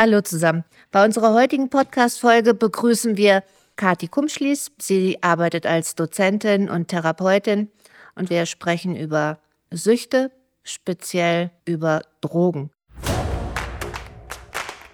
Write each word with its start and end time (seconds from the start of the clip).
Hallo 0.00 0.20
zusammen. 0.20 0.62
Bei 0.92 1.04
unserer 1.04 1.34
heutigen 1.34 1.70
Podcast-Folge 1.70 2.54
begrüßen 2.54 3.16
wir 3.16 3.42
Kati 3.74 4.06
Kumschlies. 4.06 4.70
Sie 4.78 5.20
arbeitet 5.24 5.66
als 5.66 5.96
Dozentin 5.96 6.70
und 6.70 6.86
Therapeutin 6.86 7.68
und 8.14 8.30
wir 8.30 8.46
sprechen 8.46 8.94
über 8.94 9.40
Süchte, 9.72 10.30
speziell 10.62 11.50
über 11.64 12.02
Drogen. 12.20 12.70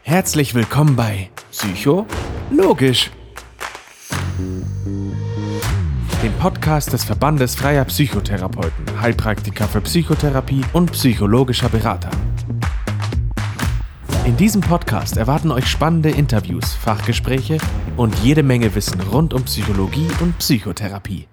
Herzlich 0.00 0.54
willkommen 0.54 0.96
bei 0.96 1.28
Psycho 1.50 2.06
Logisch, 2.50 3.10
dem 6.22 6.32
Podcast 6.38 6.94
des 6.94 7.04
Verbandes 7.04 7.56
freier 7.56 7.84
Psychotherapeuten, 7.84 9.02
Heilpraktiker 9.02 9.68
für 9.68 9.82
Psychotherapie 9.82 10.64
und 10.72 10.92
psychologischer 10.92 11.68
Berater. 11.68 12.08
In 14.24 14.38
diesem 14.38 14.62
Podcast 14.62 15.18
erwarten 15.18 15.50
euch 15.50 15.66
spannende 15.66 16.08
Interviews, 16.08 16.72
Fachgespräche 16.72 17.58
und 17.98 18.14
jede 18.20 18.42
Menge 18.42 18.74
Wissen 18.74 18.98
rund 19.02 19.34
um 19.34 19.44
Psychologie 19.44 20.08
und 20.22 20.38
Psychotherapie. 20.38 21.28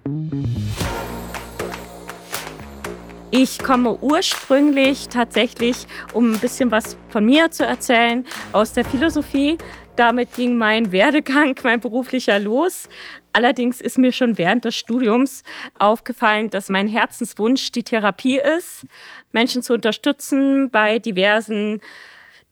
Ich 3.30 3.60
komme 3.60 3.96
ursprünglich 4.02 5.08
tatsächlich, 5.08 5.86
um 6.12 6.34
ein 6.34 6.38
bisschen 6.38 6.70
was 6.70 6.98
von 7.08 7.24
mir 7.24 7.50
zu 7.50 7.64
erzählen, 7.64 8.26
aus 8.52 8.74
der 8.74 8.84
Philosophie. 8.84 9.56
Damit 9.96 10.34
ging 10.34 10.58
mein 10.58 10.92
Werdegang, 10.92 11.54
mein 11.62 11.80
beruflicher 11.80 12.38
los. 12.38 12.90
Allerdings 13.32 13.80
ist 13.80 13.96
mir 13.96 14.12
schon 14.12 14.36
während 14.36 14.66
des 14.66 14.76
Studiums 14.76 15.44
aufgefallen, 15.78 16.50
dass 16.50 16.68
mein 16.68 16.88
Herzenswunsch 16.88 17.72
die 17.72 17.84
Therapie 17.84 18.38
ist, 18.38 18.84
Menschen 19.32 19.62
zu 19.62 19.72
unterstützen 19.72 20.68
bei 20.70 20.98
diversen 20.98 21.80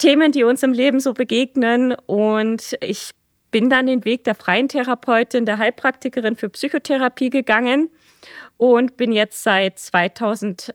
Themen, 0.01 0.33
die 0.33 0.45
uns 0.45 0.63
im 0.63 0.73
Leben 0.73 0.99
so 0.99 1.13
begegnen. 1.15 1.95
Und 2.07 2.77
ich 2.81 3.11
bin 3.51 3.71
dann 3.71 3.87
den 3.87 4.05
Weg 4.05 4.25
der 4.25 4.35
freien 4.35 4.69
Therapeutin, 4.69 5.45
der 5.45 5.59
Heilpraktikerin 5.59 6.37
für 6.37 6.49
Psychotherapie 6.49 7.31
gegangen 7.31 7.91
und 8.57 8.97
bin 8.97 9.13
jetzt 9.13 9.43
seit 9.43 9.79
2008 9.79 10.73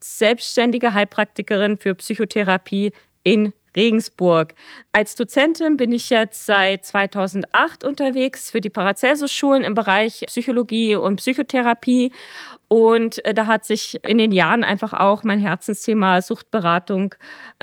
selbstständige 0.00 0.94
Heilpraktikerin 0.94 1.78
für 1.78 1.94
Psychotherapie 1.94 2.92
in 3.22 3.52
Regensburg. 3.74 4.54
Als 4.92 5.14
Dozentin 5.14 5.76
bin 5.76 5.92
ich 5.92 6.10
jetzt 6.10 6.46
seit 6.46 6.84
2008 6.84 7.84
unterwegs 7.84 8.50
für 8.50 8.60
die 8.60 8.70
Paracelsus-Schulen 8.70 9.64
im 9.64 9.74
Bereich 9.74 10.24
Psychologie 10.26 10.96
und 10.96 11.16
Psychotherapie 11.16 12.12
und 12.72 13.22
äh, 13.26 13.34
da 13.34 13.48
hat 13.48 13.66
sich 13.66 14.02
in 14.02 14.16
den 14.16 14.32
Jahren 14.32 14.64
einfach 14.64 14.94
auch 14.94 15.24
mein 15.24 15.38
Herzensthema 15.38 16.22
Suchtberatung 16.22 17.14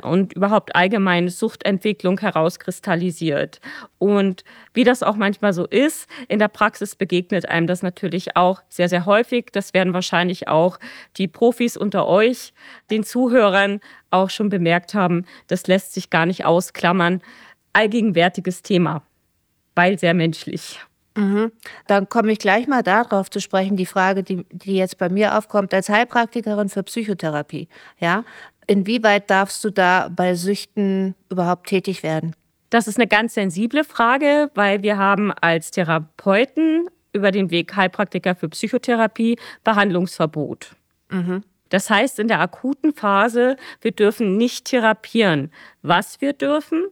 und 0.03 0.33
überhaupt 0.33 0.75
allgemeine 0.75 1.31
Suchtentwicklung 1.31 2.19
herauskristallisiert. 2.19 3.59
Und 3.97 4.43
wie 4.75 4.83
das 4.83 5.02
auch 5.02 5.15
manchmal 5.15 5.52
so 5.53 5.65
ist, 5.65 6.07
in 6.27 6.37
der 6.37 6.47
Praxis 6.47 6.95
begegnet 6.95 7.49
einem 7.49 7.65
das 7.65 7.81
natürlich 7.81 8.35
auch 8.37 8.61
sehr, 8.69 8.87
sehr 8.87 9.07
häufig. 9.07 9.47
Das 9.52 9.73
werden 9.73 9.93
wahrscheinlich 9.95 10.47
auch 10.47 10.77
die 11.17 11.27
Profis 11.27 11.75
unter 11.75 12.05
euch, 12.05 12.53
den 12.91 13.03
Zuhörern 13.03 13.80
auch 14.11 14.30
schon 14.30 14.49
bemerkt 14.49 14.93
haben. 14.93 15.25
Das 15.47 15.65
lässt 15.65 15.95
sich 15.95 16.11
gar 16.11 16.27
nicht 16.27 16.45
ausklammern. 16.45 17.23
Allgegenwärtiges 17.73 18.61
Thema, 18.61 19.02
weil 19.73 19.97
sehr 19.97 20.13
menschlich. 20.13 20.80
Mhm. 21.19 21.51
Dann 21.87 22.07
komme 22.07 22.31
ich 22.31 22.39
gleich 22.39 22.67
mal 22.67 22.81
darauf 22.81 23.29
zu 23.29 23.41
sprechen, 23.41 23.75
die 23.75 23.85
Frage, 23.85 24.23
die, 24.23 24.45
die 24.51 24.77
jetzt 24.77 24.97
bei 24.97 25.09
mir 25.09 25.37
aufkommt, 25.37 25.73
als 25.73 25.89
Heilpraktikerin 25.89 26.69
für 26.69 26.83
Psychotherapie. 26.83 27.67
Ja? 27.99 28.23
Inwieweit 28.67 29.29
darfst 29.29 29.63
du 29.63 29.69
da 29.69 30.09
bei 30.09 30.35
Süchten 30.35 31.15
überhaupt 31.29 31.67
tätig 31.67 32.03
werden? 32.03 32.35
Das 32.69 32.87
ist 32.87 32.97
eine 32.97 33.07
ganz 33.07 33.33
sensible 33.33 33.83
Frage, 33.83 34.51
weil 34.53 34.81
wir 34.83 34.97
haben 34.97 35.33
als 35.41 35.71
Therapeuten 35.71 36.87
über 37.11 37.31
den 37.31 37.51
Weg 37.51 37.75
Heilpraktiker 37.75 38.35
für 38.35 38.47
Psychotherapie 38.47 39.37
Behandlungsverbot. 39.63 40.75
Mhm. 41.09 41.43
Das 41.69 41.89
heißt, 41.89 42.19
in 42.19 42.27
der 42.27 42.39
akuten 42.39 42.93
Phase, 42.93 43.58
wir 43.81 43.91
dürfen 43.91 44.37
nicht 44.37 44.65
therapieren. 44.65 45.52
Was 45.81 46.21
wir 46.21 46.33
dürfen, 46.33 46.87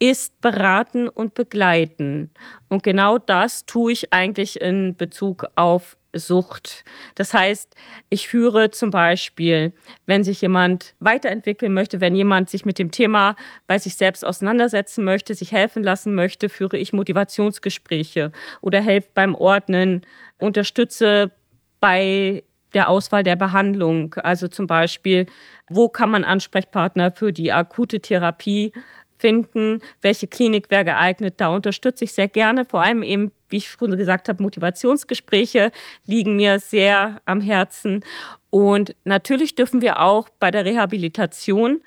ist 0.00 0.40
beraten 0.40 1.08
und 1.08 1.34
begleiten. 1.34 2.30
Und 2.68 2.82
genau 2.82 3.18
das 3.18 3.66
tue 3.66 3.92
ich 3.92 4.12
eigentlich 4.12 4.60
in 4.60 4.96
Bezug 4.96 5.46
auf 5.54 5.96
Sucht. 6.12 6.84
Das 7.14 7.34
heißt, 7.34 7.76
ich 8.08 8.26
führe 8.26 8.70
zum 8.70 8.90
Beispiel, 8.90 9.72
wenn 10.06 10.24
sich 10.24 10.40
jemand 10.40 10.96
weiterentwickeln 10.98 11.72
möchte, 11.72 12.00
wenn 12.00 12.16
jemand 12.16 12.50
sich 12.50 12.64
mit 12.64 12.80
dem 12.80 12.90
Thema 12.90 13.36
bei 13.68 13.78
sich 13.78 13.94
selbst 13.94 14.24
auseinandersetzen 14.24 15.04
möchte, 15.04 15.34
sich 15.34 15.52
helfen 15.52 15.84
lassen 15.84 16.14
möchte, 16.14 16.48
führe 16.48 16.78
ich 16.78 16.92
Motivationsgespräche 16.92 18.32
oder 18.60 18.80
helfe 18.80 19.10
beim 19.14 19.36
Ordnen, 19.36 20.02
unterstütze 20.38 21.30
bei 21.78 22.42
der 22.74 22.88
Auswahl 22.88 23.22
der 23.22 23.36
Behandlung. 23.36 24.14
Also 24.14 24.48
zum 24.48 24.66
Beispiel, 24.66 25.26
wo 25.68 25.88
kann 25.88 26.10
man 26.10 26.24
Ansprechpartner 26.24 27.12
für 27.12 27.32
die 27.32 27.52
akute 27.52 28.00
Therapie 28.00 28.72
finden, 29.20 29.80
welche 30.00 30.26
Klinik 30.26 30.70
wäre 30.70 30.84
geeignet. 30.84 31.34
Da 31.36 31.48
unterstütze 31.48 32.04
ich 32.04 32.12
sehr 32.12 32.28
gerne. 32.28 32.64
Vor 32.64 32.82
allem 32.82 33.02
eben, 33.02 33.32
wie 33.48 33.58
ich 33.58 33.68
schon 33.70 33.96
gesagt 33.96 34.28
habe, 34.28 34.42
Motivationsgespräche 34.42 35.70
liegen 36.06 36.36
mir 36.36 36.58
sehr 36.58 37.20
am 37.26 37.40
Herzen. 37.40 38.04
Und 38.50 38.96
natürlich 39.04 39.54
dürfen 39.54 39.80
wir 39.80 40.00
auch 40.00 40.28
bei 40.40 40.50
der 40.50 40.64
Rehabilitation 40.64 41.82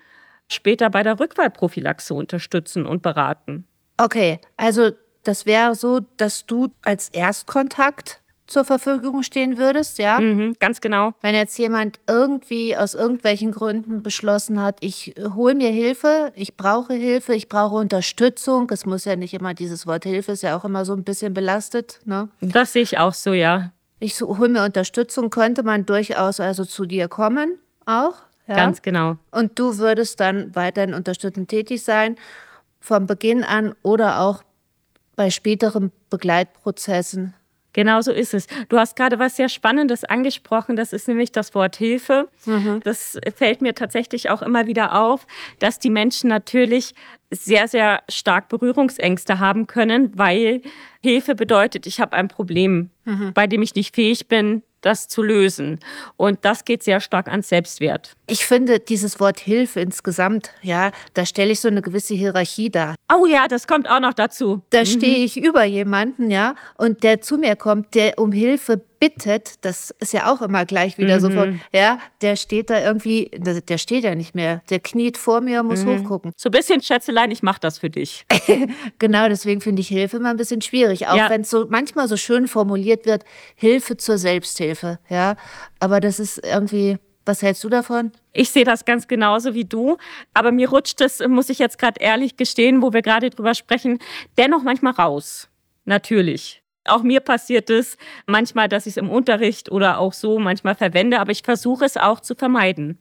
später 0.47 0.89
bei 0.89 1.03
der 1.03 1.19
Rückwahlprophylaxe 1.19 2.13
unterstützen 2.13 2.85
und 2.85 3.01
beraten. 3.01 3.65
Okay, 3.97 4.39
also 4.57 4.91
das 5.23 5.45
wäre 5.45 5.75
so, 5.75 6.01
dass 6.17 6.45
du 6.45 6.69
als 6.81 7.09
Erstkontakt 7.09 8.21
zur 8.48 8.66
Verfügung 8.66 9.24
stehen 9.24 9.58
würdest, 9.58 9.98
ja? 10.00 10.20
Mhm, 10.20 10.56
ganz 10.59 10.81
genau. 10.81 11.14
Wenn 11.22 11.34
jetzt 11.34 11.58
jemand 11.58 12.00
irgendwie 12.08 12.76
aus 12.76 12.94
irgendwelchen 12.94 13.52
Gründen 13.52 14.04
beschlossen 14.04 14.62
hat, 14.62 14.78
ich 14.81 15.16
hole 15.34 15.56
mir 15.56 15.70
Hilfe, 15.70 16.34
ich 16.36 16.58
brauche 16.58 16.94
Hilfe, 16.94 17.34
ich 17.34 17.48
brauche 17.48 17.76
Unterstützung. 17.76 18.70
Es 18.72 18.86
muss 18.86 19.06
ja 19.06 19.16
nicht 19.16 19.34
immer 19.34 19.54
dieses 19.54 19.88
Wort 19.88 20.04
Hilfe 20.04 20.34
ist 20.34 20.44
ja 20.44 20.58
auch 20.58 20.66
immer 20.66 20.84
so 20.86 20.94
ein 20.94 21.04
bisschen 21.04 21.34
belastet, 21.34 22.00
ne? 22.06 22.30
Das 22.42 22.74
sehe 22.74 22.84
ich 22.84 22.98
auch 22.98 23.14
so, 23.14 23.34
ja. 23.34 23.72
Ich 24.00 24.20
hole 24.20 24.50
mir 24.50 24.66
Unterstützung, 24.66 25.30
könnte 25.30 25.64
man 25.64 25.86
durchaus 25.86 26.40
also 26.40 26.66
zu 26.66 26.86
dir 26.86 27.08
kommen, 27.08 27.58
auch. 27.86 28.16
Ja? 28.48 28.56
Ganz 28.56 28.81
genau. 28.81 29.18
Und 29.31 29.58
du 29.58 29.78
würdest 29.78 30.20
dann 30.20 30.54
weiterhin 30.56 30.94
unterstützend 30.94 31.50
tätig 31.50 31.84
sein, 31.84 32.18
vom 32.81 33.08
Beginn 33.08 33.46
an 33.46 33.74
oder 33.81 34.20
auch 34.20 34.44
bei 35.16 35.30
späteren 35.30 35.94
Begleitprozessen 36.10 37.34
Genau 37.73 38.01
so 38.01 38.11
ist 38.11 38.34
es. 38.34 38.47
Du 38.69 38.78
hast 38.78 38.95
gerade 38.95 39.19
was 39.19 39.35
sehr 39.35 39.50
Spannendes 39.50 40.03
angesprochen, 40.03 40.75
das 40.75 40.94
ist 40.94 41.07
nämlich 41.07 41.31
das 41.31 41.53
Wort 41.56 41.75
Hilfe. 41.75 42.29
Mhm. 42.45 42.81
Das 42.84 43.19
fällt 43.35 43.61
mir 43.61 43.73
tatsächlich 43.73 44.29
auch 44.29 44.41
immer 44.41 44.67
wieder 44.67 45.00
auf, 45.00 45.25
dass 45.59 45.79
die 45.79 45.89
Menschen 45.89 46.29
natürlich 46.29 46.94
sehr, 47.31 47.67
sehr 47.67 48.03
stark 48.09 48.47
Berührungsängste 48.50 49.39
haben 49.39 49.66
können, 49.66 50.12
weil 50.16 50.62
Hilfe 51.01 51.33
bedeutet, 51.35 51.88
ich 51.88 52.00
habe 52.00 52.16
ein 52.16 52.28
Problem, 52.28 52.91
mhm. 53.06 53.33
bei 53.33 53.47
dem 53.47 53.62
ich 53.63 53.73
nicht 53.75 53.95
fähig 53.95 54.28
bin, 54.28 54.62
das 54.81 55.07
zu 55.07 55.23
lösen. 55.23 55.79
Und 56.17 56.45
das 56.45 56.66
geht 56.66 56.83
sehr 56.83 57.00
stark 57.00 57.28
ans 57.28 57.50
Selbstwert. 57.50 58.16
Ich 58.33 58.47
finde 58.47 58.79
dieses 58.79 59.19
Wort 59.19 59.39
Hilfe 59.39 59.79
insgesamt, 59.79 60.49
ja, 60.63 60.91
da 61.13 61.23
stelle 61.23 61.51
ich 61.51 61.59
so 61.59 61.67
eine 61.67 61.83
gewisse 61.83 62.16
Hierarchie 62.16 62.71
dar. 62.71 62.95
Oh 63.13 63.27
ja, 63.27 63.47
das 63.47 63.67
kommt 63.67 63.88
auch 63.88 63.99
noch 63.99 64.16
dazu. 64.16 64.63
Da 64.71 64.79
mhm. 64.79 64.85
stehe 64.85 65.17
ich 65.23 65.38
über 65.38 65.63
jemanden, 65.66 66.31
ja, 66.31 66.55
und 66.75 67.03
der 67.03 67.21
zu 67.21 67.38
mir 67.38 67.55
kommt, 67.55 67.94
der 67.94 68.17
um 68.17 68.31
Hilfe 68.31 68.81
bittet, 68.99 69.63
das 69.63 69.91
ist 69.99 70.13
ja 70.13 70.33
auch 70.33 70.41
immer 70.41 70.66
gleich 70.66 70.97
wieder 70.97 71.17
mhm. 71.17 71.21
so 71.21 71.29
von, 71.29 71.61
ja, 71.71 71.99
der 72.23 72.35
steht 72.35 72.71
da 72.71 72.81
irgendwie, 72.81 73.29
der 73.35 73.77
steht 73.77 74.03
ja 74.03 74.16
nicht 74.16 74.33
mehr, 74.33 74.63
der 74.71 74.79
kniet 74.79 75.19
vor 75.19 75.39
mir 75.41 75.59
und 75.59 75.67
muss 75.67 75.85
mhm. 75.85 76.00
hochgucken. 76.00 76.31
So 76.35 76.50
ein 76.50 76.53
bisschen 76.53 76.81
Schätzelein, 76.81 77.29
ich 77.29 77.44
mache 77.44 77.59
das 77.59 77.77
für 77.77 77.91
dich. 77.91 78.25
genau, 78.97 79.29
deswegen 79.29 79.62
finde 79.62 79.81
ich 79.81 79.89
Hilfe 79.89 80.18
immer 80.18 80.31
ein 80.31 80.38
bisschen 80.38 80.62
schwierig, 80.63 81.06
auch 81.06 81.18
ja. 81.18 81.29
wenn 81.29 81.41
es 81.41 81.51
so 81.51 81.68
manchmal 81.69 82.07
so 82.07 82.18
schön 82.18 82.47
formuliert 82.47 83.06
wird, 83.06 83.25
Hilfe 83.53 83.95
zur 83.95 84.18
Selbsthilfe, 84.18 84.97
ja, 85.07 85.36
aber 85.79 86.00
das 86.00 86.19
ist 86.19 86.44
irgendwie, 86.44 86.97
was 87.25 87.42
hältst 87.42 87.64
du 87.64 87.70
davon? 87.70 88.12
Ich 88.34 88.50
sehe 88.50 88.66
das 88.66 88.86
ganz 88.86 89.08
genauso 89.08 89.54
wie 89.54 89.66
du. 89.66 89.98
Aber 90.34 90.52
mir 90.52 90.70
rutscht 90.70 91.00
es, 91.02 91.25
muss 91.28 91.50
ich 91.50 91.60
jetzt 91.60 91.78
gerade 91.78 92.02
ehrlich 92.02 92.38
gestehen, 92.38 92.81
wo 92.81 92.94
wir 92.94 93.02
gerade 93.02 93.30
drüber 93.30 93.54
sprechen, 93.54 94.00
dennoch 94.38 94.64
manchmal 94.64 94.94
raus. 94.94 95.50
Natürlich. 95.86 96.62
Auch 96.86 97.02
mir 97.02 97.22
passiert 97.22 97.70
es 97.70 97.98
manchmal, 98.28 98.68
dass 98.68 98.86
ich 98.86 98.94
es 98.94 98.98
im 98.98 99.10
Unterricht 99.10 99.72
oder 99.72 100.00
auch 100.00 100.14
so 100.14 100.38
manchmal 100.38 100.75
verwende, 100.75 101.20
aber 101.20 101.31
ich 101.31 101.44
versuche 101.44 101.86
es 101.86 101.96
auch 101.96 102.20
zu 102.20 102.36
vermeiden. 102.36 102.98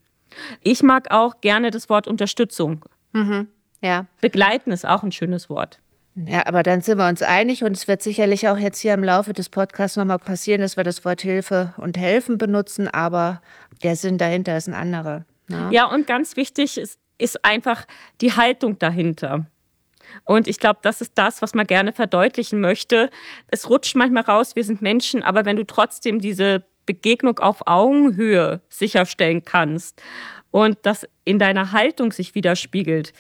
Ich 0.63 0.83
mag 0.83 1.11
auch 1.11 1.41
gerne 1.41 1.71
das 1.71 1.89
Wort 1.89 2.07
Unterstützung. 2.07 2.85
Mhm. 3.13 3.49
Ja. 3.83 4.07
Begleiten 4.21 4.71
ist 4.71 4.87
auch 4.87 5.03
ein 5.03 5.13
schönes 5.13 5.51
Wort. 5.51 5.81
Ja, 6.15 6.47
aber 6.47 6.63
dann 6.63 6.83
sind 6.83 6.99
wir 6.99 7.09
uns 7.09 7.23
einig 7.23 7.65
und 7.65 7.77
es 7.77 7.89
wird 7.89 8.03
sicherlich 8.03 8.47
auch 8.49 8.59
jetzt 8.59 8.81
hier 8.81 8.93
im 8.93 9.03
Laufe 9.03 9.33
des 9.33 9.49
Podcasts 9.49 9.97
nochmal 9.97 10.19
passieren, 10.19 10.61
dass 10.61 10.77
wir 10.77 10.85
das 10.85 11.05
Wort 11.05 11.23
Hilfe 11.23 11.73
und 11.79 11.97
Helfen 11.97 12.37
benutzen, 12.37 12.87
aber 12.89 13.41
der 13.83 13.97
Sinn 13.97 14.19
dahinter 14.19 14.57
ist 14.57 14.69
ein 14.69 14.75
anderer. 14.75 15.25
Ne? 15.49 15.69
Ja, 15.71 15.87
und 15.87 16.07
ganz 16.07 16.37
wichtig 16.37 16.77
ist, 16.77 16.99
ist 17.17 17.45
einfach 17.45 17.87
die 18.21 18.33
Haltung 18.33 18.79
dahinter. 18.79 19.47
Und 20.25 20.49
ich 20.49 20.59
glaube, 20.59 20.81
das 20.83 21.01
ist 21.01 21.13
das, 21.15 21.41
was 21.41 21.55
man 21.55 21.67
gerne 21.67 21.93
verdeutlichen 21.93 22.61
möchte. 22.61 23.09
Es 23.49 23.71
rutscht 23.71 23.97
manchmal 23.97 24.25
raus, 24.25 24.55
wir 24.55 24.65
sind 24.65 24.83
Menschen, 24.83 25.23
aber 25.23 25.47
wenn 25.47 25.57
du 25.57 25.65
trotzdem 25.65 26.21
diese 26.21 26.65
Begegnung 26.85 27.39
auf 27.39 27.67
Augenhöhe 27.67 28.61
sicherstellen 28.69 29.45
kannst 29.45 30.03
und 30.51 30.77
das 30.83 31.09
in 31.25 31.39
deiner 31.39 31.73
Haltung 31.73 32.13
sich 32.13 32.35
widerspiegelt, 32.35 33.15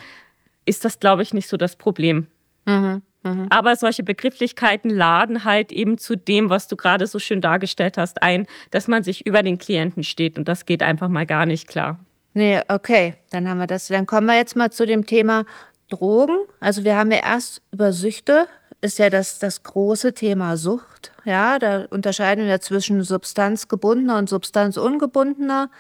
ist 0.66 0.84
das, 0.84 1.00
glaube 1.00 1.22
ich, 1.22 1.32
nicht 1.32 1.48
so 1.48 1.56
das 1.56 1.76
Problem. 1.76 2.26
Mhm, 2.64 3.02
mh. 3.22 3.46
Aber 3.50 3.76
solche 3.76 4.02
Begrifflichkeiten 4.02 4.90
laden 4.90 5.44
halt 5.44 5.72
eben 5.72 5.98
zu 5.98 6.16
dem, 6.16 6.50
was 6.50 6.68
du 6.68 6.76
gerade 6.76 7.06
so 7.06 7.18
schön 7.18 7.40
dargestellt 7.40 7.98
hast, 7.98 8.22
ein, 8.22 8.46
dass 8.70 8.88
man 8.88 9.02
sich 9.02 9.26
über 9.26 9.42
den 9.42 9.58
Klienten 9.58 10.04
steht 10.04 10.38
und 10.38 10.48
das 10.48 10.66
geht 10.66 10.82
einfach 10.82 11.08
mal 11.08 11.26
gar 11.26 11.46
nicht 11.46 11.68
klar. 11.68 11.98
Nee, 12.34 12.60
okay, 12.68 13.14
dann 13.30 13.48
haben 13.48 13.58
wir 13.58 13.66
das. 13.66 13.88
Dann 13.88 14.06
kommen 14.06 14.26
wir 14.26 14.36
jetzt 14.36 14.56
mal 14.56 14.70
zu 14.70 14.86
dem 14.86 15.04
Thema 15.06 15.44
Drogen. 15.88 16.38
Also 16.60 16.84
wir 16.84 16.96
haben 16.96 17.10
ja 17.10 17.18
erst 17.18 17.60
über 17.72 17.92
Süchte, 17.92 18.46
ist 18.80 18.98
ja 18.98 19.10
das, 19.10 19.38
das 19.38 19.62
große 19.62 20.14
Thema 20.14 20.56
Sucht. 20.56 21.12
Ja, 21.24 21.58
da 21.58 21.84
unterscheiden 21.90 22.46
wir 22.46 22.60
zwischen 22.60 23.02
substanzgebundener 23.02 24.18
und 24.18 24.28
substanzungebundener 24.28 25.70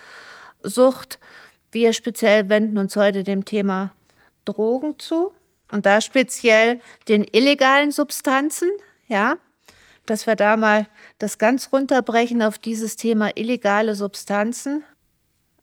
Sucht. 0.62 1.18
Wir 1.72 1.94
speziell 1.94 2.48
wenden 2.48 2.76
uns 2.78 2.94
heute 2.96 3.24
dem 3.24 3.44
Thema 3.44 3.92
Drogen 4.44 4.98
zu 4.98 5.32
und 5.72 5.86
da 5.86 6.00
speziell 6.00 6.80
den 7.08 7.24
illegalen 7.24 7.90
Substanzen, 7.90 8.70
ja, 9.08 9.36
dass 10.06 10.26
wir 10.26 10.36
da 10.36 10.56
mal 10.56 10.86
das 11.18 11.38
ganz 11.38 11.70
runterbrechen 11.72 12.42
auf 12.42 12.58
dieses 12.58 12.96
Thema 12.96 13.30
illegale 13.36 13.94
Substanzen. 13.94 14.84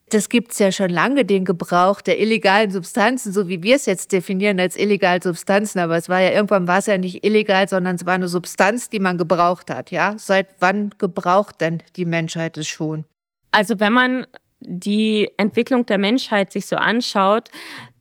Das 0.09 0.29
gibt 0.29 0.53
es 0.53 0.59
ja 0.59 0.71
schon 0.71 0.89
lange, 0.89 1.23
den 1.23 1.45
Gebrauch 1.45 2.01
der 2.01 2.19
illegalen 2.19 2.71
Substanzen, 2.71 3.31
so 3.31 3.47
wie 3.47 3.61
wir 3.61 3.75
es 3.75 3.85
jetzt 3.85 4.11
definieren 4.11 4.59
als 4.59 4.75
illegale 4.75 5.21
Substanzen. 5.21 5.77
Aber 5.79 5.97
es 5.97 6.09
war 6.09 6.19
ja 6.19 6.31
irgendwann 6.31 6.67
war 6.67 6.79
es 6.79 6.87
ja 6.87 6.97
nicht 6.97 7.23
illegal, 7.23 7.69
sondern 7.69 7.95
es 7.95 8.05
war 8.07 8.15
eine 8.15 8.27
Substanz, 8.27 8.89
die 8.89 8.99
man 8.99 9.19
gebraucht 9.19 9.69
hat. 9.69 9.91
Ja, 9.91 10.15
seit 10.17 10.47
wann 10.59 10.95
gebraucht 10.97 11.61
denn 11.61 11.83
die 11.95 12.05
Menschheit 12.05 12.57
es 12.57 12.67
schon? 12.67 13.05
Also 13.51 13.79
wenn 13.79 13.93
man 13.93 14.25
die 14.61 15.29
Entwicklung 15.37 15.85
der 15.85 15.97
Menschheit 15.97 16.51
sich 16.51 16.65
so 16.65 16.75
anschaut, 16.75 17.49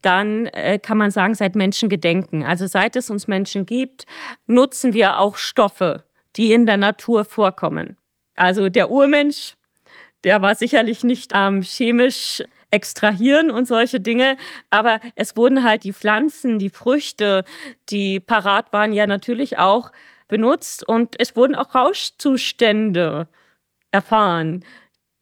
dann 0.02 0.46
äh, 0.46 0.78
kann 0.78 0.98
man 0.98 1.10
sagen, 1.10 1.34
seit 1.34 1.54
Menschengedenken. 1.54 2.44
Also 2.44 2.66
seit 2.66 2.96
es 2.96 3.10
uns 3.10 3.28
Menschen 3.28 3.66
gibt, 3.66 4.06
nutzen 4.46 4.92
wir 4.92 5.18
auch 5.18 5.36
Stoffe, 5.36 6.04
die 6.36 6.52
in 6.52 6.66
der 6.66 6.76
Natur 6.76 7.24
vorkommen. 7.24 7.96
Also 8.36 8.68
der 8.68 8.90
Urmensch, 8.90 9.54
der 10.24 10.42
war 10.42 10.54
sicherlich 10.54 11.04
nicht 11.04 11.34
am 11.34 11.56
ähm, 11.56 11.62
chemisch 11.62 12.42
extrahieren 12.70 13.50
und 13.50 13.66
solche 13.66 14.00
Dinge. 14.00 14.36
Aber 14.70 15.00
es 15.14 15.36
wurden 15.36 15.64
halt 15.64 15.84
die 15.84 15.92
Pflanzen, 15.92 16.58
die 16.58 16.70
Früchte, 16.70 17.44
die 17.88 18.20
parat 18.20 18.72
waren, 18.72 18.92
ja 18.92 19.06
natürlich 19.06 19.58
auch 19.58 19.90
benutzt 20.28 20.86
und 20.86 21.18
es 21.18 21.34
wurden 21.36 21.54
auch 21.54 21.74
Rauschzustände 21.74 23.28
erfahren 23.90 24.64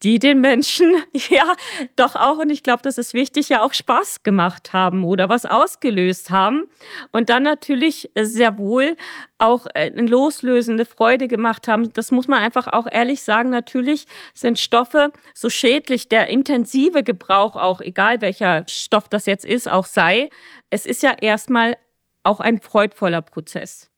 die 0.02 0.19
den 0.19 0.40
Menschen 0.40 0.94
ja 1.31 1.54
doch 1.96 2.16
auch, 2.16 2.38
und 2.38 2.50
ich 2.50 2.62
glaube, 2.62 2.82
das 2.82 2.98
ist 2.98 3.14
wichtig, 3.14 3.48
ja 3.48 3.62
auch 3.62 3.72
Spaß 3.72 4.22
gemacht 4.22 4.72
haben 4.72 5.04
oder 5.04 5.28
was 5.28 5.46
ausgelöst 5.46 6.31
haben. 6.31 6.64
Und 7.12 7.31
dann 7.31 7.43
natürlich 7.43 8.10
sehr 8.19 8.58
wohl 8.58 8.96
auch 9.38 9.66
äh, 9.75 9.90
eine 9.90 10.02
loslösende 10.02 10.84
Freude 10.84 11.28
gemacht 11.28 11.69
haben. 11.69 11.93
Das 11.93 12.10
muss 12.10 12.28
man 12.28 12.43
einfach 12.43 12.66
auch 12.69 12.87
ehrlich 12.90 13.22
sagen. 13.22 13.50
Natürlich 13.50 14.06
sind 14.34 14.58
Stoffe 14.58 15.12
so 15.34 15.50
schädlich, 15.50 16.08
der 16.08 16.28
intensive 16.28 17.02
Gebrauch 17.02 17.56
auch, 17.56 17.81
egal 17.81 18.20
welcher 18.20 18.64
Stoff 18.69 19.08
das 19.08 19.26
jetzt 19.26 19.44
ist, 19.44 19.70
auch 19.70 19.87
sei. 19.87 20.31
Es 20.70 20.87
ist 20.87 21.02
ja 21.02 21.14
erstmal 21.20 21.76
auch 22.22 22.40
ein 22.40 22.60
freudvoller 22.60 23.22
Prozess. 23.22 23.90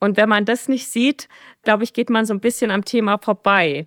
Und 0.00 0.16
wenn 0.16 0.28
man 0.28 0.44
das 0.44 0.68
nicht 0.68 0.88
sieht, 0.88 1.28
glaube 1.62 1.84
ich, 1.84 1.92
geht 1.92 2.10
man 2.10 2.26
so 2.26 2.34
ein 2.34 2.40
bisschen 2.40 2.72
am 2.72 2.84
Thema 2.84 3.18
vorbei. 3.18 3.86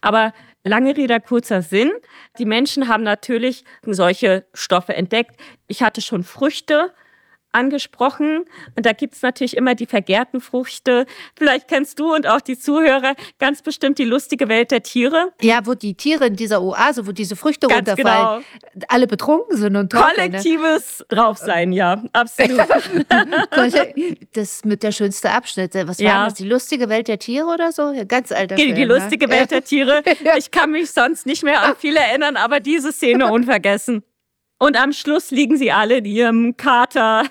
Aber 0.00 0.32
lange 0.64 0.96
Rede, 0.96 1.20
kurzer 1.20 1.62
Sinn. 1.62 1.90
Die 2.38 2.44
Menschen 2.44 2.88
haben 2.88 3.02
natürlich 3.02 3.64
solche 3.84 4.46
Stoffe 4.54 4.94
entdeckt. 4.94 5.40
Ich 5.66 5.82
hatte 5.82 6.00
schon 6.00 6.24
Früchte 6.24 6.92
angesprochen. 7.52 8.44
Und 8.76 8.86
da 8.86 8.92
gibt's 8.92 9.22
natürlich 9.22 9.56
immer 9.56 9.74
die 9.74 9.86
vergärten 9.86 10.40
Früchte. 10.40 11.06
Vielleicht 11.36 11.68
kennst 11.68 11.98
du 11.98 12.14
und 12.14 12.26
auch 12.26 12.40
die 12.40 12.58
Zuhörer 12.58 13.14
ganz 13.38 13.62
bestimmt 13.62 13.98
die 13.98 14.04
lustige 14.04 14.48
Welt 14.48 14.70
der 14.70 14.82
Tiere. 14.82 15.32
Ja, 15.40 15.66
wo 15.66 15.74
die 15.74 15.94
Tiere 15.94 16.26
in 16.26 16.36
dieser 16.36 16.62
Oase, 16.62 17.06
wo 17.06 17.12
diese 17.12 17.36
Früchte 17.36 17.66
ganz 17.66 17.88
runterfallen, 17.88 18.44
genau. 18.72 18.86
alle 18.88 19.06
betrunken 19.06 19.56
sind 19.56 19.76
und. 19.76 19.92
Ne? 19.92 20.00
Kollektives 20.00 21.00
ne? 21.00 21.06
Draufsein, 21.08 21.72
ja, 21.72 22.02
absolut. 22.12 22.60
das 24.32 24.64
mit 24.64 24.82
der 24.82 24.92
schönste 24.92 25.30
Abschnitt. 25.30 25.74
Was 25.74 25.98
ja. 25.98 26.14
war 26.14 26.24
das? 26.26 26.34
Die 26.34 26.48
lustige 26.48 26.88
Welt 26.88 27.08
der 27.08 27.18
Tiere 27.18 27.46
oder 27.46 27.72
so? 27.72 27.92
Ganz 28.06 28.32
alter 28.32 28.56
Die, 28.56 28.64
Film, 28.64 28.74
die 28.74 28.86
ne? 28.86 28.98
lustige 28.98 29.26
ne? 29.26 29.34
Welt 29.34 29.50
der 29.50 29.64
Tiere. 29.64 30.02
Ich 30.38 30.50
kann 30.50 30.70
mich 30.70 30.90
sonst 30.90 31.26
nicht 31.26 31.42
mehr 31.42 31.62
an 31.62 31.74
viele 31.78 32.00
erinnern, 32.00 32.36
aber 32.36 32.60
diese 32.60 32.92
Szene 32.92 33.30
unvergessen. 33.30 34.02
Und 34.62 34.76
am 34.76 34.92
Schluss 34.92 35.30
liegen 35.30 35.56
sie 35.56 35.72
alle 35.72 35.96
in 35.96 36.04
ihrem 36.04 36.56
Kater 36.58 37.24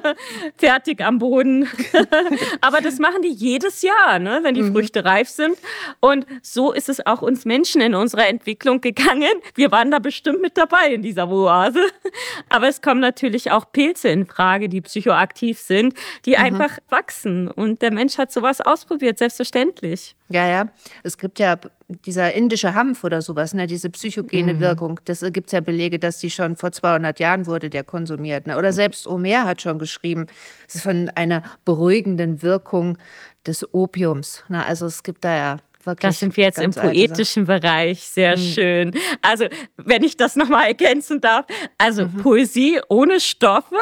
fertig 0.56 1.02
am 1.02 1.18
Boden. 1.18 1.68
Aber 2.62 2.80
das 2.80 2.98
machen 2.98 3.20
die 3.20 3.32
jedes 3.32 3.82
Jahr, 3.82 4.18
ne, 4.18 4.40
wenn 4.44 4.54
die 4.54 4.62
mhm. 4.62 4.72
Früchte 4.72 5.04
reif 5.04 5.28
sind. 5.28 5.58
Und 6.00 6.24
so 6.40 6.72
ist 6.72 6.88
es 6.88 7.04
auch 7.04 7.20
uns 7.20 7.44
Menschen 7.44 7.82
in 7.82 7.94
unserer 7.94 8.28
Entwicklung 8.28 8.80
gegangen. 8.80 9.30
Wir 9.54 9.70
waren 9.70 9.90
da 9.90 9.98
bestimmt 9.98 10.40
mit 10.40 10.56
dabei 10.56 10.94
in 10.94 11.02
dieser 11.02 11.28
Oase. 11.28 11.86
Aber 12.48 12.68
es 12.68 12.80
kommen 12.80 13.00
natürlich 13.00 13.50
auch 13.50 13.70
Pilze 13.70 14.08
in 14.08 14.24
Frage, 14.24 14.70
die 14.70 14.80
psychoaktiv 14.80 15.58
sind, 15.58 15.92
die 16.24 16.30
mhm. 16.30 16.44
einfach 16.44 16.78
wachsen. 16.88 17.48
Und 17.48 17.82
der 17.82 17.92
Mensch 17.92 18.16
hat 18.16 18.32
sowas 18.32 18.62
ausprobiert, 18.62 19.18
selbstverständlich. 19.18 20.16
Ja, 20.30 20.46
ja. 20.46 20.68
Es 21.02 21.18
gibt 21.18 21.38
ja 21.38 21.58
dieser 21.88 22.32
indische 22.32 22.74
Hanf 22.74 23.02
oder 23.02 23.20
sowas, 23.20 23.52
ne, 23.52 23.66
diese 23.66 23.90
psychogene 23.90 24.54
mhm. 24.54 24.60
Wirkung. 24.60 25.00
Das 25.04 25.20
gibt 25.32 25.48
es 25.48 25.52
ja 25.52 25.60
Belege, 25.60 25.98
dass 25.98 26.18
die 26.18 26.30
schon 26.30 26.56
vor 26.56 26.70
200 26.70 27.18
Jahren 27.18 27.46
wurde, 27.46 27.68
der 27.68 27.82
konsumiert. 27.82 28.46
Ne? 28.46 28.56
Oder 28.56 28.72
selbst 28.72 29.06
Omer 29.06 29.44
hat 29.44 29.60
schon 29.60 29.78
geschrieben, 29.78 30.26
es 30.68 30.76
ist 30.76 30.82
von 30.82 31.10
einer 31.16 31.42
beruhigenden 31.64 32.42
Wirkung 32.42 32.96
des 33.44 33.74
Opiums. 33.74 34.44
Ne? 34.48 34.64
Also 34.64 34.86
es 34.86 35.02
gibt 35.02 35.24
da 35.24 35.36
ja 35.36 35.56
Wirklich 35.82 36.10
das 36.10 36.18
sind 36.18 36.36
wir 36.36 36.44
jetzt 36.44 36.58
im 36.58 36.72
poetischen 36.72 37.46
Bereich. 37.46 38.02
Sehr 38.02 38.36
mhm. 38.36 38.40
schön. 38.42 38.94
Also, 39.22 39.46
wenn 39.78 40.02
ich 40.02 40.16
das 40.16 40.36
nochmal 40.36 40.66
ergänzen 40.66 41.22
darf. 41.22 41.46
Also, 41.78 42.04
mhm. 42.04 42.18
Poesie 42.18 42.80
ohne 42.90 43.18
Stoffe, 43.18 43.76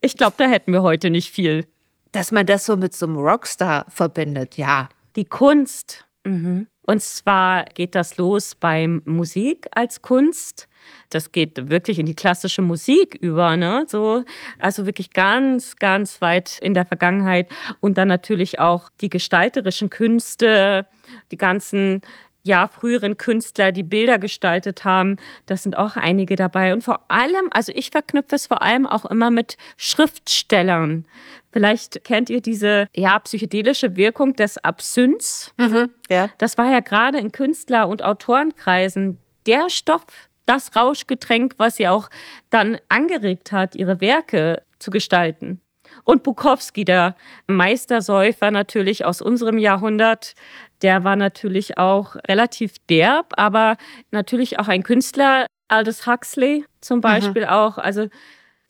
ich 0.00 0.16
glaube, 0.16 0.34
da 0.38 0.48
hätten 0.48 0.72
wir 0.72 0.82
heute 0.82 1.08
nicht 1.08 1.30
viel. 1.30 1.66
Dass 2.10 2.32
man 2.32 2.46
das 2.46 2.66
so 2.66 2.76
mit 2.76 2.94
so 2.94 3.06
einem 3.06 3.18
Rockstar 3.18 3.86
verbindet, 3.88 4.56
ja. 4.56 4.88
Die 5.16 5.24
Kunst. 5.24 6.06
Mhm. 6.24 6.66
Und 6.82 7.02
zwar 7.02 7.64
geht 7.64 7.96
das 7.96 8.16
los 8.16 8.54
beim 8.54 9.02
Musik 9.04 9.66
als 9.72 10.02
Kunst. 10.02 10.68
Das 11.10 11.32
geht 11.32 11.68
wirklich 11.68 11.98
in 11.98 12.06
die 12.06 12.14
klassische 12.14 12.62
Musik 12.62 13.16
über, 13.16 13.56
ne? 13.56 13.86
So, 13.88 14.22
also 14.60 14.86
wirklich 14.86 15.10
ganz, 15.10 15.76
ganz 15.76 16.20
weit 16.20 16.58
in 16.60 16.74
der 16.74 16.86
Vergangenheit. 16.86 17.50
Und 17.80 17.98
dann 17.98 18.06
natürlich 18.06 18.60
auch 18.60 18.88
die 19.00 19.08
gestalterischen 19.08 19.90
Künste, 19.90 20.86
die 21.32 21.36
ganzen 21.36 22.02
ja, 22.46 22.68
früheren 22.68 23.16
Künstler, 23.16 23.72
die 23.72 23.82
Bilder 23.82 24.18
gestaltet 24.18 24.84
haben. 24.84 25.16
Das 25.46 25.62
sind 25.64 25.76
auch 25.76 25.96
einige 25.96 26.36
dabei. 26.36 26.72
Und 26.72 26.82
vor 26.82 27.00
allem, 27.08 27.48
also 27.50 27.72
ich 27.74 27.90
verknüpfe 27.90 28.36
es 28.36 28.46
vor 28.46 28.62
allem 28.62 28.86
auch 28.86 29.04
immer 29.04 29.30
mit 29.30 29.56
Schriftstellern. 29.76 31.04
Vielleicht 31.52 32.04
kennt 32.04 32.30
ihr 32.30 32.40
diese 32.40 32.86
ja, 32.94 33.18
psychedelische 33.18 33.96
Wirkung 33.96 34.34
des 34.34 34.58
Absynths. 34.58 35.52
Mhm, 35.56 35.90
ja. 36.08 36.30
Das 36.38 36.56
war 36.56 36.70
ja 36.70 36.80
gerade 36.80 37.18
in 37.18 37.32
Künstler- 37.32 37.88
und 37.88 38.02
Autorenkreisen 38.02 39.18
der 39.46 39.68
Stoff, 39.68 40.04
das 40.44 40.76
Rauschgetränk, 40.76 41.54
was 41.56 41.76
sie 41.76 41.88
auch 41.88 42.08
dann 42.50 42.78
angeregt 42.88 43.50
hat, 43.50 43.74
ihre 43.74 44.00
Werke 44.00 44.62
zu 44.78 44.90
gestalten. 44.90 45.60
Und 46.06 46.22
Bukowski, 46.22 46.84
der 46.84 47.16
Meistersäufer 47.48 48.52
natürlich 48.52 49.04
aus 49.04 49.20
unserem 49.20 49.58
Jahrhundert, 49.58 50.34
der 50.82 51.02
war 51.02 51.16
natürlich 51.16 51.78
auch 51.78 52.14
relativ 52.28 52.74
derb, 52.88 53.32
aber 53.36 53.76
natürlich 54.12 54.60
auch 54.60 54.68
ein 54.68 54.84
Künstler. 54.84 55.46
Aldous 55.66 56.06
Huxley 56.06 56.64
zum 56.80 57.00
Beispiel 57.00 57.42
mhm. 57.42 57.48
auch. 57.48 57.78
Also 57.78 58.06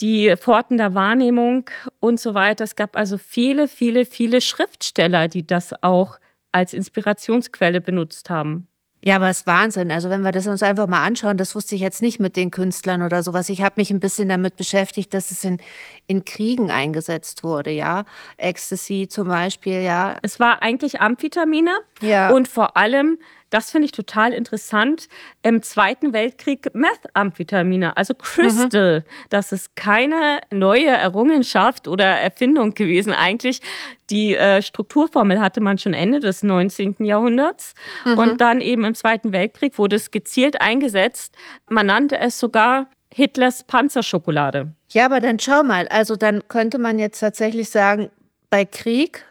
die 0.00 0.34
Pforten 0.38 0.78
der 0.78 0.94
Wahrnehmung 0.94 1.68
und 2.00 2.18
so 2.18 2.32
weiter. 2.32 2.64
Es 2.64 2.74
gab 2.74 2.96
also 2.96 3.18
viele, 3.18 3.68
viele, 3.68 4.06
viele 4.06 4.40
Schriftsteller, 4.40 5.28
die 5.28 5.46
das 5.46 5.74
auch 5.82 6.18
als 6.52 6.72
Inspirationsquelle 6.72 7.82
benutzt 7.82 8.30
haben. 8.30 8.66
Ja, 9.04 9.16
aber 9.16 9.28
es 9.28 9.38
ist 9.38 9.46
Wahnsinn. 9.46 9.92
Also 9.92 10.10
wenn 10.10 10.22
wir 10.22 10.32
das 10.32 10.46
uns 10.46 10.62
einfach 10.62 10.88
mal 10.88 11.04
anschauen, 11.04 11.36
das 11.36 11.54
wusste 11.54 11.74
ich 11.74 11.80
jetzt 11.80 12.02
nicht 12.02 12.18
mit 12.18 12.34
den 12.34 12.50
Künstlern 12.50 13.02
oder 13.02 13.22
sowas. 13.22 13.48
Ich 13.48 13.62
habe 13.62 13.74
mich 13.76 13.90
ein 13.90 14.00
bisschen 14.00 14.28
damit 14.28 14.56
beschäftigt, 14.56 15.14
dass 15.14 15.30
es 15.30 15.44
in, 15.44 15.58
in 16.06 16.24
Kriegen 16.24 16.70
eingesetzt 16.70 17.44
wurde, 17.44 17.70
ja. 17.70 18.04
Ecstasy 18.36 19.06
zum 19.08 19.28
Beispiel, 19.28 19.82
ja. 19.82 20.16
Es 20.22 20.40
war 20.40 20.62
eigentlich 20.62 21.00
Amphetamine 21.00 21.72
ja. 22.00 22.30
und 22.30 22.48
vor 22.48 22.76
allem 22.76 23.18
das 23.50 23.70
finde 23.70 23.86
ich 23.86 23.92
total 23.92 24.32
interessant, 24.32 25.08
im 25.42 25.62
Zweiten 25.62 26.12
Weltkrieg 26.12 26.74
Methamphetamine, 26.74 27.96
also 27.96 28.14
Crystal. 28.14 29.00
Mhm. 29.00 29.04
Das 29.30 29.52
ist 29.52 29.76
keine 29.76 30.40
neue 30.50 30.88
Errungenschaft 30.88 31.88
oder 31.88 32.04
Erfindung 32.04 32.74
gewesen 32.74 33.12
eigentlich. 33.12 33.60
Die 34.10 34.34
äh, 34.34 34.62
Strukturformel 34.62 35.40
hatte 35.40 35.60
man 35.60 35.78
schon 35.78 35.94
Ende 35.94 36.20
des 36.20 36.42
19. 36.42 36.96
Jahrhunderts. 37.00 37.74
Mhm. 38.04 38.18
Und 38.18 38.40
dann 38.40 38.60
eben 38.60 38.84
im 38.84 38.94
Zweiten 38.94 39.32
Weltkrieg 39.32 39.78
wurde 39.78 39.96
es 39.96 40.10
gezielt 40.10 40.60
eingesetzt. 40.60 41.34
Man 41.68 41.86
nannte 41.86 42.18
es 42.18 42.38
sogar 42.38 42.88
Hitlers 43.12 43.64
Panzerschokolade. 43.64 44.72
Ja, 44.90 45.06
aber 45.06 45.20
dann 45.20 45.38
schau 45.38 45.62
mal, 45.62 45.88
also 45.88 46.16
dann 46.16 46.46
könnte 46.48 46.78
man 46.78 46.98
jetzt 46.98 47.20
tatsächlich 47.20 47.70
sagen, 47.70 48.10
bei 48.50 48.64
Krieg 48.64 49.24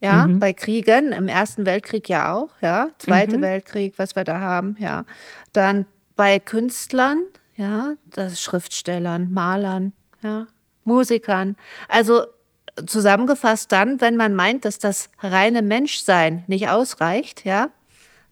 ja, 0.00 0.26
mhm. 0.26 0.38
bei 0.38 0.52
Kriegen, 0.52 1.12
im 1.12 1.28
Ersten 1.28 1.66
Weltkrieg 1.66 2.08
ja 2.08 2.34
auch, 2.34 2.50
ja, 2.60 2.90
Zweite 2.98 3.38
mhm. 3.38 3.42
Weltkrieg, 3.42 3.94
was 3.96 4.14
wir 4.16 4.24
da 4.24 4.40
haben, 4.40 4.76
ja. 4.78 5.04
Dann 5.52 5.86
bei 6.16 6.38
Künstlern, 6.38 7.22
ja, 7.56 7.94
das 8.06 8.40
Schriftstellern, 8.40 9.32
Malern, 9.32 9.92
ja, 10.22 10.46
Musikern. 10.84 11.56
Also 11.88 12.22
zusammengefasst 12.86 13.72
dann, 13.72 14.00
wenn 14.00 14.16
man 14.16 14.34
meint, 14.34 14.64
dass 14.64 14.78
das 14.78 15.10
reine 15.20 15.62
Menschsein 15.62 16.44
nicht 16.46 16.68
ausreicht, 16.68 17.44
ja, 17.44 17.70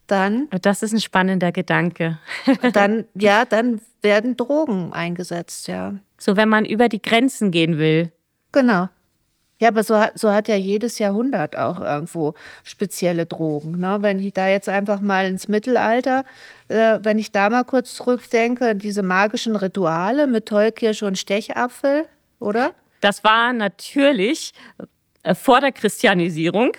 dann. 0.06 0.49
Das 0.62 0.82
ist 0.82 0.92
ein 0.92 1.00
spannender 1.00 1.52
Gedanke. 1.52 2.18
dann, 2.73 3.06
ja, 3.14 3.44
dann 3.44 3.80
werden 4.02 4.37
Drogen 4.37 4.92
eingesetzt, 4.92 5.66
ja. 5.68 5.94
So, 6.18 6.37
wenn 6.37 6.49
man 6.49 6.64
über 6.64 6.88
die 6.88 7.02
Grenzen 7.02 7.50
gehen 7.50 7.78
will. 7.78 8.12
Genau. 8.52 8.88
Ja, 9.58 9.68
aber 9.68 9.82
so 9.82 9.96
hat, 9.96 10.18
so 10.18 10.30
hat 10.30 10.48
ja 10.48 10.54
jedes 10.54 10.98
Jahrhundert 10.98 11.56
auch 11.56 11.80
irgendwo 11.80 12.34
spezielle 12.62 13.25
Drogen. 13.25 13.78
Ne? 13.78 13.98
Wenn 14.00 14.18
ich 14.18 14.34
da 14.34 14.48
jetzt 14.48 14.68
einfach 14.68 15.00
mal 15.00 15.26
ins 15.26 15.48
Mittelalter, 15.48 16.25
äh, 16.68 16.98
wenn 17.02 17.18
ich 17.18 17.32
da 17.32 17.48
mal 17.48 17.64
kurz 17.64 17.94
zurückdenke, 17.94 18.75
diese 18.76 19.02
magischen 19.02 19.56
Rituale 19.56 20.26
mit 20.26 20.46
Tollkirsche 20.46 21.06
und 21.06 21.16
Stechapfel, 21.16 22.04
oder? 22.38 22.75
Das 23.00 23.25
war 23.25 23.54
natürlich 23.54 24.52
äh, 25.22 25.34
vor 25.34 25.60
der 25.62 25.72
Christianisierung. 25.72 26.72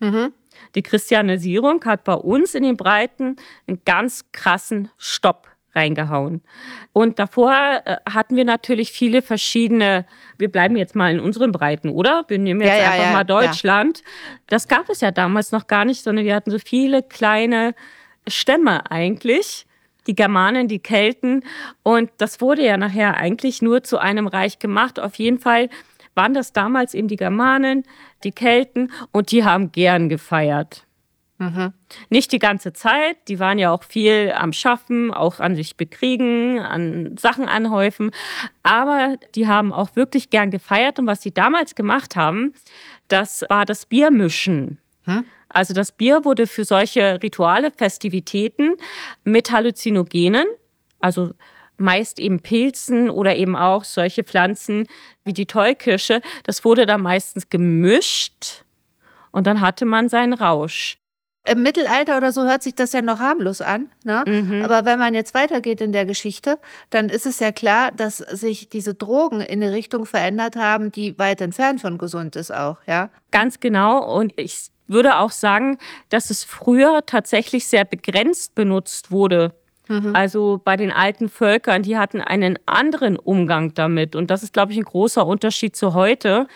Mhm. 0.00 0.32
Die 0.74 0.82
Christianisierung 0.82 1.84
hat 1.84 2.02
bei 2.02 2.14
uns 2.14 2.56
in 2.56 2.64
den 2.64 2.76
Breiten 2.76 3.36
einen 3.68 3.80
ganz 3.84 4.24
krassen 4.32 4.90
Stopp 4.98 5.53
reingehauen. 5.74 6.42
Und 6.92 7.18
davor 7.18 7.52
äh, 7.84 7.96
hatten 8.08 8.36
wir 8.36 8.44
natürlich 8.44 8.92
viele 8.92 9.22
verschiedene, 9.22 10.06
wir 10.38 10.50
bleiben 10.50 10.76
jetzt 10.76 10.94
mal 10.94 11.12
in 11.12 11.20
unseren 11.20 11.52
Breiten, 11.52 11.88
oder? 11.88 12.24
Wir 12.28 12.38
nehmen 12.38 12.60
jetzt 12.60 12.70
ja, 12.70 12.76
ja, 12.76 12.90
einfach 12.90 13.06
ja, 13.06 13.12
mal 13.12 13.24
Deutschland. 13.24 14.02
Das 14.46 14.68
gab 14.68 14.88
es 14.88 15.00
ja 15.00 15.10
damals 15.10 15.52
noch 15.52 15.66
gar 15.66 15.84
nicht, 15.84 16.02
sondern 16.02 16.24
wir 16.24 16.34
hatten 16.34 16.50
so 16.50 16.58
viele 16.58 17.02
kleine 17.02 17.74
Stämme 18.26 18.90
eigentlich. 18.90 19.66
Die 20.06 20.14
Germanen, 20.14 20.68
die 20.68 20.80
Kelten. 20.80 21.44
Und 21.82 22.10
das 22.18 22.42
wurde 22.42 22.62
ja 22.62 22.76
nachher 22.76 23.16
eigentlich 23.16 23.62
nur 23.62 23.82
zu 23.82 23.96
einem 23.96 24.26
Reich 24.26 24.58
gemacht. 24.58 25.00
Auf 25.00 25.14
jeden 25.14 25.38
Fall 25.38 25.70
waren 26.14 26.34
das 26.34 26.52
damals 26.52 26.92
eben 26.94 27.08
die 27.08 27.16
Germanen, 27.16 27.84
die 28.22 28.32
Kelten 28.32 28.92
und 29.12 29.30
die 29.30 29.44
haben 29.44 29.72
gern 29.72 30.08
gefeiert. 30.08 30.84
Mhm. 31.38 31.72
Nicht 32.10 32.30
die 32.30 32.38
ganze 32.38 32.72
Zeit, 32.72 33.16
die 33.26 33.40
waren 33.40 33.58
ja 33.58 33.72
auch 33.72 33.82
viel 33.82 34.32
am 34.36 34.52
Schaffen, 34.52 35.12
auch 35.12 35.40
an 35.40 35.56
sich 35.56 35.76
bekriegen, 35.76 36.60
an 36.60 37.16
Sachen 37.16 37.48
anhäufen, 37.48 38.12
aber 38.62 39.16
die 39.34 39.48
haben 39.48 39.72
auch 39.72 39.96
wirklich 39.96 40.30
gern 40.30 40.52
gefeiert 40.52 41.00
und 41.00 41.08
was 41.08 41.22
sie 41.22 41.34
damals 41.34 41.74
gemacht 41.74 42.14
haben, 42.14 42.54
das 43.08 43.44
war 43.48 43.64
das 43.64 43.86
Biermischen. 43.86 44.78
Hm? 45.04 45.24
Also 45.48 45.74
das 45.74 45.92
Bier 45.92 46.24
wurde 46.24 46.46
für 46.46 46.64
solche 46.64 47.20
Rituale, 47.22 47.72
Festivitäten 47.76 48.74
mit 49.24 49.50
Halluzinogenen, 49.50 50.46
also 51.00 51.32
meist 51.76 52.20
eben 52.20 52.40
Pilzen 52.40 53.10
oder 53.10 53.34
eben 53.34 53.56
auch 53.56 53.82
solche 53.82 54.22
Pflanzen 54.22 54.86
wie 55.24 55.32
die 55.32 55.46
Tollkirsche, 55.46 56.20
das 56.44 56.64
wurde 56.64 56.86
da 56.86 56.96
meistens 56.96 57.50
gemischt 57.50 58.64
und 59.32 59.48
dann 59.48 59.60
hatte 59.60 59.84
man 59.84 60.08
seinen 60.08 60.32
Rausch. 60.32 60.98
Im 61.46 61.62
Mittelalter 61.62 62.16
oder 62.16 62.32
so 62.32 62.44
hört 62.44 62.62
sich 62.62 62.74
das 62.74 62.92
ja 62.92 63.02
noch 63.02 63.18
harmlos 63.18 63.60
an. 63.60 63.90
Ne? 64.02 64.24
Mhm. 64.26 64.62
Aber 64.64 64.86
wenn 64.86 64.98
man 64.98 65.12
jetzt 65.12 65.34
weitergeht 65.34 65.82
in 65.82 65.92
der 65.92 66.06
Geschichte, 66.06 66.58
dann 66.88 67.10
ist 67.10 67.26
es 67.26 67.38
ja 67.38 67.52
klar, 67.52 67.92
dass 67.92 68.16
sich 68.16 68.70
diese 68.70 68.94
Drogen 68.94 69.42
in 69.42 69.62
eine 69.62 69.72
Richtung 69.72 70.06
verändert 70.06 70.56
haben, 70.56 70.90
die 70.90 71.18
weit 71.18 71.42
entfernt 71.42 71.82
von 71.82 71.98
gesund 71.98 72.34
ist 72.34 72.50
auch. 72.50 72.78
Ja? 72.86 73.10
Ganz 73.30 73.60
genau. 73.60 74.16
Und 74.16 74.32
ich 74.36 74.70
würde 74.86 75.18
auch 75.18 75.30
sagen, 75.30 75.76
dass 76.08 76.30
es 76.30 76.44
früher 76.44 77.04
tatsächlich 77.04 77.66
sehr 77.66 77.84
begrenzt 77.84 78.54
benutzt 78.54 79.10
wurde. 79.10 79.52
Mhm. 79.88 80.16
Also 80.16 80.60
bei 80.64 80.76
den 80.76 80.90
alten 80.90 81.28
Völkern, 81.28 81.82
die 81.82 81.98
hatten 81.98 82.20
einen 82.20 82.58
anderen 82.66 83.18
Umgang 83.18 83.74
damit. 83.74 84.16
Und 84.16 84.30
das 84.30 84.42
ist, 84.42 84.54
glaube 84.54 84.72
ich, 84.72 84.78
ein 84.78 84.84
großer 84.84 85.26
Unterschied 85.26 85.76
zu 85.76 85.94
heute 85.94 86.46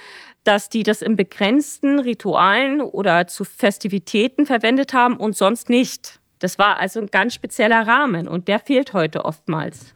dass 0.48 0.70
die 0.70 0.82
das 0.82 1.02
in 1.02 1.14
begrenzten 1.14 1.98
Ritualen 1.98 2.80
oder 2.80 3.26
zu 3.26 3.44
Festivitäten 3.44 4.46
verwendet 4.46 4.94
haben 4.94 5.18
und 5.18 5.36
sonst 5.36 5.68
nicht. 5.68 6.20
Das 6.38 6.58
war 6.58 6.78
also 6.78 7.00
ein 7.00 7.08
ganz 7.08 7.34
spezieller 7.34 7.86
Rahmen 7.86 8.26
und 8.26 8.48
der 8.48 8.58
fehlt 8.58 8.94
heute 8.94 9.26
oftmals. 9.26 9.94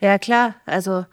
Ja 0.00 0.18
klar, 0.18 0.54
also 0.64 1.04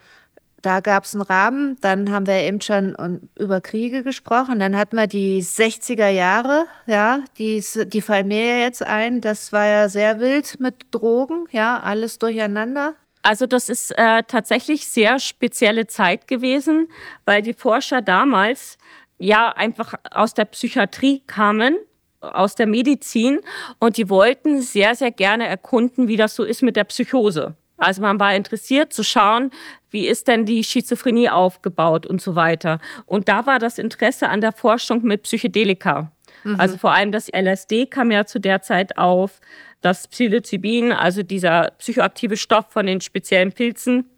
da 0.61 0.79
gab 0.79 1.03
es 1.03 1.13
einen 1.13 1.23
Rahmen, 1.23 1.75
dann 1.81 2.11
haben 2.13 2.27
wir 2.27 2.35
eben 2.35 2.61
schon 2.61 3.27
über 3.37 3.59
Kriege 3.59 4.03
gesprochen, 4.03 4.59
dann 4.59 4.77
hatten 4.77 4.95
wir 4.95 5.07
die 5.07 5.43
60er 5.43 6.07
Jahre, 6.07 6.65
ja, 6.85 7.19
die, 7.37 7.61
die 7.87 8.01
fallen 8.01 8.29
mir 8.29 8.61
jetzt 8.61 8.83
ein, 8.83 9.19
das 9.19 9.51
war 9.51 9.65
ja 9.65 9.89
sehr 9.89 10.21
wild 10.21 10.61
mit 10.61 10.75
Drogen, 10.91 11.45
ja, 11.51 11.81
alles 11.81 12.19
durcheinander. 12.19 12.95
Also 13.21 13.45
das 13.45 13.69
ist 13.69 13.91
äh, 13.97 14.23
tatsächlich 14.23 14.87
sehr 14.87 15.19
spezielle 15.19 15.87
Zeit 15.87 16.27
gewesen, 16.27 16.87
weil 17.25 17.41
die 17.41 17.53
Forscher 17.53 18.01
damals 18.01 18.77
ja 19.17 19.49
einfach 19.49 19.95
aus 20.11 20.33
der 20.33 20.45
Psychiatrie 20.45 21.23
kamen, 21.27 21.77
aus 22.21 22.55
der 22.55 22.67
Medizin 22.67 23.39
und 23.79 23.97
die 23.97 24.09
wollten 24.09 24.61
sehr, 24.61 24.95
sehr 24.95 25.11
gerne 25.11 25.47
erkunden, 25.47 26.07
wie 26.07 26.17
das 26.17 26.35
so 26.35 26.43
ist 26.43 26.61
mit 26.61 26.75
der 26.75 26.83
Psychose. 26.85 27.55
Also 27.77 28.01
man 28.01 28.19
war 28.19 28.35
interessiert 28.35 28.91
zu 28.91 29.03
schauen, 29.03 29.51
wie 29.91 30.07
ist 30.07 30.27
denn 30.27 30.45
die 30.45 30.63
Schizophrenie 30.63 31.29
aufgebaut 31.29 32.05
und 32.05 32.21
so 32.21 32.35
weiter. 32.35 32.79
Und 33.05 33.29
da 33.29 33.45
war 33.45 33.59
das 33.59 33.77
Interesse 33.77 34.29
an 34.29 34.41
der 34.41 34.51
Forschung 34.51 35.03
mit 35.03 35.23
Psychedelika. 35.23 36.11
Mhm. 36.43 36.59
Also 36.59 36.77
vor 36.77 36.91
allem 36.91 37.11
das 37.11 37.29
LSD 37.29 37.85
kam 37.85 38.11
ja 38.11 38.25
zu 38.25 38.39
der 38.39 38.61
Zeit 38.61 38.97
auf 38.97 39.39
das 39.81 40.07
Psilocybin, 40.07 40.91
also 40.91 41.23
dieser 41.23 41.71
psychoaktive 41.77 42.37
Stoff 42.37 42.65
von 42.69 42.85
den 42.85 43.01
speziellen 43.01 43.51
Pilzen, 43.51 44.09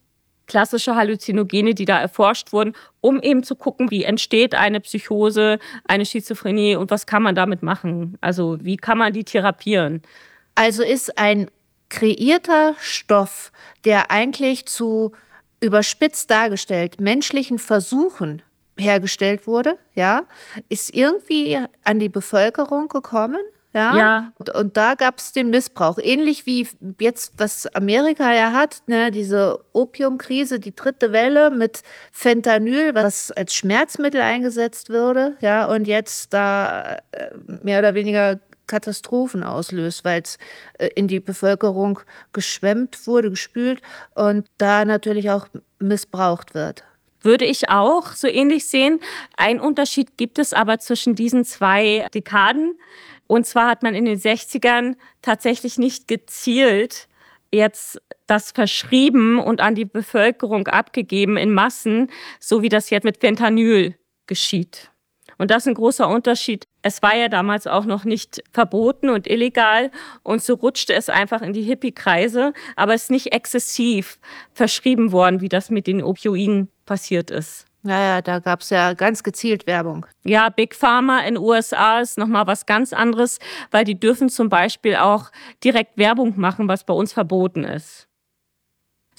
klassische 0.47 0.95
Halluzinogene, 0.95 1.73
die 1.73 1.85
da 1.85 1.99
erforscht 1.99 2.51
wurden, 2.51 2.73
um 3.01 3.21
eben 3.21 3.43
zu 3.43 3.55
gucken, 3.55 3.91
wie 3.91 4.03
entsteht 4.03 4.55
eine 4.55 4.81
Psychose, 4.81 5.59
eine 5.87 6.05
Schizophrenie 6.05 6.75
und 6.75 6.91
was 6.91 7.05
kann 7.05 7.23
man 7.23 7.35
damit 7.35 7.63
machen? 7.63 8.17
Also 8.19 8.57
wie 8.61 8.77
kann 8.77 8.97
man 8.97 9.13
die 9.13 9.23
therapieren? 9.23 10.01
Also 10.55 10.83
ist 10.83 11.17
ein 11.17 11.49
kreierter 11.89 12.75
Stoff, 12.79 13.51
der 13.85 14.11
eigentlich 14.11 14.65
zu 14.65 15.13
überspitzt 15.61 16.29
dargestellt 16.31 16.99
menschlichen 16.99 17.59
Versuchen 17.59 18.41
hergestellt 18.77 19.45
wurde, 19.45 19.77
ja, 19.93 20.23
ist 20.69 20.93
irgendwie 20.93 21.59
an 21.83 21.99
die 21.99 22.09
Bevölkerung 22.09 22.87
gekommen 22.87 23.41
ja. 23.73 23.97
ja. 23.97 24.33
Und, 24.37 24.49
und 24.49 24.77
da 24.77 24.95
gab 24.95 25.19
es 25.19 25.31
den 25.31 25.49
Missbrauch. 25.49 25.99
Ähnlich 26.01 26.45
wie 26.45 26.67
jetzt, 26.99 27.33
was 27.37 27.67
Amerika 27.75 28.33
ja 28.33 28.51
hat, 28.51 28.81
ne, 28.87 29.11
diese 29.11 29.63
Opiumkrise, 29.73 30.59
die 30.59 30.75
dritte 30.75 31.11
Welle 31.11 31.51
mit 31.51 31.83
Fentanyl, 32.11 32.95
was 32.95 33.31
als 33.31 33.53
Schmerzmittel 33.53 34.21
eingesetzt 34.21 34.89
würde, 34.89 35.37
ja, 35.41 35.65
und 35.65 35.87
jetzt 35.87 36.33
da 36.33 36.97
äh, 37.11 37.29
mehr 37.63 37.79
oder 37.79 37.93
weniger 37.93 38.39
Katastrophen 38.69 39.43
auslöst, 39.43 40.05
weil 40.05 40.21
es 40.21 40.37
äh, 40.77 40.89
in 40.95 41.07
die 41.07 41.19
Bevölkerung 41.19 41.99
geschwemmt 42.33 43.05
wurde, 43.07 43.29
gespült 43.29 43.81
und 44.15 44.47
da 44.57 44.85
natürlich 44.85 45.29
auch 45.29 45.47
missbraucht 45.79 46.53
wird. 46.53 46.83
Würde 47.21 47.43
ich 47.43 47.69
auch 47.69 48.13
so 48.13 48.27
ähnlich 48.27 48.67
sehen. 48.67 49.01
Ein 49.35 49.59
Unterschied 49.59 50.15
gibt 50.15 50.39
es 50.39 50.53
aber 50.53 50.79
zwischen 50.79 51.15
diesen 51.15 51.43
zwei 51.43 52.07
Dekaden. 52.13 52.79
Und 53.29 53.45
zwar 53.45 53.67
hat 53.67 53.83
man 53.83 53.93
in 53.93 54.05
den 54.05 54.17
60ern 54.17 54.95
tatsächlich 55.21 55.77
nicht 55.77 56.07
gezielt 56.07 57.07
jetzt 57.51 58.01
das 58.25 58.49
verschrieben 58.49 59.37
und 59.37 59.61
an 59.61 59.75
die 59.75 59.85
Bevölkerung 59.85 60.67
abgegeben 60.67 61.37
in 61.37 61.53
Massen, 61.53 62.09
so 62.39 62.63
wie 62.63 62.69
das 62.69 62.89
jetzt 62.89 63.03
mit 63.03 63.17
Fentanyl 63.17 63.95
geschieht. 64.25 64.89
Und 65.37 65.51
das 65.51 65.63
ist 65.63 65.67
ein 65.67 65.75
großer 65.75 66.07
Unterschied. 66.09 66.65
Es 66.81 67.03
war 67.03 67.15
ja 67.15 67.29
damals 67.29 67.67
auch 67.67 67.85
noch 67.85 68.03
nicht 68.03 68.41
verboten 68.51 69.09
und 69.11 69.27
illegal 69.27 69.91
und 70.23 70.41
so 70.41 70.55
rutschte 70.55 70.95
es 70.95 71.07
einfach 71.07 71.43
in 71.43 71.53
die 71.53 71.61
Hippie-Kreise, 71.61 72.53
aber 72.75 72.95
es 72.95 73.03
ist 73.03 73.11
nicht 73.11 73.31
exzessiv 73.31 74.17
verschrieben 74.53 75.11
worden, 75.11 75.39
wie 75.39 75.49
das 75.49 75.69
mit 75.69 75.85
den 75.85 76.01
Opioiden 76.01 76.69
passiert 76.87 77.29
ist. 77.29 77.68
Naja, 77.81 78.21
da 78.21 78.39
gab 78.39 78.59
es 78.61 78.69
ja 78.71 78.93
ganz 78.93 79.23
gezielt 79.23 79.65
Werbung. 79.65 80.05
Ja, 80.23 80.49
Big 80.49 80.75
Pharma 80.75 81.21
in 81.21 81.37
USA 81.37 82.01
ist 82.01 82.17
nochmal 82.17 82.45
was 82.45 82.65
ganz 82.65 82.91
anderes, 82.91 83.39
weil 83.71 83.85
die 83.85 83.97
dürfen 83.97 84.29
zum 84.29 84.49
Beispiel 84.49 84.95
auch 84.97 85.31
direkt 85.63 85.97
Werbung 85.97 86.33
machen, 86.37 86.67
was 86.67 86.83
bei 86.83 86.93
uns 86.93 87.13
verboten 87.13 87.63
ist. 87.63 88.09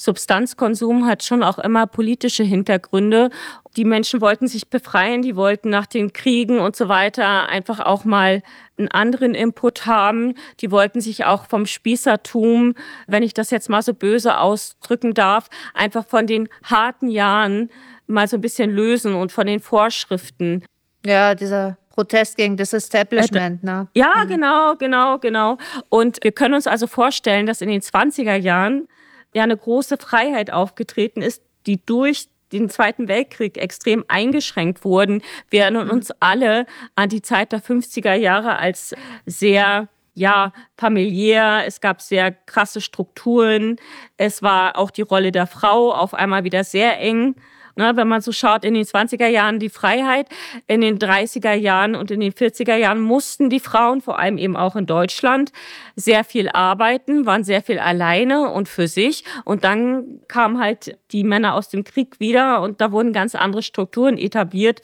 Substanzkonsum 0.00 1.06
hat 1.06 1.22
schon 1.24 1.42
auch 1.42 1.58
immer 1.58 1.86
politische 1.86 2.42
Hintergründe. 2.42 3.28
Die 3.76 3.84
Menschen 3.84 4.22
wollten 4.22 4.48
sich 4.48 4.68
befreien, 4.68 5.20
die 5.20 5.36
wollten 5.36 5.68
nach 5.68 5.84
den 5.84 6.14
Kriegen 6.14 6.58
und 6.58 6.74
so 6.74 6.88
weiter 6.88 7.50
einfach 7.50 7.80
auch 7.80 8.06
mal 8.06 8.42
einen 8.78 8.88
anderen 8.88 9.34
Input 9.34 9.84
haben. 9.84 10.34
Die 10.60 10.70
wollten 10.70 11.02
sich 11.02 11.26
auch 11.26 11.44
vom 11.44 11.66
Spießertum, 11.66 12.74
wenn 13.08 13.22
ich 13.22 13.34
das 13.34 13.50
jetzt 13.50 13.68
mal 13.68 13.82
so 13.82 13.92
böse 13.92 14.38
ausdrücken 14.38 15.12
darf, 15.12 15.50
einfach 15.74 16.06
von 16.06 16.26
den 16.26 16.48
harten 16.64 17.10
Jahren 17.10 17.68
mal 18.10 18.28
so 18.28 18.36
ein 18.36 18.40
bisschen 18.40 18.70
lösen 18.70 19.14
und 19.14 19.32
von 19.32 19.46
den 19.46 19.60
Vorschriften. 19.60 20.64
Ja, 21.04 21.34
dieser 21.34 21.78
Protest 21.90 22.36
gegen 22.36 22.56
das 22.56 22.72
Establishment, 22.72 23.62
ne? 23.62 23.88
Ja, 23.94 24.24
mhm. 24.24 24.28
genau, 24.28 24.76
genau, 24.76 25.18
genau. 25.18 25.58
Und 25.88 26.18
wir 26.22 26.32
können 26.32 26.54
uns 26.54 26.66
also 26.66 26.86
vorstellen, 26.86 27.46
dass 27.46 27.60
in 27.60 27.68
den 27.68 27.80
20er 27.80 28.36
Jahren 28.36 28.88
ja 29.34 29.42
eine 29.42 29.56
große 29.56 29.96
Freiheit 29.96 30.52
aufgetreten 30.52 31.22
ist, 31.22 31.42
die 31.66 31.84
durch 31.84 32.28
den 32.52 32.68
Zweiten 32.68 33.06
Weltkrieg 33.08 33.58
extrem 33.58 34.04
eingeschränkt 34.08 34.84
wurden. 34.84 35.22
Wir 35.50 35.62
erinnern 35.62 35.86
mhm. 35.86 35.92
uns 35.92 36.10
alle 36.20 36.66
an 36.96 37.08
die 37.08 37.22
Zeit 37.22 37.52
der 37.52 37.62
50er 37.62 38.14
Jahre 38.14 38.58
als 38.58 38.94
sehr 39.26 39.88
ja, 40.14 40.52
familiär, 40.76 41.62
es 41.66 41.80
gab 41.80 42.02
sehr 42.02 42.32
krasse 42.32 42.80
Strukturen, 42.80 43.76
es 44.16 44.42
war 44.42 44.76
auch 44.76 44.90
die 44.90 45.02
Rolle 45.02 45.32
der 45.32 45.46
Frau 45.46 45.92
auf 45.94 46.14
einmal 46.14 46.44
wieder 46.44 46.64
sehr 46.64 46.98
eng. 47.00 47.36
Ne, 47.80 47.96
wenn 47.96 48.08
man 48.08 48.20
so 48.20 48.30
schaut, 48.30 48.62
in 48.62 48.74
den 48.74 48.84
20er 48.84 49.26
Jahren 49.26 49.58
die 49.58 49.70
Freiheit, 49.70 50.28
in 50.66 50.82
den 50.82 50.98
30er 50.98 51.54
Jahren 51.54 51.94
und 51.94 52.10
in 52.10 52.20
den 52.20 52.30
40er 52.30 52.76
Jahren 52.76 53.00
mussten 53.00 53.48
die 53.48 53.58
Frauen, 53.58 54.02
vor 54.02 54.18
allem 54.18 54.36
eben 54.36 54.54
auch 54.54 54.76
in 54.76 54.84
Deutschland, 54.84 55.50
sehr 55.96 56.22
viel 56.24 56.50
arbeiten, 56.50 57.24
waren 57.24 57.42
sehr 57.42 57.62
viel 57.62 57.78
alleine 57.78 58.50
und 58.50 58.68
für 58.68 58.86
sich. 58.86 59.24
Und 59.46 59.64
dann 59.64 60.20
kamen 60.28 60.60
halt 60.60 60.98
die 61.12 61.24
Männer 61.24 61.54
aus 61.54 61.70
dem 61.70 61.82
Krieg 61.82 62.20
wieder 62.20 62.60
und 62.60 62.82
da 62.82 62.92
wurden 62.92 63.14
ganz 63.14 63.34
andere 63.34 63.62
Strukturen 63.62 64.18
etabliert, 64.18 64.82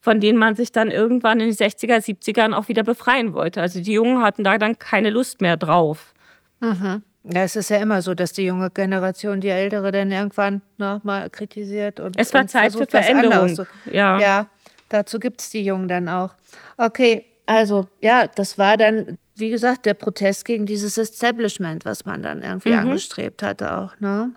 von 0.00 0.18
denen 0.18 0.38
man 0.38 0.54
sich 0.54 0.72
dann 0.72 0.90
irgendwann 0.90 1.40
in 1.40 1.48
den 1.48 1.54
60er, 1.54 1.98
70ern 1.98 2.54
auch 2.54 2.68
wieder 2.68 2.82
befreien 2.82 3.34
wollte. 3.34 3.60
Also 3.60 3.82
die 3.82 3.92
Jungen 3.92 4.22
hatten 4.22 4.42
da 4.42 4.56
dann 4.56 4.78
keine 4.78 5.10
Lust 5.10 5.42
mehr 5.42 5.58
drauf. 5.58 6.14
Mhm. 6.60 7.02
Ja, 7.24 7.42
es 7.42 7.56
ist 7.56 7.70
ja 7.70 7.78
immer 7.78 8.00
so, 8.00 8.14
dass 8.14 8.32
die 8.32 8.44
junge 8.44 8.70
Generation 8.70 9.40
die 9.40 9.48
ältere 9.48 9.92
dann 9.92 10.10
irgendwann 10.10 10.62
nochmal 10.78 11.28
kritisiert. 11.30 12.00
Und, 12.00 12.18
es 12.18 12.32
war 12.32 12.42
und 12.42 12.48
Zeit 12.48 12.72
für 12.72 12.86
Veränderung. 12.86 13.66
Ja. 13.90 14.18
ja, 14.20 14.46
dazu 14.88 15.18
gibt 15.18 15.40
es 15.40 15.50
die 15.50 15.62
Jungen 15.62 15.88
dann 15.88 16.08
auch. 16.08 16.34
Okay, 16.76 17.26
also 17.46 17.88
ja, 18.00 18.26
das 18.26 18.58
war 18.58 18.76
dann, 18.76 19.18
wie 19.34 19.50
gesagt, 19.50 19.86
der 19.86 19.94
Protest 19.94 20.44
gegen 20.44 20.66
dieses 20.66 20.96
Establishment, 20.96 21.84
was 21.84 22.04
man 22.04 22.22
dann 22.22 22.42
irgendwie 22.42 22.72
mhm. 22.72 22.80
angestrebt 22.80 23.42
hatte 23.42 23.76
auch. 23.76 23.98
Ne? 24.00 24.32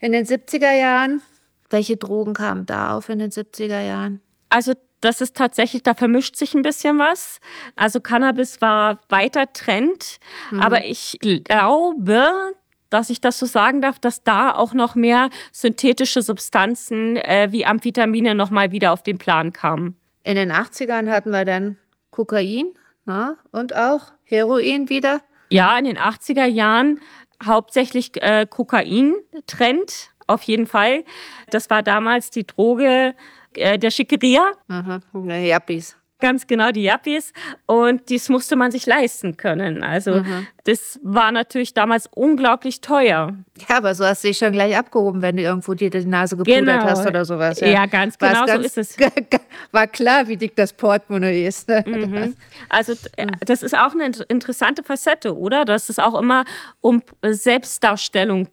In 0.00 0.12
den 0.12 0.26
70er 0.26 0.72
Jahren, 0.72 1.22
welche 1.70 1.96
Drogen 1.96 2.34
kamen 2.34 2.66
da 2.66 2.96
auf 2.96 3.08
in 3.08 3.18
den 3.18 3.30
70er 3.30 3.80
Jahren? 3.80 4.20
Also 4.48 4.72
das 5.00 5.20
ist 5.20 5.36
tatsächlich, 5.36 5.82
da 5.82 5.94
vermischt 5.94 6.36
sich 6.36 6.54
ein 6.54 6.62
bisschen 6.62 6.98
was. 6.98 7.40
Also 7.76 8.00
Cannabis 8.00 8.60
war 8.60 9.00
weiter 9.08 9.52
Trend, 9.52 10.18
mhm. 10.50 10.60
aber 10.60 10.84
ich 10.84 11.18
glaube, 11.20 12.54
dass 12.90 13.10
ich 13.10 13.20
das 13.20 13.38
so 13.38 13.46
sagen 13.46 13.82
darf, 13.82 13.98
dass 13.98 14.22
da 14.22 14.54
auch 14.54 14.72
noch 14.72 14.94
mehr 14.94 15.28
synthetische 15.52 16.22
Substanzen 16.22 17.16
äh, 17.16 17.48
wie 17.50 17.66
Amphetamine 17.66 18.34
nochmal 18.34 18.72
wieder 18.72 18.92
auf 18.92 19.02
den 19.02 19.18
Plan 19.18 19.52
kamen. 19.52 19.96
In 20.24 20.36
den 20.36 20.52
80ern 20.52 21.10
hatten 21.10 21.30
wir 21.30 21.44
dann 21.44 21.76
Kokain 22.10 22.74
na, 23.04 23.30
ne, 23.30 23.36
und 23.52 23.74
auch 23.74 24.12
Heroin 24.24 24.88
wieder. 24.88 25.22
Ja, 25.50 25.78
in 25.78 25.86
den 25.86 25.98
80er 25.98 26.44
Jahren 26.44 27.00
hauptsächlich 27.42 28.22
äh, 28.22 28.46
Kokain-Trend, 28.48 30.10
auf 30.26 30.42
jeden 30.42 30.66
Fall. 30.66 31.04
Das 31.50 31.70
war 31.70 31.82
damals 31.82 32.30
die 32.30 32.46
Droge, 32.46 33.14
äh, 33.54 33.78
der 33.78 33.90
Schickeria. 33.90 34.52
Aha, 34.68 35.00
Yuppies. 35.14 35.96
Ganz 36.20 36.48
genau, 36.48 36.72
die 36.72 36.82
Yuppies. 36.82 37.32
Und 37.66 38.08
dies 38.08 38.28
musste 38.28 38.56
man 38.56 38.72
sich 38.72 38.86
leisten 38.86 39.36
können. 39.36 39.84
Also 39.84 40.16
mhm. 40.16 40.48
das 40.64 40.98
war 41.04 41.30
natürlich 41.30 41.74
damals 41.74 42.08
unglaublich 42.12 42.80
teuer. 42.80 43.34
Ja, 43.68 43.76
aber 43.76 43.94
so 43.94 44.04
hast 44.04 44.24
du 44.24 44.28
dich 44.28 44.38
schon 44.38 44.50
gleich 44.50 44.76
abgehoben, 44.76 45.22
wenn 45.22 45.36
du 45.36 45.44
irgendwo 45.44 45.74
dir 45.74 45.90
die 45.90 46.04
Nase 46.04 46.36
gepudert 46.36 46.58
genau. 46.58 46.82
hast 46.82 47.06
oder 47.06 47.24
sowas. 47.24 47.60
Ja, 47.60 47.68
ja 47.68 47.86
ganz 47.86 48.18
genau 48.18 48.46
ganz, 48.46 48.74
so 48.74 48.80
ist 48.80 48.98
es. 48.98 48.98
War 49.72 49.86
klar, 49.86 50.26
wie 50.26 50.36
dick 50.36 50.56
das 50.56 50.72
Portemonnaie 50.72 51.46
ist. 51.46 51.68
Ne? 51.68 51.84
Mhm. 51.86 52.36
Also 52.68 52.94
äh, 53.16 53.28
das 53.46 53.62
ist 53.62 53.76
auch 53.76 53.92
eine 53.92 54.10
interessante 54.28 54.82
Facette, 54.82 55.36
oder? 55.36 55.64
Dass 55.64 55.88
es 55.88 56.00
auch 56.00 56.18
immer 56.18 56.44
um 56.80 57.02
Selbstdarstellung 57.22 58.48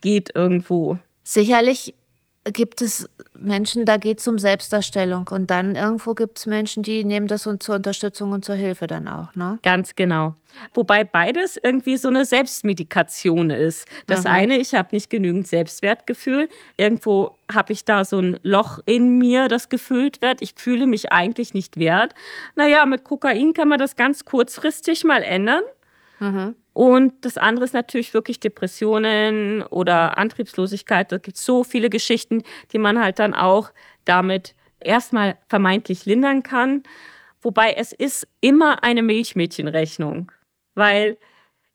geht 0.00 0.30
irgendwo. 0.34 0.98
Sicherlich 1.24 1.94
gibt 2.44 2.82
es 2.82 3.08
Menschen, 3.34 3.84
da 3.84 3.96
geht 3.96 4.20
es 4.20 4.28
um 4.28 4.38
Selbstdarstellung. 4.38 5.28
Und 5.28 5.50
dann 5.50 5.76
irgendwo 5.76 6.14
gibt 6.14 6.38
es 6.38 6.46
Menschen, 6.46 6.82
die 6.82 7.04
nehmen 7.04 7.26
das 7.26 7.46
und 7.46 7.62
zur 7.62 7.76
Unterstützung 7.76 8.32
und 8.32 8.44
zur 8.44 8.54
Hilfe 8.54 8.86
dann 8.86 9.08
auch. 9.08 9.34
Ne? 9.34 9.58
Ganz 9.62 9.94
genau. 9.94 10.34
Wobei 10.74 11.04
beides 11.04 11.58
irgendwie 11.62 11.96
so 11.96 12.08
eine 12.08 12.24
Selbstmedikation 12.24 13.50
ist. 13.50 13.86
Das 14.06 14.26
Aha. 14.26 14.34
eine, 14.34 14.58
ich 14.58 14.74
habe 14.74 14.88
nicht 14.92 15.10
genügend 15.10 15.46
Selbstwertgefühl. 15.46 16.48
Irgendwo 16.76 17.36
habe 17.52 17.72
ich 17.72 17.84
da 17.84 18.04
so 18.04 18.18
ein 18.18 18.38
Loch 18.42 18.80
in 18.86 19.18
mir, 19.18 19.48
das 19.48 19.68
gefüllt 19.68 20.22
wird. 20.22 20.42
Ich 20.42 20.54
fühle 20.56 20.86
mich 20.86 21.12
eigentlich 21.12 21.54
nicht 21.54 21.78
wert. 21.78 22.14
Naja, 22.56 22.86
mit 22.86 23.04
Kokain 23.04 23.52
kann 23.52 23.68
man 23.68 23.78
das 23.78 23.96
ganz 23.96 24.24
kurzfristig 24.24 25.04
mal 25.04 25.22
ändern. 25.22 25.62
Mhm. 26.18 26.56
Und 26.78 27.24
das 27.24 27.38
andere 27.38 27.64
ist 27.64 27.74
natürlich 27.74 28.14
wirklich 28.14 28.38
Depressionen 28.38 29.64
oder 29.64 30.16
Antriebslosigkeit. 30.16 31.10
Da 31.10 31.18
gibt 31.18 31.36
es 31.36 31.44
so 31.44 31.64
viele 31.64 31.90
Geschichten, 31.90 32.44
die 32.70 32.78
man 32.78 33.02
halt 33.02 33.18
dann 33.18 33.34
auch 33.34 33.72
damit 34.04 34.54
erstmal 34.78 35.36
vermeintlich 35.48 36.06
lindern 36.06 36.44
kann. 36.44 36.84
Wobei 37.42 37.72
es 37.72 37.92
ist 37.92 38.28
immer 38.40 38.84
eine 38.84 39.02
Milchmädchenrechnung, 39.02 40.30
weil 40.76 41.18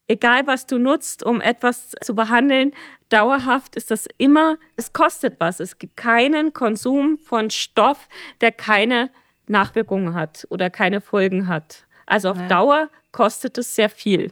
egal 0.08 0.48
was 0.48 0.68
du 0.68 0.78
nutzt, 0.78 1.22
um 1.22 1.42
etwas 1.42 1.92
zu 2.02 2.16
behandeln, 2.16 2.72
dauerhaft 3.10 3.76
ist 3.76 3.92
das 3.92 4.08
immer, 4.18 4.58
es 4.78 4.94
kostet 4.94 5.38
was. 5.42 5.60
Es 5.60 5.80
gibt 5.80 5.98
keinen 5.98 6.54
Konsum 6.54 7.18
von 7.18 7.50
Stoff, 7.50 8.08
der 8.40 8.54
keine 8.54 9.10
Nachwirkungen 9.48 10.14
hat 10.14 10.48
oder 10.50 10.70
keine 10.70 11.02
Folgen 11.02 11.50
hat. 11.50 11.88
Also 12.06 12.30
auf 12.30 12.38
ja. 12.38 12.48
Dauer 12.48 12.90
kostet 13.12 13.58
es 13.58 13.76
sehr 13.76 13.90
viel. 13.90 14.32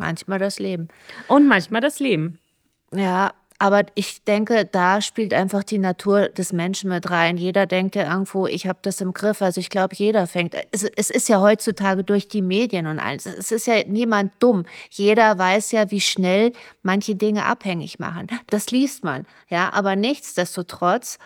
Manchmal 0.00 0.38
das 0.38 0.58
Leben. 0.58 0.88
Und 1.28 1.46
manchmal 1.46 1.80
das 1.80 2.00
Leben. 2.00 2.38
Ja, 2.92 3.32
aber 3.62 3.84
ich 3.94 4.24
denke, 4.24 4.64
da 4.64 5.02
spielt 5.02 5.34
einfach 5.34 5.62
die 5.62 5.76
Natur 5.76 6.30
des 6.30 6.54
Menschen 6.54 6.88
mit 6.88 7.10
rein. 7.10 7.36
Jeder 7.36 7.66
denkt 7.66 7.94
ja 7.94 8.10
irgendwo, 8.10 8.46
ich 8.46 8.66
habe 8.66 8.78
das 8.80 9.02
im 9.02 9.12
Griff. 9.12 9.42
Also 9.42 9.60
ich 9.60 9.68
glaube, 9.68 9.94
jeder 9.94 10.26
fängt. 10.26 10.56
Es, 10.72 10.82
es, 10.82 11.10
ist 11.10 11.28
ja 11.28 11.42
heutzutage 11.42 12.02
durch 12.02 12.26
die 12.26 12.40
Medien 12.40 12.86
und 12.86 12.98
alles. 12.98 13.26
Es 13.26 13.52
ist 13.52 13.66
ja 13.66 13.84
niemand 13.86 14.32
dumm. 14.38 14.64
Jeder 14.88 15.36
weiß 15.36 15.72
ja, 15.72 15.90
wie 15.90 16.00
schnell 16.00 16.54
manche 16.82 17.16
Dinge 17.16 17.44
abhängig 17.44 17.98
machen. 17.98 18.28
Das 18.46 18.70
liest 18.70 19.04
man. 19.04 19.26
Ja, 19.50 19.70
aber 19.74 19.94
nichtsdestotrotz 19.94 21.18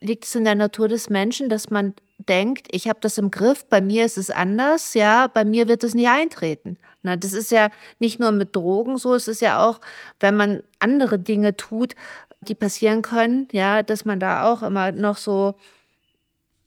liegt 0.00 0.26
es 0.26 0.34
in 0.34 0.44
der 0.44 0.56
Natur 0.56 0.86
des 0.86 1.08
Menschen, 1.08 1.48
dass 1.48 1.70
man 1.70 1.94
denkt, 2.28 2.68
ich 2.70 2.88
habe 2.88 2.98
das 3.00 3.18
im 3.18 3.30
Griff, 3.30 3.64
bei 3.66 3.80
mir 3.80 4.04
ist 4.04 4.18
es 4.18 4.30
anders, 4.30 4.94
ja, 4.94 5.26
bei 5.26 5.44
mir 5.44 5.68
wird 5.68 5.84
es 5.84 5.94
nie 5.94 6.08
eintreten. 6.08 6.76
Na, 7.02 7.16
das 7.16 7.32
ist 7.32 7.50
ja 7.50 7.70
nicht 7.98 8.20
nur 8.20 8.30
mit 8.32 8.54
Drogen 8.54 8.98
so, 8.98 9.14
es 9.14 9.28
ist 9.28 9.40
ja 9.40 9.66
auch, 9.66 9.80
wenn 10.18 10.36
man 10.36 10.62
andere 10.78 11.18
Dinge 11.18 11.56
tut, 11.56 11.94
die 12.40 12.54
passieren 12.54 13.02
können, 13.02 13.48
ja, 13.52 13.82
dass 13.82 14.04
man 14.04 14.20
da 14.20 14.50
auch 14.50 14.62
immer 14.62 14.92
noch 14.92 15.16
so, 15.16 15.54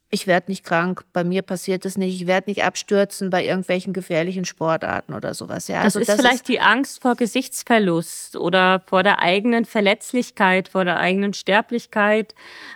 ich 0.09 0.27
werde 0.27 0.51
nicht 0.51 0.63
krank, 0.63 1.03
bei 1.11 1.23
mir 1.23 1.41
passiert 1.41 1.85
es 1.85 1.97
nicht, 1.97 2.21
ich 2.21 2.27
werde 2.27 2.49
nicht 2.49 2.63
abstürzen 2.63 3.31
bei 3.31 3.43
irgendwelchen 3.43 3.93
gefährlichen 3.93 4.45
Sportarten 4.45 5.13
oder 5.13 5.33
sowas. 5.33 5.67
Ja, 5.67 5.83
das 5.83 5.95
also 5.95 5.99
ist 6.01 6.09
das 6.09 6.17
vielleicht 6.17 6.35
ist 6.35 6.47
die 6.49 6.59
Angst 6.59 7.01
vor 7.01 7.15
Gesichtsverlust 7.15 8.35
oder 8.35 8.83
vor 8.85 9.01
der 9.01 9.19
eigenen 9.19 9.65
Verletzlichkeit, 9.65 10.67
vor 10.67 10.85
der 10.85 10.97
eigenen 10.97 11.33
Sterblichkeit, 11.33 12.35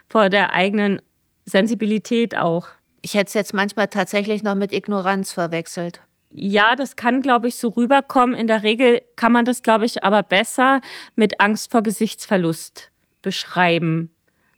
vor 0.09 0.29
der 0.29 0.53
eigenen 0.53 0.99
Sensibilität 1.47 2.37
auch. 2.37 2.67
Ich 3.01 3.13
hätte 3.13 3.27
es 3.29 3.33
jetzt 3.33 3.53
manchmal 3.53 3.87
tatsächlich 3.87 4.43
noch 4.43 4.55
mit 4.55 4.73
Ignoranz 4.73 5.31
verwechselt. 5.31 6.01
Ja, 6.31 6.75
das 6.75 6.97
kann, 6.97 7.21
glaube 7.21 7.47
ich, 7.47 7.55
so 7.55 7.69
rüberkommen. 7.69 8.35
In 8.35 8.47
der 8.47 8.63
Regel 8.63 9.01
kann 9.15 9.31
man 9.31 9.45
das, 9.45 9.63
glaube 9.63 9.85
ich, 9.85 10.03
aber 10.03 10.23
besser 10.23 10.81
mit 11.15 11.39
Angst 11.39 11.71
vor 11.71 11.83
Gesichtsverlust 11.83 12.91
beschreiben. 13.21 14.11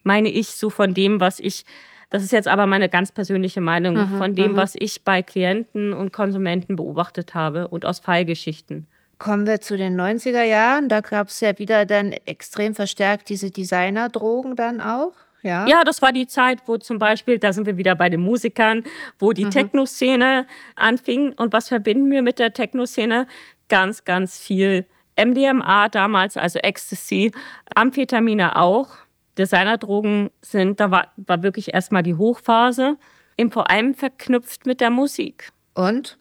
Meine 0.04 0.30
ich 0.30 0.50
so 0.50 0.72
von 0.72 0.96
dem, 0.96 1.20
was 1.20 1.40
ich, 1.40 1.64
das 2.10 2.24
ist 2.24 2.32
jetzt 2.32 2.48
aber 2.48 2.66
meine 2.66 2.90
ganz 2.90 3.12
persönliche 3.12 3.62
Meinung, 3.62 3.96
mhm, 3.96 4.18
von 4.18 4.34
dem, 4.34 4.54
mhm. 4.54 4.56
was 4.56 4.74
ich 4.78 5.04
bei 5.04 5.22
Klienten 5.22 5.94
und 5.94 6.12
Konsumenten 6.12 6.76
beobachtet 6.76 7.36
habe 7.36 7.68
und 7.68 7.86
aus 7.86 8.00
Fallgeschichten. 8.00 8.88
Kommen 9.20 9.46
wir 9.46 9.62
zu 9.62 9.78
den 9.78 10.00
90er 10.00 10.44
Jahren. 10.44 10.90
Da 10.90 11.02
gab 11.02 11.28
es 11.28 11.40
ja 11.42 11.60
wieder 11.60 11.86
dann 11.86 12.14
extrem 12.26 12.74
verstärkt 12.74 13.30
diese 13.30 13.52
Designerdrogen 13.52 14.56
dann 14.56 14.82
auch. 14.82 15.14
Ja. 15.42 15.68
ja, 15.68 15.84
das 15.84 16.02
war 16.02 16.12
die 16.12 16.28
Zeit, 16.28 16.60
wo 16.66 16.78
zum 16.78 17.00
Beispiel, 17.00 17.40
da 17.40 17.54
sind 17.54 17.66
wir 17.66 17.78
wieder 17.78 17.96
bei 17.96 18.10
den 18.10 18.22
Musikern, 18.22 18.84
wo 19.20 19.32
die 19.32 19.46
mhm. 19.46 19.52
Techno-Szene 19.52 20.48
anfing. 20.76 21.34
Und 21.34 21.54
was 21.54 21.70
verbinden 21.70 22.12
wir 22.12 22.22
mit 22.22 22.40
der 22.40 22.54
Techno-Szene? 22.54 23.28
Ganz, 23.70 24.04
ganz 24.04 24.40
viel 24.40 24.86
MDMA 25.18 25.90
damals, 25.90 26.38
also 26.38 26.60
Ecstasy, 26.60 27.32
Amphetamine 27.76 28.56
auch. 28.56 28.90
Designerdrogen 29.38 30.32
sind, 30.42 30.80
da 30.80 30.92
war, 30.92 31.14
war 31.16 31.44
wirklich 31.44 31.74
erstmal 31.74 32.04
die 32.04 32.16
Hochphase, 32.16 32.98
eben 33.38 33.52
vor 33.52 33.70
allem 33.70 33.94
verknüpft 33.94 34.66
mit 34.66 34.82
der 34.82 34.90
Musik. 34.90 35.52
Und 35.74 36.18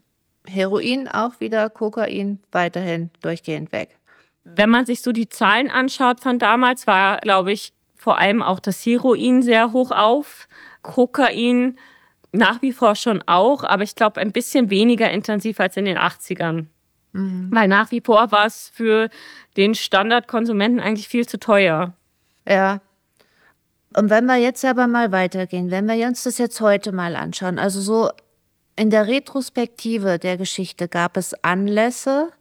Heroin 0.47 1.07
auch 1.07 1.39
wieder, 1.39 1.69
Kokain 1.69 2.39
weiterhin 2.51 3.09
durchgehend 3.21 3.71
weg. 3.73 3.97
Wenn 4.45 4.69
man 4.69 4.85
sich 4.85 5.01
so 5.01 5.11
die 5.11 5.27
Zahlen 5.27 5.69
anschaut 5.69 6.21
von 6.21 6.39
damals, 6.39 6.87
war, 6.87 7.17
glaube 7.17 7.51
ich, 7.51 7.73
vor 7.99 8.17
allem 8.17 8.41
auch 8.41 8.61
das 8.61 8.85
Heroin 8.85 9.41
sehr 9.43 9.73
hoch 9.73 9.91
auf. 9.91 10.47
Kokain 10.81 11.77
nach 12.31 12.61
wie 12.61 12.71
vor 12.71 12.95
schon 12.95 13.21
auch, 13.25 13.65
aber 13.65 13.83
ich 13.83 13.93
glaube 13.93 14.21
ein 14.21 14.31
bisschen 14.31 14.69
weniger 14.69 15.11
intensiv 15.11 15.59
als 15.59 15.75
in 15.75 15.83
den 15.83 15.97
80ern. 15.97 16.67
Mhm. 17.11 17.49
Weil 17.51 17.67
nach 17.67 17.91
wie 17.91 17.99
vor 17.99 18.31
war 18.31 18.45
es 18.45 18.69
für 18.73 19.09
den 19.57 19.75
Standardkonsumenten 19.75 20.79
eigentlich 20.79 21.09
viel 21.09 21.27
zu 21.27 21.39
teuer. 21.39 21.93
Ja. 22.47 22.79
Und 23.97 24.09
wenn 24.09 24.25
wir 24.27 24.37
jetzt 24.37 24.63
aber 24.63 24.87
mal 24.87 25.11
weitergehen, 25.11 25.69
wenn 25.69 25.87
wir 25.87 26.07
uns 26.07 26.23
das 26.23 26.37
jetzt 26.37 26.61
heute 26.61 26.93
mal 26.93 27.17
anschauen, 27.17 27.59
also 27.59 27.81
so 27.81 28.09
in 28.77 28.91
der 28.91 29.07
Retrospektive 29.07 30.19
der 30.19 30.37
Geschichte 30.37 30.87
gab 30.87 31.17
es 31.17 31.33
Anlässe, 31.43 32.31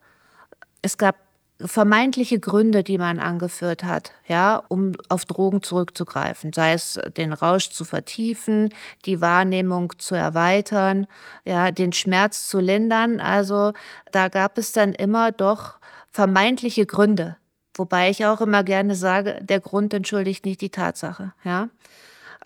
es 0.83 0.99
gab 0.99 1.17
vermeintliche 1.61 2.39
Gründe, 2.39 2.85
die 2.85 2.99
man 2.99 3.19
angeführt 3.19 3.83
hat, 3.83 4.13
ja, 4.29 4.63
um 4.69 4.93
auf 5.09 5.25
Drogen 5.25 5.63
zurückzugreifen, 5.63 6.53
sei 6.53 6.73
es 6.73 7.01
den 7.17 7.33
Rausch 7.33 7.71
zu 7.71 7.85
vertiefen, 7.85 8.73
die 9.05 9.21
Wahrnehmung 9.21 9.93
zu 9.99 10.15
erweitern, 10.15 11.07
ja, 11.45 11.73
den 11.73 11.93
Schmerz 11.93 12.49
zu 12.49 12.61
lindern. 12.61 13.21
Also 13.21 13.73
da 14.13 14.29
gab 14.29 14.57
es 14.57 14.73
dann 14.73 14.93
immer 14.93 15.33
doch 15.33 15.79
vermeintliche 16.11 16.87
Gründe, 16.87 17.37
wobei 17.75 18.11
ich 18.11 18.25
auch 18.25 18.41
immer 18.41 18.63
gerne 18.63 18.95
sage, 18.95 19.41
der 19.43 19.61
Grund 19.61 19.93
entschuldigt 19.93 20.45
nicht 20.47 20.61
die 20.61 20.71
Tatsache, 20.71 21.33
ja. 21.45 21.69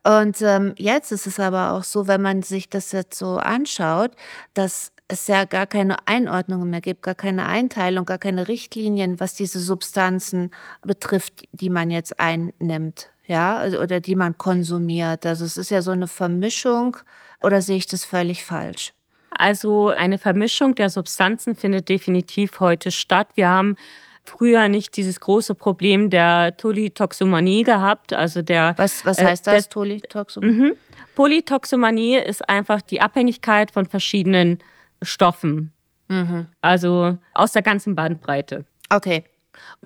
Und 0.04 0.42
ähm, 0.42 0.74
jetzt 0.78 1.12
ist 1.12 1.28
es 1.28 1.38
aber 1.38 1.72
auch 1.72 1.84
so, 1.84 2.08
wenn 2.08 2.22
man 2.22 2.42
sich 2.42 2.68
das 2.68 2.90
jetzt 2.90 3.16
so 3.16 3.36
anschaut, 3.36 4.10
dass 4.52 4.90
es 5.12 5.26
ja 5.28 5.44
gar 5.44 5.66
keine 5.66 6.08
Einordnungen 6.08 6.70
mehr 6.70 6.80
gibt, 6.80 7.02
gar 7.02 7.14
keine 7.14 7.46
Einteilung, 7.46 8.04
gar 8.06 8.18
keine 8.18 8.48
Richtlinien, 8.48 9.20
was 9.20 9.34
diese 9.34 9.60
Substanzen 9.60 10.50
betrifft, 10.82 11.44
die 11.52 11.70
man 11.70 11.90
jetzt 11.90 12.18
einnimmt, 12.18 13.10
ja, 13.26 13.56
also, 13.56 13.80
oder 13.80 14.00
die 14.00 14.16
man 14.16 14.36
konsumiert. 14.38 15.26
Also 15.26 15.44
es 15.44 15.56
ist 15.56 15.70
ja 15.70 15.82
so 15.82 15.92
eine 15.92 16.08
Vermischung 16.08 16.96
oder 17.42 17.62
sehe 17.62 17.76
ich 17.76 17.86
das 17.86 18.04
völlig 18.04 18.44
falsch? 18.44 18.92
Also 19.30 19.88
eine 19.88 20.18
Vermischung 20.18 20.74
der 20.74 20.90
Substanzen 20.90 21.54
findet 21.54 21.88
definitiv 21.88 22.60
heute 22.60 22.90
statt. 22.90 23.28
Wir 23.34 23.48
haben 23.48 23.76
früher 24.24 24.68
nicht 24.68 24.96
dieses 24.96 25.20
große 25.20 25.54
Problem 25.54 26.10
der 26.10 26.52
Polytoxomanie 26.52 27.64
gehabt, 27.64 28.12
also 28.12 28.42
der 28.42 28.74
Was 28.76 29.04
was 29.04 29.18
äh, 29.18 29.24
heißt 29.24 29.46
das 29.46 29.68
Polytoxomanie? 29.68 30.52
Mhm. 30.52 30.72
Polytoxomanie 31.14 32.16
ist 32.16 32.48
einfach 32.48 32.82
die 32.82 33.00
Abhängigkeit 33.00 33.70
von 33.70 33.86
verschiedenen 33.86 34.58
Stoffen. 35.02 35.72
Mhm. 36.08 36.46
Also 36.60 37.18
aus 37.34 37.52
der 37.52 37.62
ganzen 37.62 37.94
Bandbreite. 37.94 38.64
Okay. 38.90 39.24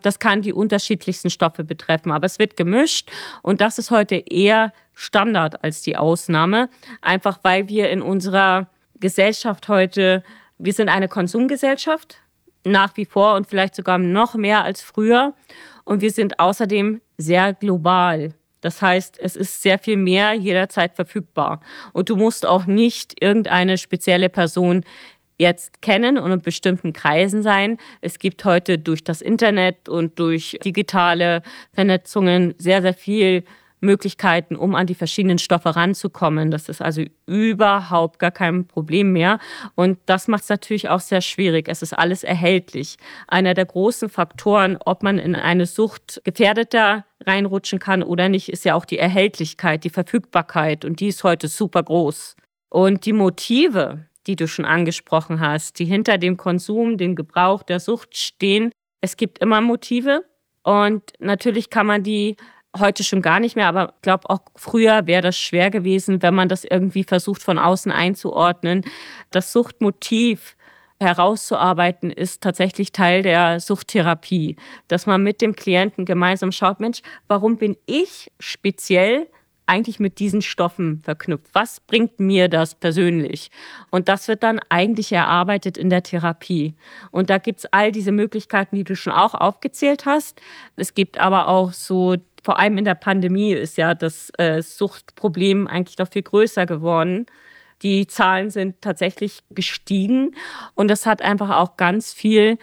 Das 0.00 0.18
kann 0.18 0.42
die 0.42 0.52
unterschiedlichsten 0.52 1.28
Stoffe 1.28 1.64
betreffen, 1.64 2.12
aber 2.12 2.26
es 2.26 2.38
wird 2.38 2.56
gemischt 2.56 3.10
und 3.42 3.60
das 3.60 3.78
ist 3.78 3.90
heute 3.90 4.14
eher 4.14 4.72
Standard 4.94 5.64
als 5.64 5.82
die 5.82 5.96
Ausnahme, 5.96 6.70
einfach 7.02 7.40
weil 7.42 7.68
wir 7.68 7.90
in 7.90 8.00
unserer 8.00 8.68
Gesellschaft 9.00 9.68
heute, 9.68 10.22
wir 10.58 10.72
sind 10.72 10.88
eine 10.88 11.08
Konsumgesellschaft, 11.08 12.18
nach 12.64 12.96
wie 12.96 13.04
vor 13.04 13.34
und 13.34 13.48
vielleicht 13.48 13.74
sogar 13.74 13.98
noch 13.98 14.34
mehr 14.34 14.64
als 14.64 14.82
früher 14.82 15.34
und 15.84 16.00
wir 16.00 16.10
sind 16.10 16.38
außerdem 16.38 17.00
sehr 17.18 17.52
global. 17.52 18.34
Das 18.60 18.82
heißt, 18.82 19.18
es 19.20 19.36
ist 19.36 19.62
sehr 19.62 19.78
viel 19.78 19.96
mehr 19.96 20.32
jederzeit 20.32 20.94
verfügbar. 20.94 21.60
Und 21.92 22.08
du 22.08 22.16
musst 22.16 22.46
auch 22.46 22.66
nicht 22.66 23.22
irgendeine 23.22 23.78
spezielle 23.78 24.28
Person 24.28 24.84
jetzt 25.38 25.82
kennen 25.82 26.18
und 26.18 26.32
in 26.32 26.40
bestimmten 26.40 26.92
Kreisen 26.92 27.42
sein. 27.42 27.78
Es 28.00 28.18
gibt 28.18 28.44
heute 28.44 28.78
durch 28.78 29.04
das 29.04 29.20
Internet 29.20 29.88
und 29.88 30.18
durch 30.18 30.58
digitale 30.64 31.42
Vernetzungen 31.74 32.54
sehr, 32.58 32.82
sehr 32.82 32.94
viel 32.94 33.44
Möglichkeiten, 33.80 34.56
um 34.56 34.74
an 34.74 34.86
die 34.86 34.94
verschiedenen 34.94 35.38
Stoffe 35.38 35.76
ranzukommen. 35.76 36.50
Das 36.50 36.68
ist 36.68 36.80
also 36.80 37.02
überhaupt 37.26 38.18
gar 38.18 38.30
kein 38.30 38.66
Problem 38.66 39.12
mehr. 39.12 39.38
Und 39.74 39.98
das 40.06 40.28
macht 40.28 40.44
es 40.44 40.48
natürlich 40.48 40.88
auch 40.88 41.00
sehr 41.00 41.20
schwierig. 41.20 41.68
Es 41.68 41.82
ist 41.82 41.92
alles 41.92 42.24
erhältlich. 42.24 42.96
Einer 43.28 43.54
der 43.54 43.66
großen 43.66 44.08
Faktoren, 44.08 44.78
ob 44.84 45.02
man 45.02 45.18
in 45.18 45.34
eine 45.34 45.66
Sucht 45.66 46.20
gefährdeter 46.24 47.04
reinrutschen 47.24 47.78
kann 47.78 48.02
oder 48.02 48.28
nicht, 48.28 48.48
ist 48.48 48.64
ja 48.64 48.74
auch 48.74 48.84
die 48.84 48.98
Erhältlichkeit, 48.98 49.84
die 49.84 49.90
Verfügbarkeit. 49.90 50.84
Und 50.84 51.00
die 51.00 51.08
ist 51.08 51.24
heute 51.24 51.48
super 51.48 51.82
groß. 51.82 52.36
Und 52.68 53.06
die 53.06 53.12
Motive, 53.12 54.06
die 54.26 54.36
du 54.36 54.48
schon 54.48 54.64
angesprochen 54.64 55.40
hast, 55.40 55.78
die 55.78 55.84
hinter 55.84 56.18
dem 56.18 56.36
Konsum, 56.36 56.98
dem 56.98 57.14
Gebrauch 57.14 57.62
der 57.62 57.80
Sucht 57.80 58.16
stehen, 58.16 58.72
es 59.00 59.16
gibt 59.16 59.38
immer 59.38 59.60
Motive. 59.60 60.24
Und 60.62 61.12
natürlich 61.20 61.70
kann 61.70 61.86
man 61.86 62.02
die 62.02 62.36
heute 62.78 63.04
schon 63.04 63.22
gar 63.22 63.40
nicht 63.40 63.56
mehr, 63.56 63.68
aber 63.68 63.94
ich 63.96 64.02
glaube 64.02 64.28
auch 64.30 64.40
früher 64.54 65.06
wäre 65.06 65.22
das 65.22 65.38
schwer 65.38 65.70
gewesen, 65.70 66.22
wenn 66.22 66.34
man 66.34 66.48
das 66.48 66.64
irgendwie 66.64 67.04
versucht 67.04 67.42
von 67.42 67.58
außen 67.58 67.92
einzuordnen. 67.92 68.84
Das 69.30 69.52
Suchtmotiv 69.52 70.56
herauszuarbeiten 70.98 72.10
ist 72.10 72.42
tatsächlich 72.42 72.92
Teil 72.92 73.22
der 73.22 73.60
Suchttherapie, 73.60 74.56
dass 74.88 75.06
man 75.06 75.22
mit 75.22 75.42
dem 75.42 75.54
Klienten 75.54 76.04
gemeinsam 76.04 76.52
schaut, 76.52 76.80
Mensch, 76.80 77.02
warum 77.28 77.58
bin 77.58 77.76
ich 77.86 78.30
speziell 78.40 79.26
eigentlich 79.66 79.98
mit 79.98 80.20
diesen 80.20 80.42
Stoffen 80.42 81.00
verknüpft? 81.02 81.48
Was 81.52 81.80
bringt 81.80 82.20
mir 82.20 82.48
das 82.48 82.74
persönlich? 82.74 83.50
Und 83.90 84.08
das 84.08 84.28
wird 84.28 84.42
dann 84.42 84.60
eigentlich 84.68 85.12
erarbeitet 85.12 85.76
in 85.76 85.90
der 85.90 86.04
Therapie. 86.04 86.74
Und 87.10 87.30
da 87.30 87.38
gibt 87.38 87.58
es 87.58 87.66
all 87.72 87.92
diese 87.92 88.12
Möglichkeiten, 88.12 88.76
die 88.76 88.84
du 88.84 88.94
schon 88.94 89.12
auch 89.12 89.34
aufgezählt 89.34 90.06
hast. 90.06 90.40
Es 90.76 90.94
gibt 90.94 91.18
aber 91.18 91.48
auch 91.48 91.72
so 91.72 92.16
vor 92.46 92.60
allem 92.60 92.78
in 92.78 92.84
der 92.84 92.94
Pandemie 92.94 93.54
ist 93.54 93.76
ja 93.76 93.96
das 93.96 94.30
äh, 94.38 94.62
Suchtproblem 94.62 95.66
eigentlich 95.66 95.98
noch 95.98 96.06
viel 96.08 96.22
größer 96.22 96.64
geworden. 96.64 97.26
Die 97.82 98.06
Zahlen 98.06 98.50
sind 98.50 98.80
tatsächlich 98.80 99.40
gestiegen 99.50 100.36
und 100.76 100.86
das 100.86 101.06
hat 101.06 101.22
einfach 101.22 101.50
auch 101.56 101.76
ganz 101.76 102.12
viel 102.12 102.56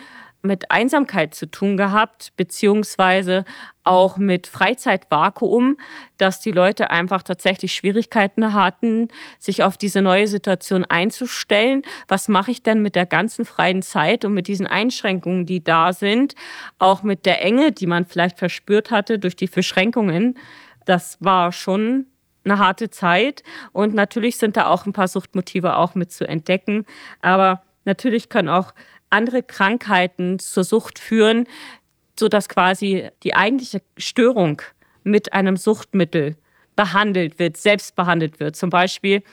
mit 0.43 0.71
Einsamkeit 0.71 1.33
zu 1.33 1.49
tun 1.49 1.77
gehabt, 1.77 2.33
beziehungsweise 2.35 3.45
auch 3.85 4.17
mit 4.17 4.45
Freizeitvakuum, 4.45 5.77
dass 6.17 6.41
die 6.41 6.51
Leute 6.51 6.91
einfach 6.91 7.23
tatsächlich 7.23 7.73
Schwierigkeiten 7.73 8.53
hatten, 8.53 9.07
sich 9.39 9.63
auf 9.63 9.77
diese 9.77 10.01
neue 10.01 10.27
Situation 10.27 10.83
einzustellen. 10.83 11.83
Was 12.09 12.27
mache 12.27 12.51
ich 12.51 12.61
denn 12.61 12.81
mit 12.81 12.95
der 12.95 13.05
ganzen 13.05 13.45
freien 13.45 13.81
Zeit 13.81 14.25
und 14.25 14.33
mit 14.33 14.47
diesen 14.47 14.67
Einschränkungen, 14.67 15.45
die 15.45 15.63
da 15.63 15.93
sind, 15.93 16.35
auch 16.77 17.03
mit 17.03 17.25
der 17.25 17.41
Enge, 17.41 17.71
die 17.71 17.87
man 17.87 18.05
vielleicht 18.05 18.37
verspürt 18.37 18.91
hatte 18.91 19.19
durch 19.19 19.37
die 19.37 19.47
Beschränkungen? 19.47 20.37
Das 20.85 21.17
war 21.21 21.53
schon 21.53 22.07
eine 22.43 22.59
harte 22.59 22.89
Zeit 22.89 23.43
und 23.71 23.93
natürlich 23.93 24.37
sind 24.37 24.57
da 24.57 24.67
auch 24.67 24.85
ein 24.85 24.91
paar 24.91 25.07
Suchtmotive 25.07 25.77
auch 25.77 25.95
mit 25.95 26.11
zu 26.11 26.27
entdecken, 26.27 26.85
aber 27.21 27.63
natürlich 27.85 28.27
können 28.27 28.49
auch 28.49 28.73
andere 29.13 29.43
Krankheiten 29.43 30.39
zur 30.39 30.63
Sucht 30.63 30.99
führen, 30.99 31.47
sodass 32.19 32.49
quasi 32.49 33.09
die 33.23 33.35
eigentliche 33.35 33.81
Störung 33.97 34.61
mit 35.03 35.33
einem 35.33 35.57
Suchtmittel 35.57 36.35
behandelt 36.75 37.39
wird, 37.39 37.57
selbst 37.57 37.95
behandelt 37.95 38.39
wird. 38.39 38.55
Zum 38.55 38.69
Beispiel 38.69 39.23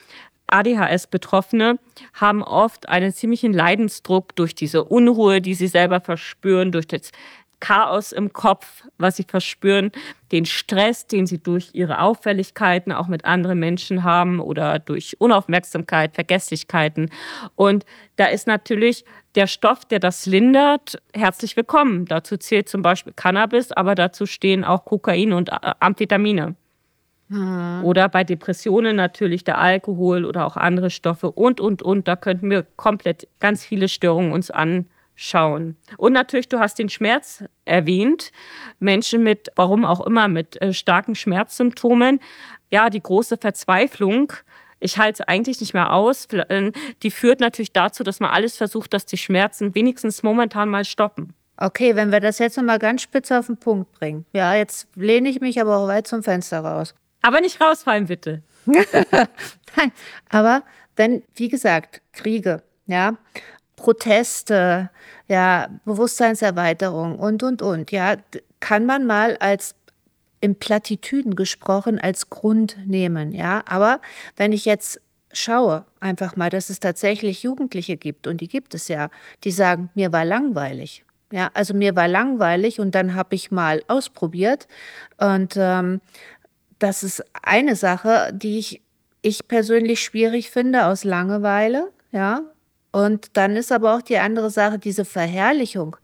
ADHS-Betroffene 0.49 1.79
haben 2.13 2.43
oft 2.43 2.89
einen 2.89 3.13
ziemlichen 3.13 3.53
Leidensdruck 3.53 4.35
durch 4.37 4.55
diese 4.55 4.85
Unruhe, 4.85 5.41
die 5.41 5.55
sie 5.55 5.69
selber 5.69 6.01
verspüren, 6.01 6.73
durch 6.73 6.87
das 6.87 7.13
Chaos 7.61 8.13
im 8.13 8.33
Kopf, 8.33 8.85
was 8.99 9.17
sie 9.17 9.25
verspüren, 9.25 9.93
den 10.33 10.47
Stress, 10.47 11.07
den 11.07 11.27
sie 11.27 11.39
durch 11.39 11.71
ihre 11.73 12.01
Auffälligkeiten 12.01 12.93
auch 12.93 13.07
mit 13.07 13.25
anderen 13.25 13.59
Menschen 13.59 14.03
haben 14.03 14.41
oder 14.41 14.79
durch 14.79 15.21
Unaufmerksamkeit, 15.21 16.15
Vergesslichkeiten. 16.15 17.11
Und 17.55 17.85
da 18.17 18.27
ist 18.27 18.47
natürlich 18.47 19.05
der 19.35 19.47
Stoff, 19.47 19.85
der 19.85 20.01
das 20.01 20.27
lindert, 20.27 21.01
herzlich 21.15 21.57
willkommen. 21.57 22.07
Dazu 22.07 22.37
zählt 22.37 22.69
zum 22.69 22.83
Beispiel 22.83 23.13
Cannabis, 23.15 23.71
aber 23.73 23.95
dazu 23.95 24.27
stehen 24.27 24.65
auch 24.65 24.85
Kokain 24.85 25.33
und 25.33 25.51
Amphetamine. 25.81 26.57
Hm. 27.29 27.85
Oder 27.85 28.09
bei 28.09 28.25
Depressionen 28.25 28.97
natürlich 28.97 29.45
der 29.45 29.59
Alkohol 29.59 30.25
oder 30.25 30.47
auch 30.47 30.57
andere 30.57 30.91
Stoffe 30.91 31.31
und, 31.31 31.61
und, 31.61 31.81
und. 31.83 32.09
Da 32.09 32.17
könnten 32.17 32.51
wir 32.51 32.67
komplett 32.77 33.29
ganz 33.39 33.65
viele 33.65 33.89
Störungen 33.89 34.33
uns 34.33 34.51
anschauen 34.51 34.89
schauen. 35.21 35.77
Und 35.99 36.15
natürlich, 36.15 36.49
du 36.49 36.59
hast 36.59 36.79
den 36.79 36.89
Schmerz 36.89 37.45
erwähnt. 37.67 38.33
Menschen 38.79 39.23
mit, 39.23 39.51
warum 39.55 39.85
auch 39.85 40.01
immer, 40.07 40.29
mit 40.29 40.61
äh, 40.63 40.73
starken 40.73 41.15
Schmerzsymptomen. 41.15 42.21
Ja, 42.71 42.89
die 42.89 43.03
große 43.03 43.37
Verzweiflung. 43.37 44.33
Ich 44.79 44.97
halte 44.97 45.23
es 45.23 45.29
eigentlich 45.29 45.61
nicht 45.61 45.75
mehr 45.75 45.93
aus. 45.93 46.25
Äh, 46.33 46.73
die 47.03 47.11
führt 47.11 47.41
natürlich 47.41 47.75
dazu, 47.75 48.03
dass 48.03 48.19
man 48.19 48.31
alles 48.31 48.57
versucht, 48.57 48.95
dass 48.95 49.05
die 49.05 49.19
Schmerzen 49.19 49.75
wenigstens 49.75 50.23
momentan 50.23 50.71
mal 50.71 50.87
stoppen. 50.87 51.35
Okay, 51.59 51.95
wenn 51.97 52.11
wir 52.11 52.21
das 52.21 52.39
jetzt 52.39 52.57
nochmal 52.57 52.79
ganz 52.79 53.03
spitz 53.03 53.31
auf 53.31 53.47
den 53.47 53.59
Punkt 53.59 53.93
bringen. 53.93 54.25
Ja, 54.33 54.55
jetzt 54.55 54.89
lehne 54.95 55.29
ich 55.29 55.43
mich 55.43 55.61
aber 55.61 55.77
auch 55.77 55.87
weit 55.87 56.07
zum 56.07 56.23
Fenster 56.23 56.61
raus. 56.61 56.95
Aber 57.21 57.43
nicht 57.43 57.61
rausfallen, 57.61 58.07
bitte. 58.07 58.43
Nein, 58.65 59.93
aber 60.31 60.63
wenn, 60.97 61.23
wie 61.35 61.49
gesagt, 61.49 62.01
Kriege, 62.13 62.63
ja, 62.87 63.19
Proteste, 63.81 64.91
ja, 65.27 65.69
Bewusstseinserweiterung 65.87 67.19
und, 67.19 67.43
und, 67.43 67.63
und, 67.63 67.91
ja, 67.91 68.17
kann 68.61 68.85
man 68.85 69.07
mal 69.07 69.39
als 69.39 69.75
in 70.43 70.55
Plattitüden 70.55 71.35
gesprochen 71.35 71.99
als 71.99 72.29
Grund 72.29 72.77
nehmen, 72.85 73.33
ja. 73.33 73.63
Aber 73.67 74.03
wenn 74.37 74.53
ich 74.53 74.67
jetzt 74.67 75.01
schaue, 75.33 75.87
einfach 75.99 76.37
mal, 76.37 76.51
dass 76.51 76.69
es 76.69 76.79
tatsächlich 76.79 77.43
Jugendliche 77.43 77.97
gibt, 77.97 78.27
und 78.27 78.43
die 78.43 78.49
gibt 78.49 78.75
es 78.75 78.89
ja, 78.89 79.09
die 79.45 79.51
sagen, 79.51 79.89
mir 79.95 80.13
war 80.13 80.27
langweilig. 80.27 81.03
Ja, 81.33 81.51
also 81.55 81.73
mir 81.73 81.97
war 81.97 82.09
langweilig 82.09 82.81
und 82.81 82.95
dann 82.95 83.15
habe 83.15 83.35
ich 83.35 83.51
mal 83.51 83.83
ausprobiert. 83.89 84.69
Und 85.17 85.55
ähm, 85.57 86.03
das 86.79 87.03
ist 87.03 87.25
eine 87.43 87.77
Sache, 87.77 88.31
die 88.35 88.59
ich, 88.59 88.83
ich 89.23 89.49
persönlich 89.49 90.03
schwierig 90.03 90.51
finde 90.51 90.85
aus 90.85 91.05
Langeweile. 91.05 91.93
Ja, 92.13 92.43
und 92.93 93.37
dann 93.37 93.55
ist 93.55 93.71
aber 93.71 93.95
auch 93.95 94.03
die 94.03 94.19
andere 94.19 94.51
Sache, 94.51 94.79
diese 94.79 95.05
Verherrlichung, 95.05 95.97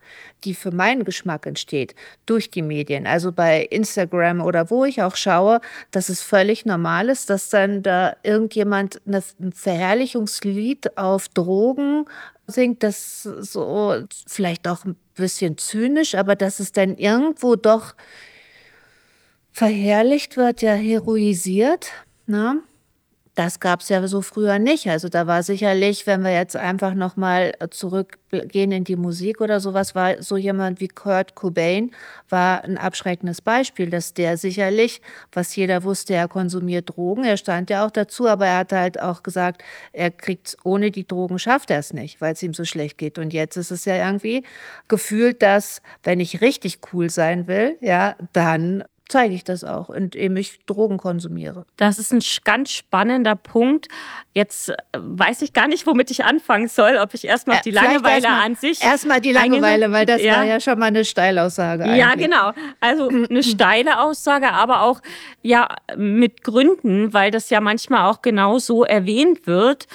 die 0.45 0.55
für 0.55 0.71
meinen 0.71 1.05
Geschmack 1.05 1.45
entsteht 1.47 1.97
durch 2.27 2.51
die 2.51 2.63
Medien. 2.63 3.09
Also 3.09 3.33
bei 3.33 3.65
Instagram 3.65 4.41
oder 4.41 4.71
wo 4.71 4.85
ich 4.85 5.03
auch 5.03 5.17
schaue, 5.17 5.61
dass 5.91 6.09
es 6.09 6.23
völlig 6.23 6.65
normal 6.65 7.09
ist, 7.09 7.29
dass 7.29 7.49
dann 7.49 7.83
da 7.83 8.17
irgendjemand 8.23 9.01
ein 9.07 9.53
Verherrlichungslied 9.53 10.97
auf 10.97 11.29
Drogen 11.29 12.05
singt, 12.47 12.85
das 12.85 13.23
so 13.23 14.05
vielleicht 14.29 14.69
auch 14.69 14.85
ein 14.85 14.95
bisschen 15.17 15.59
zynisch, 15.59 16.15
aber 16.15 16.37
dass 16.37 16.61
es 16.61 16.71
dann 16.71 16.97
irgendwo 16.97 17.57
doch 17.57 17.97
verherrlicht 19.51 20.37
wird, 20.37 20.63
ja 20.63 20.75
heroisiert. 20.75 21.91
Ne? 22.27 22.63
Das 23.37 23.61
gab 23.61 23.83
es 23.83 23.91
ja 23.91 24.07
so 24.09 24.23
früher 24.23 24.59
nicht. 24.59 24.89
Also 24.89 25.11
da 25.11 25.27
war 25.27 25.43
sicherlich, 25.43 26.07
wenn 26.07 26.25
wir 26.25 26.33
jetzt 26.33 26.57
einfach 26.57 26.95
nochmal 26.95 27.53
zurückgehen 27.71 28.73
in 28.73 28.85
die 28.85 28.97
Musik 28.97 29.43
oder 29.43 29.61
sowas, 29.61 29.95
war 29.95 30.23
so 30.23 30.39
jemand 30.39 30.81
wie 30.81 30.89
Kurt 30.89 31.35
Cobain, 31.35 31.91
war 32.31 32.65
ein 32.65 32.79
abschreckendes 32.79 33.43
Beispiel, 33.43 33.91
dass 33.91 34.15
der 34.15 34.39
sicherlich, 34.39 35.03
was 35.33 35.55
jeder 35.55 35.85
wusste, 35.85 36.15
er 36.15 36.29
konsumiert 36.29 36.97
Drogen. 36.97 37.25
Er 37.25 37.37
stand 37.37 37.69
ja 37.69 37.85
auch 37.85 37.91
dazu, 37.91 38.27
aber 38.27 38.47
er 38.47 38.57
hat 38.61 38.73
halt 38.73 39.03
auch 39.03 39.23
gesagt, 39.23 39.63
er 39.93 40.11
kriegt 40.11 40.57
ohne 40.65 40.91
die 40.91 41.07
Drogen 41.07 41.39
schafft 41.39 41.71
er 41.71 41.81
es 41.81 41.93
nicht, 41.93 42.23
weil 42.23 42.33
es 42.33 42.43
ihm 42.43 42.55
so 42.55 42.65
schlecht 42.65 42.97
geht. 42.97 43.19
Und 43.19 43.35
jetzt 43.35 43.59
ist 43.59 43.71
es 43.71 43.85
ja 43.85 43.97
irgendwie 43.97 44.45
gefühlt, 44.89 45.43
dass 45.43 45.83
wenn 46.03 46.21
ich 46.21 46.41
richtig 46.41 46.79
cool 46.91 47.11
sein 47.11 47.47
will, 47.47 47.77
ja, 47.83 48.17
dann 48.33 48.83
zeige 49.09 49.35
ich 49.35 49.45
das 49.45 49.63
auch, 49.63 49.91
indem 49.91 50.37
ich 50.37 50.65
Drogen 50.67 50.99
konsumiere. 50.99 51.65
Das 51.77 51.99
ist 51.99 52.13
ein 52.13 52.21
ganz 52.45 52.73
spannender 52.73 53.37
Punkt. 53.37 53.89
Jetzt 54.33 54.71
äh, 54.71 54.75
weiß 54.95 55.43
ich 55.43 55.53
gar 55.53 55.69
nicht, 55.69 55.87
womit 55.87 56.11
ich 56.11 56.25
anfangen 56.25 56.69
soll, 56.69 56.97
ob 56.97 57.15
ich 57.15 57.25
erstmal 57.25 57.57
auf 57.57 57.63
die 57.63 57.71
Langeweile 57.71 58.27
erst 58.27 58.45
an 58.45 58.55
sich. 58.57 58.83
Erstmal 58.83 59.21
die 59.21 59.33
Langeweile, 59.33 59.93
weil 59.93 60.07
das 60.07 60.23
ja. 60.23 60.37
war 60.39 60.45
ja 60.45 60.61
schon 60.61 60.79
mal 60.79 60.87
eine 60.87 61.05
Steilaussage. 61.05 61.85
Eigentlich. 61.85 61.99
Ja, 61.99 62.15
genau. 62.15 62.53
Also 62.81 63.09
eine 63.09 63.43
steile 63.45 64.01
Aussage, 64.01 64.53
aber 64.53 64.83
auch 64.83 65.01
ja 65.43 65.69
mit 65.97 66.43
Gründen, 66.43 67.13
weil 67.13 67.31
das 67.31 67.51
ja 67.51 67.61
manchmal 67.61 68.11
auch 68.11 68.23
genau 68.23 68.59
so 68.59 68.85
erwähnt 68.85 69.47
wird. 69.47 69.87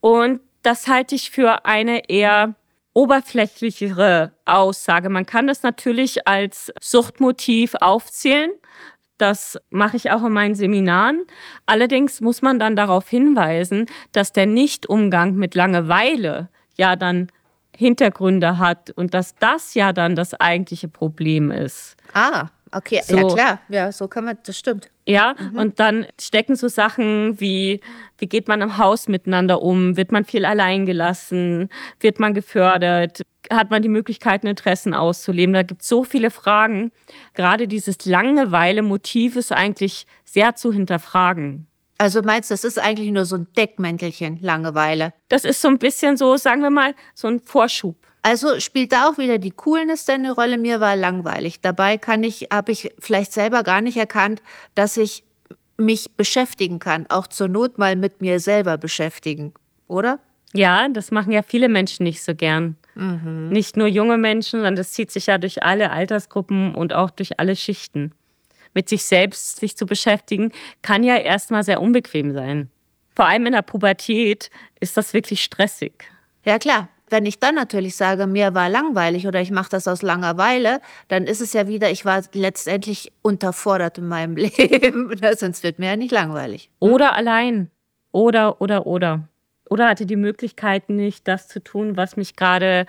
Und 0.00 0.40
das 0.62 0.88
halte 0.88 1.14
ich 1.14 1.30
für 1.30 1.66
eine 1.66 2.08
eher 2.08 2.54
oberflächlichere 2.94 4.32
Aussage. 4.44 5.10
Man 5.10 5.26
kann 5.26 5.46
das 5.46 5.62
natürlich 5.62 6.26
als 6.26 6.72
Suchtmotiv 6.80 7.74
aufzählen. 7.80 8.50
Das 9.18 9.58
mache 9.70 9.96
ich 9.96 10.10
auch 10.10 10.24
in 10.24 10.32
meinen 10.32 10.54
Seminaren. 10.54 11.24
Allerdings 11.66 12.20
muss 12.20 12.42
man 12.42 12.58
dann 12.58 12.74
darauf 12.74 13.08
hinweisen, 13.08 13.86
dass 14.12 14.32
der 14.32 14.46
Nichtumgang 14.46 15.34
mit 15.34 15.54
Langeweile 15.54 16.48
ja 16.76 16.96
dann 16.96 17.28
Hintergründe 17.76 18.58
hat 18.58 18.90
und 18.90 19.14
dass 19.14 19.34
das 19.36 19.74
ja 19.74 19.92
dann 19.92 20.16
das 20.16 20.34
eigentliche 20.34 20.88
Problem 20.88 21.50
ist. 21.50 21.96
Ah, 22.12 22.48
okay, 22.74 23.00
so. 23.04 23.16
ja 23.16 23.24
klar, 23.24 23.60
ja, 23.68 23.92
so 23.92 24.08
kann 24.08 24.24
man, 24.24 24.38
das 24.44 24.58
stimmt. 24.58 24.90
Ja, 25.06 25.34
mhm. 25.38 25.58
und 25.58 25.80
dann 25.80 26.06
stecken 26.20 26.56
so 26.56 26.68
Sachen 26.68 27.38
wie, 27.40 27.80
wie 28.18 28.26
geht 28.26 28.48
man 28.48 28.60
im 28.62 28.78
Haus 28.78 29.08
miteinander 29.08 29.62
um? 29.62 29.96
Wird 29.96 30.12
man 30.12 30.24
viel 30.24 30.44
allein 30.44 30.86
gelassen? 30.86 31.68
Wird 32.00 32.20
man 32.20 32.34
gefördert? 32.34 33.22
Hat 33.50 33.70
man 33.70 33.82
die 33.82 33.88
Möglichkeit, 33.88 34.44
Interessen 34.44 34.94
auszuleben? 34.94 35.52
Da 35.52 35.62
gibt 35.62 35.82
es 35.82 35.88
so 35.88 36.04
viele 36.04 36.30
Fragen. 36.30 36.92
Gerade 37.34 37.68
dieses 37.68 38.04
Langeweile-Motiv 38.06 39.36
ist 39.36 39.52
eigentlich 39.52 40.06
sehr 40.24 40.54
zu 40.54 40.72
hinterfragen. 40.72 41.66
Also 41.98 42.22
meinst 42.22 42.50
du, 42.50 42.54
das 42.54 42.64
ist 42.64 42.78
eigentlich 42.78 43.10
nur 43.10 43.24
so 43.24 43.36
ein 43.36 43.46
Deckmäntelchen, 43.56 44.38
Langeweile? 44.40 45.12
Das 45.28 45.44
ist 45.44 45.60
so 45.60 45.68
ein 45.68 45.78
bisschen 45.78 46.16
so, 46.16 46.36
sagen 46.36 46.62
wir 46.62 46.70
mal, 46.70 46.94
so 47.14 47.28
ein 47.28 47.40
Vorschub. 47.40 47.96
Also 48.24 48.58
spielt 48.58 48.92
da 48.92 49.10
auch 49.10 49.18
wieder 49.18 49.36
die 49.36 49.50
Coolness 49.50 50.08
eine 50.08 50.32
Rolle. 50.32 50.56
Mir 50.56 50.80
war 50.80 50.96
langweilig. 50.96 51.60
Dabei 51.60 51.98
kann 51.98 52.24
ich, 52.24 52.48
habe 52.50 52.72
ich 52.72 52.90
vielleicht 52.98 53.34
selber 53.34 53.62
gar 53.62 53.82
nicht 53.82 53.98
erkannt, 53.98 54.40
dass 54.74 54.96
ich 54.96 55.24
mich 55.76 56.10
beschäftigen 56.16 56.78
kann, 56.78 57.04
auch 57.10 57.26
zur 57.26 57.48
Not 57.48 57.76
mal 57.76 57.96
mit 57.96 58.22
mir 58.22 58.40
selber 58.40 58.78
beschäftigen, 58.78 59.52
oder? 59.88 60.20
Ja, 60.54 60.88
das 60.88 61.10
machen 61.10 61.32
ja 61.32 61.42
viele 61.42 61.68
Menschen 61.68 62.04
nicht 62.04 62.22
so 62.22 62.34
gern. 62.34 62.76
Mhm. 62.94 63.50
Nicht 63.50 63.76
nur 63.76 63.88
junge 63.88 64.16
Menschen, 64.16 64.60
sondern 64.60 64.76
das 64.76 64.92
zieht 64.92 65.10
sich 65.10 65.26
ja 65.26 65.36
durch 65.36 65.62
alle 65.62 65.90
Altersgruppen 65.90 66.74
und 66.74 66.94
auch 66.94 67.10
durch 67.10 67.38
alle 67.38 67.56
Schichten. 67.56 68.12
Mit 68.72 68.88
sich 68.88 69.04
selbst 69.04 69.60
sich 69.60 69.76
zu 69.76 69.84
beschäftigen, 69.84 70.50
kann 70.80 71.02
ja 71.02 71.16
erstmal 71.16 71.62
sehr 71.62 71.82
unbequem 71.82 72.32
sein. 72.32 72.70
Vor 73.14 73.26
allem 73.26 73.44
in 73.44 73.52
der 73.52 73.62
Pubertät 73.62 74.50
ist 74.80 74.96
das 74.96 75.12
wirklich 75.12 75.44
stressig. 75.44 76.04
Ja 76.44 76.58
klar, 76.58 76.88
wenn 77.14 77.26
ich 77.26 77.38
dann 77.38 77.54
natürlich 77.54 77.94
sage, 77.94 78.26
mir 78.26 78.54
war 78.54 78.68
langweilig 78.68 79.28
oder 79.28 79.40
ich 79.40 79.52
mache 79.52 79.70
das 79.70 79.86
aus 79.86 80.02
Langeweile, 80.02 80.80
dann 81.06 81.28
ist 81.28 81.40
es 81.40 81.52
ja 81.52 81.68
wieder, 81.68 81.88
ich 81.92 82.04
war 82.04 82.20
letztendlich 82.32 83.12
unterfordert 83.22 83.98
in 83.98 84.08
meinem 84.08 84.34
Leben. 84.36 85.14
Sonst 85.36 85.62
wird 85.62 85.78
mir 85.78 85.90
ja 85.90 85.96
nicht 85.96 86.10
langweilig. 86.10 86.70
Oder 86.80 87.14
allein. 87.14 87.70
Oder, 88.10 88.60
oder, 88.60 88.84
oder. 88.88 89.28
Oder 89.70 89.88
hatte 89.88 90.06
die 90.06 90.16
Möglichkeit 90.16 90.88
nicht, 90.88 91.28
das 91.28 91.46
zu 91.46 91.62
tun, 91.62 91.96
was 91.96 92.16
mich 92.16 92.34
gerade 92.34 92.84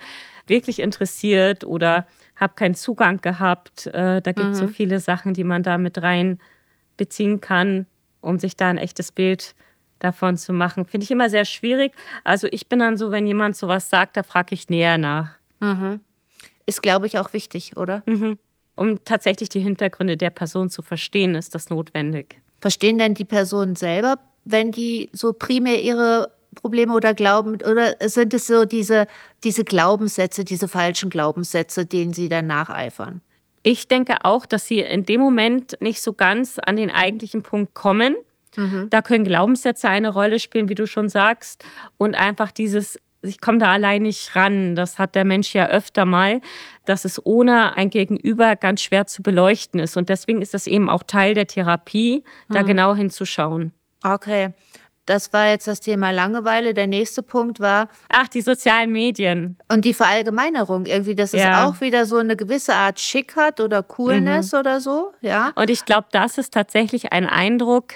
wirklich 0.48 0.80
interessiert 0.80 1.62
oder 1.62 2.08
habe 2.34 2.54
keinen 2.56 2.74
Zugang 2.74 3.20
gehabt. 3.20 3.86
Äh, 3.86 4.20
da 4.22 4.32
gibt 4.32 4.50
es 4.54 4.60
mhm. 4.60 4.66
so 4.66 4.68
viele 4.68 4.98
Sachen, 4.98 5.34
die 5.34 5.44
man 5.44 5.62
da 5.62 5.78
mit 5.78 6.02
rein 6.02 6.40
beziehen 6.96 7.40
kann, 7.40 7.86
um 8.20 8.40
sich 8.40 8.56
da 8.56 8.70
ein 8.70 8.78
echtes 8.78 9.12
Bild 9.12 9.42
zu 9.42 9.54
davon 9.98 10.36
zu 10.36 10.52
machen. 10.52 10.84
Finde 10.86 11.04
ich 11.04 11.10
immer 11.10 11.30
sehr 11.30 11.44
schwierig. 11.44 11.92
Also 12.24 12.48
ich 12.50 12.68
bin 12.68 12.78
dann 12.78 12.96
so, 12.96 13.10
wenn 13.10 13.26
jemand 13.26 13.56
sowas 13.56 13.90
sagt, 13.90 14.16
da 14.16 14.22
frage 14.22 14.54
ich 14.54 14.68
näher 14.68 14.98
nach. 14.98 15.30
Mhm. 15.60 16.00
Ist, 16.66 16.82
glaube 16.82 17.06
ich, 17.06 17.18
auch 17.18 17.32
wichtig, 17.32 17.76
oder? 17.76 18.02
Mhm. 18.06 18.38
Um 18.74 19.02
tatsächlich 19.04 19.48
die 19.48 19.60
Hintergründe 19.60 20.16
der 20.16 20.30
Person 20.30 20.68
zu 20.68 20.82
verstehen, 20.82 21.34
ist 21.34 21.54
das 21.54 21.70
notwendig. 21.70 22.40
Verstehen 22.60 22.98
denn 22.98 23.14
die 23.14 23.24
Personen 23.24 23.76
selber, 23.76 24.18
wenn 24.44 24.70
die 24.72 25.08
so 25.12 25.32
primär 25.32 25.82
ihre 25.82 26.30
Probleme 26.54 26.94
oder 26.94 27.14
Glauben, 27.14 27.54
oder 27.62 27.96
sind 28.08 28.34
es 28.34 28.46
so 28.46 28.64
diese, 28.64 29.06
diese 29.44 29.64
Glaubenssätze, 29.64 30.44
diese 30.44 30.68
falschen 30.68 31.10
Glaubenssätze, 31.10 31.86
denen 31.86 32.12
sie 32.12 32.28
dann 32.28 32.46
nacheifern? 32.46 33.20
Ich 33.62 33.88
denke 33.88 34.24
auch, 34.24 34.46
dass 34.46 34.66
sie 34.66 34.80
in 34.80 35.04
dem 35.04 35.20
Moment 35.20 35.76
nicht 35.80 36.00
so 36.00 36.12
ganz 36.12 36.58
an 36.58 36.76
den 36.76 36.90
eigentlichen 36.90 37.42
Punkt 37.42 37.74
kommen 37.74 38.16
Mhm. 38.56 38.88
Da 38.90 39.02
können 39.02 39.24
Glaubenssätze 39.24 39.88
eine 39.88 40.08
Rolle 40.08 40.38
spielen, 40.38 40.68
wie 40.68 40.74
du 40.74 40.86
schon 40.86 41.08
sagst. 41.08 41.64
Und 41.96 42.14
einfach 42.14 42.50
dieses, 42.50 42.98
ich 43.22 43.40
komme 43.40 43.58
da 43.58 43.72
allein 43.72 44.02
nicht 44.02 44.34
ran. 44.36 44.74
Das 44.74 44.98
hat 44.98 45.14
der 45.14 45.24
Mensch 45.24 45.54
ja 45.54 45.66
öfter 45.68 46.04
mal, 46.04 46.40
dass 46.84 47.04
es 47.04 47.24
ohne 47.24 47.76
ein 47.76 47.90
Gegenüber 47.90 48.56
ganz 48.56 48.82
schwer 48.82 49.06
zu 49.06 49.22
beleuchten 49.22 49.80
ist. 49.80 49.96
Und 49.96 50.08
deswegen 50.08 50.42
ist 50.42 50.54
das 50.54 50.66
eben 50.66 50.88
auch 50.88 51.02
Teil 51.02 51.34
der 51.34 51.46
Therapie, 51.46 52.24
da 52.48 52.62
mhm. 52.62 52.66
genau 52.66 52.94
hinzuschauen. 52.94 53.72
Okay. 54.04 54.50
Das 55.06 55.32
war 55.32 55.48
jetzt 55.48 55.68
das 55.68 55.80
Thema 55.80 56.10
Langeweile. 56.10 56.74
Der 56.74 56.88
nächste 56.88 57.22
Punkt 57.22 57.60
war. 57.60 57.88
Ach, 58.08 58.26
die 58.26 58.40
sozialen 58.40 58.90
Medien. 58.90 59.56
Und 59.68 59.84
die 59.84 59.94
Verallgemeinerung. 59.94 60.86
Irgendwie, 60.86 61.14
dass 61.14 61.30
ja. 61.32 61.38
es 61.50 61.68
auch 61.68 61.80
wieder 61.80 62.06
so 62.06 62.16
eine 62.16 62.36
gewisse 62.36 62.74
Art 62.74 62.98
Schick 62.98 63.36
hat 63.36 63.60
oder 63.60 63.84
Coolness 63.84 64.52
mhm. 64.52 64.58
oder 64.58 64.80
so. 64.80 65.12
Ja. 65.20 65.52
Und 65.54 65.70
ich 65.70 65.84
glaube, 65.84 66.08
das 66.10 66.38
ist 66.38 66.52
tatsächlich 66.52 67.12
ein 67.12 67.26
Eindruck, 67.26 67.94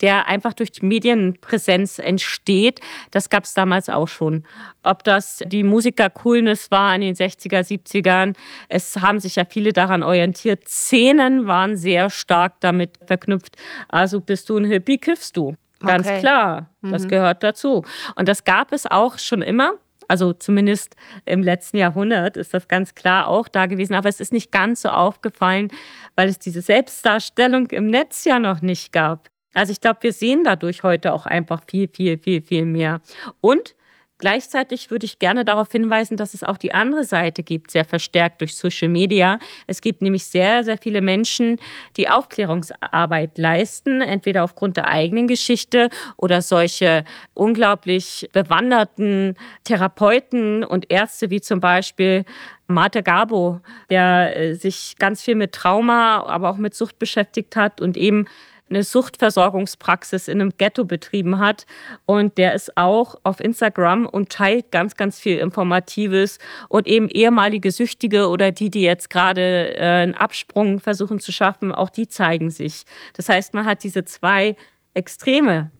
der 0.00 0.28
einfach 0.28 0.52
durch 0.54 0.70
die 0.70 0.86
Medienpräsenz 0.86 1.98
entsteht. 1.98 2.80
Das 3.10 3.28
gab 3.28 3.44
es 3.44 3.54
damals 3.54 3.88
auch 3.88 4.08
schon. 4.08 4.44
Ob 4.84 5.02
das 5.02 5.42
die 5.44 5.64
Musiker-Coolness 5.64 6.70
war 6.70 6.94
in 6.94 7.00
den 7.00 7.14
60er, 7.16 7.60
70ern. 7.60 8.34
Es 8.68 8.96
haben 8.98 9.18
sich 9.18 9.34
ja 9.34 9.44
viele 9.44 9.72
daran 9.72 10.04
orientiert. 10.04 10.68
Szenen 10.68 11.48
waren 11.48 11.76
sehr 11.76 12.08
stark 12.08 12.60
damit 12.60 12.98
verknüpft. 13.04 13.56
Also 13.88 14.20
bist 14.20 14.48
du 14.48 14.56
ein 14.58 14.64
Hippie, 14.64 14.98
kiffst 14.98 15.36
du. 15.36 15.56
Ganz 15.82 16.06
okay. 16.06 16.20
klar, 16.20 16.70
das 16.82 17.04
mhm. 17.04 17.08
gehört 17.08 17.42
dazu. 17.42 17.84
Und 18.16 18.28
das 18.28 18.44
gab 18.44 18.72
es 18.72 18.86
auch 18.86 19.18
schon 19.18 19.42
immer. 19.42 19.72
Also 20.08 20.32
zumindest 20.32 20.96
im 21.24 21.42
letzten 21.42 21.78
Jahrhundert 21.78 22.36
ist 22.36 22.52
das 22.52 22.68
ganz 22.68 22.94
klar 22.94 23.28
auch 23.28 23.48
da 23.48 23.66
gewesen. 23.66 23.94
Aber 23.94 24.08
es 24.08 24.20
ist 24.20 24.32
nicht 24.32 24.52
ganz 24.52 24.82
so 24.82 24.90
aufgefallen, 24.90 25.68
weil 26.16 26.28
es 26.28 26.38
diese 26.38 26.60
Selbstdarstellung 26.60 27.68
im 27.70 27.86
Netz 27.86 28.24
ja 28.24 28.38
noch 28.38 28.60
nicht 28.60 28.92
gab. 28.92 29.30
Also 29.54 29.72
ich 29.72 29.80
glaube, 29.80 30.02
wir 30.02 30.12
sehen 30.12 30.44
dadurch 30.44 30.82
heute 30.82 31.12
auch 31.12 31.26
einfach 31.26 31.62
viel, 31.68 31.88
viel, 31.88 32.18
viel, 32.18 32.42
viel 32.42 32.64
mehr. 32.64 33.00
Und 33.40 33.74
Gleichzeitig 34.22 34.92
würde 34.92 35.04
ich 35.04 35.18
gerne 35.18 35.44
darauf 35.44 35.72
hinweisen, 35.72 36.16
dass 36.16 36.32
es 36.32 36.44
auch 36.44 36.56
die 36.56 36.72
andere 36.72 37.02
Seite 37.02 37.42
gibt, 37.42 37.72
sehr 37.72 37.84
verstärkt 37.84 38.40
durch 38.40 38.54
Social 38.54 38.88
Media. 38.88 39.40
Es 39.66 39.80
gibt 39.80 40.00
nämlich 40.00 40.26
sehr, 40.26 40.62
sehr 40.62 40.78
viele 40.78 41.00
Menschen, 41.00 41.58
die 41.96 42.08
Aufklärungsarbeit 42.08 43.36
leisten, 43.36 44.00
entweder 44.00 44.44
aufgrund 44.44 44.76
der 44.76 44.86
eigenen 44.86 45.26
Geschichte 45.26 45.90
oder 46.16 46.40
solche 46.40 47.02
unglaublich 47.34 48.30
bewanderten 48.32 49.34
Therapeuten 49.64 50.62
und 50.62 50.88
Ärzte 50.88 51.30
wie 51.30 51.40
zum 51.40 51.58
Beispiel 51.58 52.24
Marte 52.68 53.02
Gabo, 53.02 53.58
der 53.90 54.36
äh, 54.36 54.54
sich 54.54 54.94
ganz 55.00 55.20
viel 55.20 55.34
mit 55.34 55.50
Trauma, 55.50 56.22
aber 56.28 56.48
auch 56.48 56.58
mit 56.58 56.76
Sucht 56.76 57.00
beschäftigt 57.00 57.56
hat 57.56 57.80
und 57.80 57.96
eben 57.96 58.26
eine 58.74 58.84
Suchtversorgungspraxis 58.84 60.28
in 60.28 60.40
einem 60.40 60.52
Ghetto 60.56 60.84
betrieben 60.84 61.38
hat. 61.38 61.66
Und 62.06 62.38
der 62.38 62.54
ist 62.54 62.76
auch 62.76 63.16
auf 63.22 63.40
Instagram 63.40 64.06
und 64.06 64.30
teilt 64.30 64.70
ganz, 64.70 64.96
ganz 64.96 65.20
viel 65.20 65.38
Informatives 65.38 66.38
und 66.68 66.86
eben 66.86 67.08
ehemalige 67.08 67.70
Süchtige 67.70 68.28
oder 68.28 68.52
die, 68.52 68.70
die 68.70 68.82
jetzt 68.82 69.10
gerade 69.10 69.76
äh, 69.76 70.02
einen 70.02 70.14
Absprung 70.14 70.80
versuchen 70.80 71.20
zu 71.20 71.32
schaffen, 71.32 71.72
auch 71.72 71.90
die 71.90 72.08
zeigen 72.08 72.50
sich. 72.50 72.84
Das 73.14 73.28
heißt, 73.28 73.54
man 73.54 73.64
hat 73.64 73.84
diese 73.84 74.04
zwei 74.04 74.56
Extreme. 74.94 75.70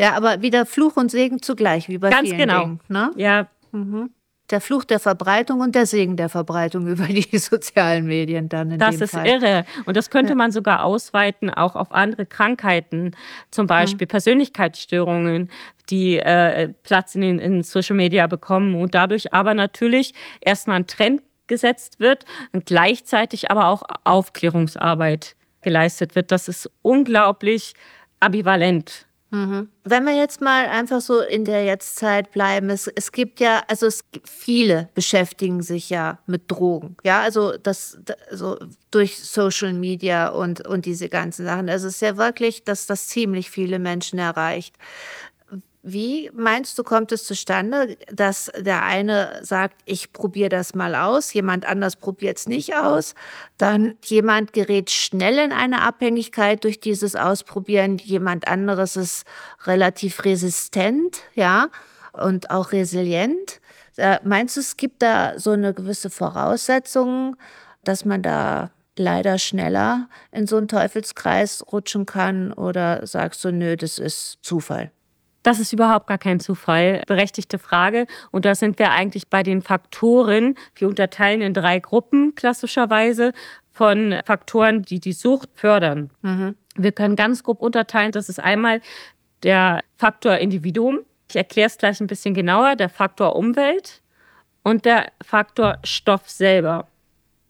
Ja, 0.00 0.14
aber 0.14 0.42
wieder 0.42 0.66
Fluch 0.66 0.96
und 0.96 1.10
Segen 1.10 1.42
zugleich, 1.42 1.88
wie 1.88 1.98
bei 1.98 2.10
Ganz 2.10 2.28
vielen 2.28 2.38
genau. 2.38 2.60
Dingen. 2.60 2.80
Ne? 2.88 3.10
Ja. 3.16 3.48
Mhm 3.72 4.10
der 4.50 4.60
Fluch 4.60 4.84
der 4.84 4.98
Verbreitung 4.98 5.60
und 5.60 5.74
der 5.74 5.86
Segen 5.86 6.16
der 6.16 6.28
Verbreitung 6.28 6.86
über 6.88 7.06
die 7.06 7.38
sozialen 7.38 8.06
Medien 8.06 8.48
dann 8.48 8.70
in 8.70 8.78
das 8.78 8.96
dem 8.96 9.02
ist 9.04 9.10
Fall. 9.12 9.26
irre. 9.26 9.64
Und 9.84 9.96
das 9.96 10.10
könnte 10.10 10.34
man 10.34 10.52
sogar 10.52 10.84
ausweiten 10.84 11.50
auch 11.50 11.76
auf 11.76 11.92
andere 11.92 12.26
Krankheiten, 12.26 13.12
zum 13.50 13.66
Beispiel 13.66 14.06
mhm. 14.06 14.10
Persönlichkeitsstörungen, 14.10 15.50
die 15.90 16.18
äh, 16.18 16.68
Platz 16.82 17.14
in 17.14 17.22
den 17.22 17.38
in 17.38 17.62
Social 17.62 17.96
Media 17.96 18.26
bekommen 18.26 18.74
und 18.74 18.94
dadurch 18.94 19.32
aber 19.32 19.54
natürlich 19.54 20.14
erstmal 20.40 20.76
ein 20.76 20.86
Trend 20.86 21.22
gesetzt 21.46 21.98
wird 21.98 22.24
und 22.52 22.66
gleichzeitig 22.66 23.50
aber 23.50 23.68
auch 23.68 23.82
Aufklärungsarbeit 24.04 25.34
geleistet 25.62 26.14
wird. 26.14 26.30
Das 26.30 26.48
ist 26.48 26.70
unglaublich 26.82 27.74
ambivalent. 28.20 29.07
Mhm. 29.30 29.68
Wenn 29.84 30.04
wir 30.04 30.14
jetzt 30.14 30.40
mal 30.40 30.66
einfach 30.66 31.02
so 31.02 31.20
in 31.20 31.44
der 31.44 31.64
Jetztzeit 31.64 32.30
bleiben, 32.30 32.70
es, 32.70 32.86
es 32.86 33.12
gibt 33.12 33.40
ja, 33.40 33.62
also 33.68 33.86
es 33.86 34.02
viele 34.24 34.88
beschäftigen 34.94 35.62
sich 35.62 35.90
ja 35.90 36.18
mit 36.26 36.50
Drogen, 36.50 36.96
ja, 37.04 37.20
also 37.20 37.56
das, 37.58 37.98
also 38.30 38.56
durch 38.90 39.18
Social 39.18 39.74
Media 39.74 40.28
und, 40.28 40.66
und 40.66 40.86
diese 40.86 41.10
ganzen 41.10 41.44
Sachen. 41.44 41.68
Also 41.68 41.88
es 41.88 41.96
ist 41.96 42.00
ja 42.00 42.16
wirklich, 42.16 42.64
dass 42.64 42.86
das 42.86 43.08
ziemlich 43.08 43.50
viele 43.50 43.78
Menschen 43.78 44.18
erreicht. 44.18 44.76
Wie 45.90 46.30
meinst 46.34 46.78
du, 46.78 46.82
kommt 46.82 47.12
es 47.12 47.24
zustande, 47.24 47.96
dass 48.12 48.52
der 48.58 48.82
eine 48.82 49.40
sagt, 49.42 49.80
ich 49.86 50.12
probiere 50.12 50.50
das 50.50 50.74
mal 50.74 50.94
aus, 50.94 51.32
jemand 51.32 51.64
anders 51.64 51.96
probiert 51.96 52.36
es 52.36 52.46
nicht 52.46 52.76
aus, 52.76 53.14
dann 53.56 53.96
jemand 54.04 54.52
gerät 54.52 54.90
schnell 54.90 55.38
in 55.38 55.50
eine 55.50 55.80
Abhängigkeit 55.80 56.62
durch 56.64 56.80
dieses 56.80 57.16
Ausprobieren, 57.16 57.96
jemand 57.96 58.48
anderes 58.48 58.96
ist 58.96 59.24
relativ 59.64 60.26
resistent, 60.26 61.22
ja, 61.34 61.68
und 62.12 62.50
auch 62.50 62.72
resilient. 62.72 63.62
Äh, 63.96 64.18
meinst 64.24 64.56
du, 64.56 64.60
es 64.60 64.76
gibt 64.76 65.00
da 65.00 65.38
so 65.38 65.52
eine 65.52 65.72
gewisse 65.72 66.10
Voraussetzung, 66.10 67.36
dass 67.84 68.04
man 68.04 68.22
da 68.22 68.72
leider 68.98 69.38
schneller 69.38 70.10
in 70.32 70.46
so 70.46 70.58
einen 70.58 70.68
Teufelskreis 70.68 71.64
rutschen 71.72 72.04
kann 72.04 72.52
oder 72.52 73.06
sagst 73.06 73.42
du, 73.42 73.52
nö, 73.52 73.74
das 73.76 73.98
ist 73.98 74.38
Zufall? 74.42 74.92
Das 75.48 75.60
ist 75.60 75.72
überhaupt 75.72 76.06
gar 76.08 76.18
kein 76.18 76.40
Zufall. 76.40 77.02
Berechtigte 77.06 77.58
Frage. 77.58 78.06
Und 78.30 78.44
da 78.44 78.54
sind 78.54 78.78
wir 78.78 78.90
eigentlich 78.90 79.28
bei 79.28 79.42
den 79.42 79.62
Faktoren. 79.62 80.56
Wir 80.74 80.88
unterteilen 80.88 81.40
in 81.40 81.54
drei 81.54 81.78
Gruppen 81.78 82.34
klassischerweise 82.34 83.32
von 83.70 84.20
Faktoren, 84.26 84.82
die 84.82 85.00
die 85.00 85.14
Sucht 85.14 85.48
fördern. 85.54 86.10
Mhm. 86.20 86.54
Wir 86.76 86.92
können 86.92 87.16
ganz 87.16 87.42
grob 87.42 87.62
unterteilen. 87.62 88.12
Das 88.12 88.28
ist 88.28 88.38
einmal 88.38 88.82
der 89.42 89.80
Faktor 89.96 90.36
Individuum. 90.36 90.98
Ich 91.30 91.36
erkläre 91.36 91.68
es 91.68 91.78
gleich 91.78 91.98
ein 91.98 92.08
bisschen 92.08 92.34
genauer. 92.34 92.76
Der 92.76 92.90
Faktor 92.90 93.34
Umwelt 93.34 94.02
und 94.64 94.84
der 94.84 95.12
Faktor 95.24 95.78
Stoff 95.82 96.28
selber. 96.28 96.88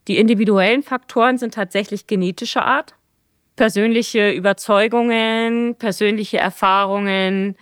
Die 0.07 0.19
individuellen 0.19 0.85
Faktoren 0.85 1.37
sind 1.37 1.55
tatsächlich 1.55 2.07
genetischer 2.07 2.65
Art. 2.65 2.95
Persönliche 3.57 4.31
Überzeugungen, 4.31 5.75
persönliche 5.75 6.39
Erfahrungen, 6.39 7.57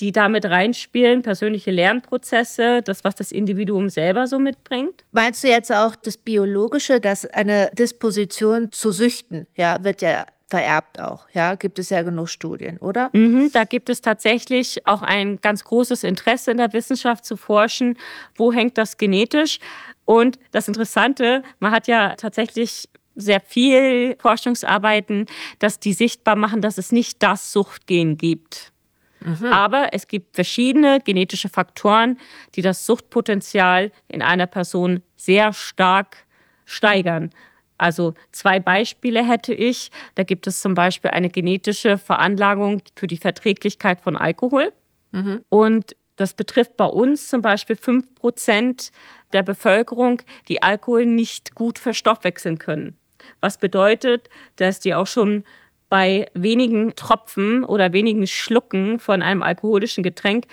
die 0.00 0.12
damit 0.12 0.46
reinspielen, 0.46 1.22
persönliche 1.22 1.70
Lernprozesse, 1.70 2.82
das, 2.82 3.04
was 3.04 3.14
das 3.14 3.32
Individuum 3.32 3.88
selber 3.88 4.26
so 4.26 4.38
mitbringt. 4.38 5.04
Meinst 5.12 5.44
du 5.44 5.48
jetzt 5.48 5.72
auch 5.72 5.94
das 5.96 6.16
Biologische, 6.16 7.00
dass 7.00 7.26
eine 7.26 7.70
Disposition 7.74 8.72
zu 8.72 8.92
süchten, 8.92 9.46
ja, 9.56 9.82
wird 9.84 10.02
ja 10.02 10.26
vererbt 10.48 11.00
auch, 11.00 11.28
ja, 11.32 11.54
gibt 11.54 11.78
es 11.78 11.90
ja 11.90 12.02
genug 12.02 12.28
Studien, 12.28 12.78
oder? 12.78 13.10
Mhm, 13.12 13.50
da 13.52 13.62
gibt 13.64 13.88
es 13.88 14.00
tatsächlich 14.00 14.84
auch 14.84 15.02
ein 15.02 15.40
ganz 15.40 15.62
großes 15.62 16.02
Interesse 16.02 16.50
in 16.50 16.56
der 16.56 16.72
Wissenschaft 16.72 17.24
zu 17.24 17.36
forschen, 17.36 17.96
wo 18.34 18.52
hängt 18.52 18.76
das 18.76 18.96
genetisch? 18.96 19.60
Und 20.04 20.40
das 20.50 20.66
Interessante, 20.66 21.44
man 21.60 21.70
hat 21.70 21.86
ja 21.86 22.16
tatsächlich 22.16 22.88
sehr 23.14 23.40
viel 23.40 24.16
Forschungsarbeiten, 24.18 25.26
dass 25.60 25.78
die 25.78 25.92
sichtbar 25.92 26.34
machen, 26.34 26.60
dass 26.62 26.78
es 26.78 26.90
nicht 26.90 27.22
das 27.22 27.52
Suchtgen 27.52 28.16
gibt. 28.16 28.72
Mhm. 29.20 29.46
Aber 29.46 29.88
es 29.92 30.08
gibt 30.08 30.34
verschiedene 30.34 31.00
genetische 31.00 31.48
Faktoren, 31.48 32.18
die 32.54 32.62
das 32.62 32.86
Suchtpotenzial 32.86 33.92
in 34.08 34.22
einer 34.22 34.46
Person 34.46 35.02
sehr 35.16 35.52
stark 35.52 36.24
steigern. 36.64 37.30
Also 37.78 38.14
zwei 38.32 38.60
Beispiele 38.60 39.26
hätte 39.26 39.54
ich. 39.54 39.90
Da 40.14 40.22
gibt 40.22 40.46
es 40.46 40.60
zum 40.60 40.74
Beispiel 40.74 41.10
eine 41.10 41.30
genetische 41.30 41.96
Veranlagung 41.96 42.82
für 42.94 43.06
die 43.06 43.16
Verträglichkeit 43.16 44.00
von 44.00 44.16
Alkohol. 44.16 44.72
Mhm. 45.12 45.42
Und 45.48 45.96
das 46.16 46.34
betrifft 46.34 46.76
bei 46.76 46.84
uns 46.84 47.28
zum 47.28 47.40
Beispiel 47.40 47.76
fünf 47.76 48.14
Prozent 48.14 48.92
der 49.32 49.42
Bevölkerung, 49.42 50.20
die 50.48 50.62
Alkohol 50.62 51.06
nicht 51.06 51.54
gut 51.54 51.78
verstoffwechseln 51.78 52.58
können. 52.58 52.98
Was 53.40 53.56
bedeutet, 53.56 54.28
dass 54.56 54.80
die 54.80 54.94
auch 54.94 55.06
schon 55.06 55.44
bei 55.90 56.30
wenigen 56.32 56.96
Tropfen 56.96 57.64
oder 57.64 57.92
wenigen 57.92 58.26
Schlucken 58.26 58.98
von 58.98 59.20
einem 59.20 59.42
alkoholischen 59.42 60.02
Getränk 60.02 60.46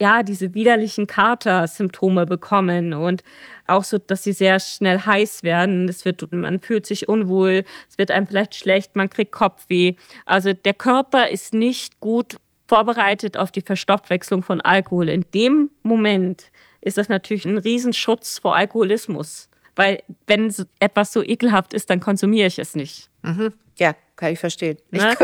ja, 0.00 0.22
diese 0.22 0.54
widerlichen 0.54 1.06
Kater-Symptome 1.06 2.24
bekommen 2.24 2.94
und 2.94 3.22
auch 3.66 3.84
so, 3.84 3.98
dass 3.98 4.24
sie 4.24 4.32
sehr 4.32 4.58
schnell 4.58 4.98
heiß 4.98 5.42
werden. 5.42 5.90
Es 5.90 6.06
wird, 6.06 6.32
man 6.32 6.58
fühlt 6.60 6.86
sich 6.86 7.06
unwohl, 7.06 7.64
es 7.88 7.98
wird 7.98 8.10
einem 8.10 8.26
vielleicht 8.26 8.54
schlecht, 8.54 8.96
man 8.96 9.10
kriegt 9.10 9.30
Kopfweh. 9.30 9.96
Also 10.24 10.54
der 10.54 10.72
Körper 10.72 11.28
ist 11.28 11.52
nicht 11.52 12.00
gut 12.00 12.38
vorbereitet 12.66 13.36
auf 13.36 13.52
die 13.52 13.60
Verstoffwechslung 13.60 14.42
von 14.42 14.62
Alkohol. 14.62 15.10
In 15.10 15.26
dem 15.34 15.70
Moment 15.82 16.50
ist 16.80 16.96
das 16.96 17.10
natürlich 17.10 17.44
ein 17.44 17.58
Riesenschutz 17.58 18.38
vor 18.38 18.56
Alkoholismus. 18.56 19.50
Weil 19.76 20.02
wenn 20.26 20.52
etwas 20.78 21.12
so 21.12 21.22
ekelhaft 21.22 21.74
ist, 21.74 21.90
dann 21.90 22.00
konsumiere 22.00 22.46
ich 22.46 22.58
es 22.58 22.74
nicht. 22.74 23.10
Mhm. 23.22 23.52
Ja, 23.76 23.94
kann 24.20 24.32
ich 24.32 24.38
verstehen. 24.38 24.76
Ne? 24.90 25.16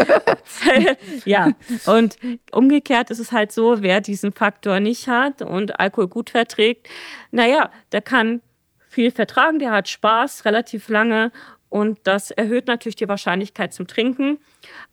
ja, 1.27 1.53
und 1.85 2.17
umgekehrt 2.51 3.11
ist 3.11 3.19
es 3.19 3.31
halt 3.31 3.53
so, 3.53 3.83
wer 3.83 4.01
diesen 4.01 4.33
Faktor 4.33 4.81
nicht 4.81 5.07
hat 5.07 5.43
und 5.43 5.79
Alkohol 5.79 6.09
gut 6.09 6.31
verträgt, 6.31 6.89
naja, 7.31 7.71
der 7.93 8.01
kann 8.01 8.41
viel 8.89 9.11
vertragen, 9.11 9.59
der 9.59 9.73
hat 9.73 9.89
Spaß 9.89 10.47
relativ 10.47 10.89
lange 10.89 11.31
Und 11.69 11.99
das 12.05 12.31
erhöht 12.31 12.69
natürlich 12.69 12.97
die 12.97 13.09
Wahrscheinlichkeit 13.09 13.75
zum 13.75 13.87
Trinken. 13.87 14.39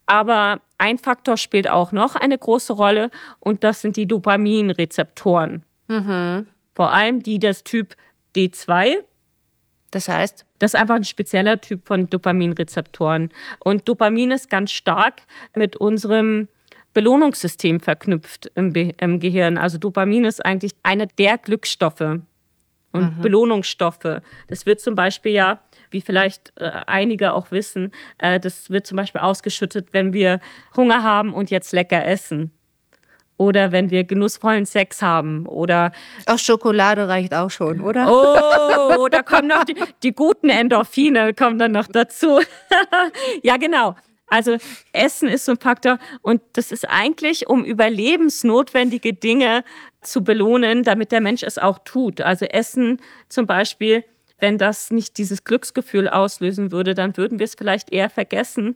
Aber 0.06 0.60
ein 0.78 0.98
Faktor 0.98 1.38
spielt 1.38 1.70
auch 1.70 1.94
noch 1.94 2.16
eine 2.16 2.38
große 2.38 2.74
Rolle 2.74 3.10
und 3.40 3.64
das 3.64 3.80
sind 3.82 3.96
die 3.96 4.08
Dopaminrezeptoren. 4.08 5.64
Mhm. 5.88 6.48
Vor 6.76 6.92
allem 6.92 7.24
die 7.24 7.40
des 7.40 7.64
Typ 7.64 7.96
D2. 8.36 8.98
Das 9.92 10.10
heißt? 10.10 10.46
Das 10.64 10.74
ist 10.74 10.80
einfach 10.80 10.96
ein 10.96 11.04
spezieller 11.04 11.60
Typ 11.60 11.86
von 11.86 12.10
Dopaminrezeptoren. 12.10 13.32
Und 13.60 13.90
Dopamin 13.90 14.32
ist 14.32 14.50
ganz 14.50 14.72
stark 14.72 15.24
mit 15.56 15.76
unserem 15.76 16.48
Belohnungssystem 16.94 17.82
verknüpft 17.82 18.50
im, 18.56 18.74
im 18.74 19.20
Gehirn. 19.20 19.58
Also 19.58 19.78
Dopamin 19.78 20.24
ist 20.24 20.46
eigentlich 20.46 20.72
einer 20.82 21.06
der 21.06 21.38
Glücksstoffe 21.38 22.22
und 22.94 23.18
mhm. 23.18 23.22
Belohnungsstoffe. 23.22 24.22
Das 24.48 24.66
wird 24.66 24.80
zum 24.80 24.96
Beispiel 24.96 25.34
ja 25.34 25.60
wie 25.90 26.00
vielleicht 26.00 26.54
äh, 26.56 26.72
einige 26.88 27.34
auch 27.34 27.52
wissen, 27.52 27.92
äh, 28.18 28.40
das 28.40 28.70
wird 28.70 28.88
zum 28.88 28.96
Beispiel 28.96 29.20
ausgeschüttet, 29.20 29.90
wenn 29.92 30.14
wir 30.14 30.40
Hunger 30.78 31.04
haben 31.04 31.34
und 31.34 31.52
jetzt 31.52 31.74
lecker 31.74 32.06
essen. 32.06 32.52
Oder 33.44 33.74
wenn 33.74 33.90
wir 33.90 34.06
genussvollen 34.06 34.66
Sex 34.66 35.02
haben. 35.02 35.46
Oder 35.48 35.92
auch 36.28 36.40
Schokolade 36.40 37.10
reicht 37.10 37.34
auch 37.34 37.52
schon, 37.52 37.82
oder? 37.82 38.08
Oh, 38.10 39.08
da 39.10 39.22
kommen 39.22 39.50
noch 39.50 39.66
die, 39.66 39.76
die 40.02 40.14
guten 40.14 40.50
Endorphine, 40.50 41.34
kommen 41.34 41.60
dann 41.60 41.74
noch 41.74 41.88
dazu. 41.88 42.40
ja, 43.44 43.58
genau. 43.58 43.96
Also 44.28 44.56
Essen 44.94 45.28
ist 45.28 45.44
so 45.44 45.52
ein 45.52 45.60
Faktor 45.60 46.00
und 46.22 46.42
das 46.54 46.72
ist 46.72 46.90
eigentlich, 46.90 47.48
um 47.50 47.66
überlebensnotwendige 47.66 49.14
Dinge 49.14 49.66
zu 50.02 50.24
belohnen, 50.24 50.84
damit 50.84 51.12
der 51.12 51.20
Mensch 51.20 51.44
es 51.44 51.58
auch 51.58 51.80
tut. 51.84 52.22
Also 52.22 52.46
Essen 52.46 53.02
zum 53.28 53.46
Beispiel 53.46 54.06
wenn 54.40 54.58
das 54.58 54.92
nicht 54.92 55.18
dieses 55.20 55.46
Glücksgefühl 55.46 56.10
auslösen 56.10 56.74
würde, 56.74 56.96
dann 56.96 57.16
würden 57.16 57.40
wir 57.40 57.46
es 57.46 57.56
vielleicht 57.56 57.94
eher 57.94 58.10
vergessen 58.10 58.76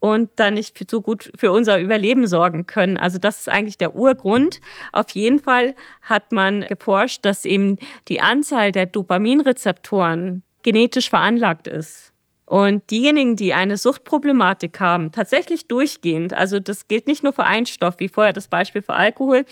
und 0.00 0.30
dann 0.36 0.54
nicht 0.54 0.90
so 0.90 1.00
gut 1.00 1.32
für 1.36 1.52
unser 1.52 1.80
Überleben 1.80 2.26
sorgen 2.26 2.66
können. 2.66 2.96
Also 2.96 3.18
das 3.18 3.40
ist 3.40 3.48
eigentlich 3.48 3.78
der 3.78 3.94
Urgrund. 3.94 4.60
Auf 4.92 5.10
jeden 5.10 5.38
Fall 5.38 5.74
hat 6.02 6.32
man 6.32 6.62
geforscht, 6.62 7.24
dass 7.24 7.44
eben 7.44 7.78
die 8.08 8.20
Anzahl 8.20 8.72
der 8.72 8.86
Dopaminrezeptoren 8.86 10.42
genetisch 10.62 11.10
veranlagt 11.10 11.66
ist. 11.66 12.12
Und 12.44 12.90
diejenigen, 12.90 13.34
die 13.34 13.54
eine 13.54 13.76
Suchtproblematik 13.76 14.78
haben, 14.78 15.10
tatsächlich 15.10 15.66
durchgehend, 15.66 16.32
also 16.32 16.60
das 16.60 16.86
gilt 16.86 17.08
nicht 17.08 17.24
nur 17.24 17.32
für 17.32 17.44
einen 17.44 17.66
Stoff, 17.66 17.96
wie 17.98 18.08
vorher 18.08 18.32
das 18.32 18.46
Beispiel 18.46 18.82
für 18.82 18.94
Alkohol, 18.94 19.44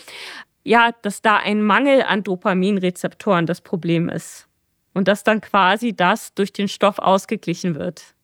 ja, 0.63 0.91
dass 1.01 1.21
da 1.21 1.37
ein 1.37 1.61
Mangel 1.61 2.03
an 2.03 2.23
Dopaminrezeptoren 2.23 3.45
das 3.45 3.59
Problem 3.59 4.07
ist 4.07 4.47
und 4.93 5.09
dass 5.09 5.23
dann 5.23 5.41
quasi 5.41 5.93
das 5.93 6.33
durch 6.33 6.53
den 6.53 6.69
Stoff 6.69 6.97
ausgeglichen 6.97 7.75
wird. 7.75 8.14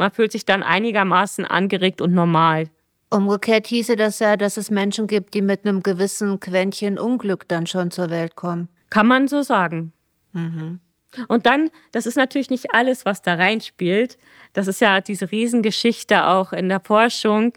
Man 0.00 0.10
fühlt 0.10 0.32
sich 0.32 0.46
dann 0.46 0.62
einigermaßen 0.62 1.44
angeregt 1.44 2.00
und 2.00 2.14
normal. 2.14 2.70
Umgekehrt 3.10 3.66
hieße 3.66 3.96
das 3.96 4.18
ja, 4.18 4.38
dass 4.38 4.56
es 4.56 4.70
Menschen 4.70 5.06
gibt, 5.06 5.34
die 5.34 5.42
mit 5.42 5.66
einem 5.66 5.82
gewissen 5.82 6.40
Quäntchen 6.40 6.98
Unglück 6.98 7.46
dann 7.48 7.66
schon 7.66 7.90
zur 7.90 8.08
Welt 8.08 8.34
kommen. 8.34 8.70
Kann 8.88 9.06
man 9.06 9.28
so 9.28 9.42
sagen. 9.42 9.92
Mhm. 10.32 10.80
Und 11.28 11.44
dann, 11.44 11.68
das 11.92 12.06
ist 12.06 12.16
natürlich 12.16 12.48
nicht 12.48 12.72
alles, 12.72 13.04
was 13.04 13.20
da 13.20 13.34
reinspielt. 13.34 14.16
Das 14.54 14.68
ist 14.68 14.80
ja 14.80 15.02
diese 15.02 15.30
Riesengeschichte 15.30 16.26
auch 16.28 16.54
in 16.54 16.70
der 16.70 16.80
Forschung. 16.80 17.52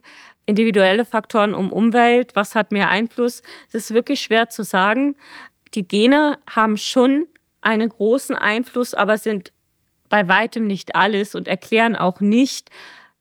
Individuelle 0.46 1.06
Faktoren 1.06 1.54
um 1.54 1.72
Umwelt, 1.72 2.36
was 2.36 2.56
hat 2.56 2.74
mehr 2.74 2.90
Einfluss? 2.90 3.42
Das 3.72 3.86
ist 3.86 3.94
wirklich 3.94 4.20
schwer 4.20 4.50
zu 4.50 4.64
sagen. 4.64 5.16
Die 5.76 5.88
Gene 5.88 6.40
haben 6.50 6.76
schon 6.76 7.26
einen 7.62 7.88
großen 7.88 8.36
Einfluss, 8.36 8.94
aber 8.94 9.18
sind 9.18 9.54
bei 10.14 10.28
weitem 10.28 10.68
nicht 10.68 10.96
alles 10.96 11.34
und 11.34 11.48
erklären 11.48 11.96
auch 11.96 12.20
nicht, 12.20 12.70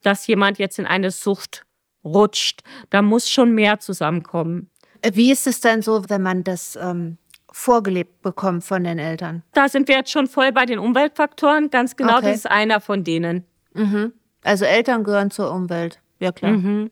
dass 0.03 0.27
jemand 0.27 0.59
jetzt 0.59 0.79
in 0.79 0.85
eine 0.85 1.11
Sucht 1.11 1.65
rutscht. 2.05 2.61
Da 2.91 3.01
muss 3.01 3.31
schon 3.31 3.55
mehr 3.55 3.81
zusammenkommen. 3.81 4.69
Wie 5.15 5.33
ist 5.33 5.47
es 5.47 5.61
denn 5.61 5.81
so, 5.81 6.05
wenn 6.11 6.21
man 6.21 6.45
das 6.45 6.77
ähm, 6.77 7.17
vorgelebt 7.51 8.21
bekommt 8.21 8.65
von 8.65 8.85
den 8.85 8.99
Eltern? 8.99 9.43
Da 9.55 9.71
sind 9.71 9.89
wir 9.89 9.97
jetzt 9.97 10.11
schon 10.11 10.27
voll 10.27 10.53
bei 10.53 10.67
den 10.67 10.79
Umweltfaktoren. 10.79 11.71
Ganz 11.71 11.97
genau, 11.97 12.19
okay. 12.19 12.27
das 12.27 12.37
ist 12.37 12.51
einer 12.51 12.79
von 12.83 13.05
denen. 13.05 13.47
Mhm. 13.73 14.13
Also 14.45 14.67
Eltern 14.67 15.03
gehören 15.03 15.31
zur 15.31 15.51
Umwelt. 15.51 15.99
Ja, 16.19 16.31
klar. 16.31 16.53
Mhm. 16.53 16.91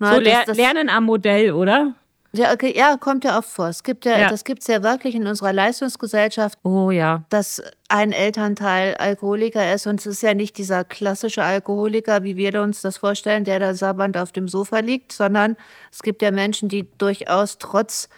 Na, 0.00 0.16
so 0.16 0.20
das, 0.22 0.46
das 0.46 0.56
Lernen 0.56 0.88
am 0.88 1.04
Modell, 1.04 1.52
oder? 1.52 1.94
Ja, 2.38 2.52
okay, 2.52 2.72
ja, 2.76 2.96
kommt 2.96 3.24
ja 3.24 3.38
oft 3.38 3.48
vor. 3.48 3.68
Es 3.68 3.82
gibt 3.82 4.04
ja, 4.04 4.18
ja. 4.18 4.28
das 4.28 4.44
gibt 4.44 4.62
es 4.62 4.68
ja 4.68 4.82
wirklich 4.82 5.14
in 5.14 5.26
unserer 5.26 5.52
Leistungsgesellschaft. 5.52 6.58
Oh 6.62 6.90
ja. 6.90 7.24
Dass 7.28 7.62
ein 7.88 8.12
Elternteil 8.12 8.94
Alkoholiker 8.96 9.74
ist 9.74 9.86
und 9.86 10.00
es 10.00 10.06
ist 10.06 10.22
ja 10.22 10.34
nicht 10.34 10.58
dieser 10.58 10.84
klassische 10.84 11.42
Alkoholiker, 11.42 12.22
wie 12.22 12.36
wir 12.36 12.60
uns 12.60 12.82
das 12.82 12.98
vorstellen, 12.98 13.44
der 13.44 13.60
da 13.60 13.74
sabbernd 13.74 14.16
auf 14.16 14.32
dem 14.32 14.48
Sofa 14.48 14.80
liegt, 14.80 15.12
sondern 15.12 15.56
es 15.92 16.02
gibt 16.02 16.22
ja 16.22 16.30
Menschen, 16.30 16.68
die 16.68 16.86
durchaus 16.98 17.58
trotz 17.58 18.08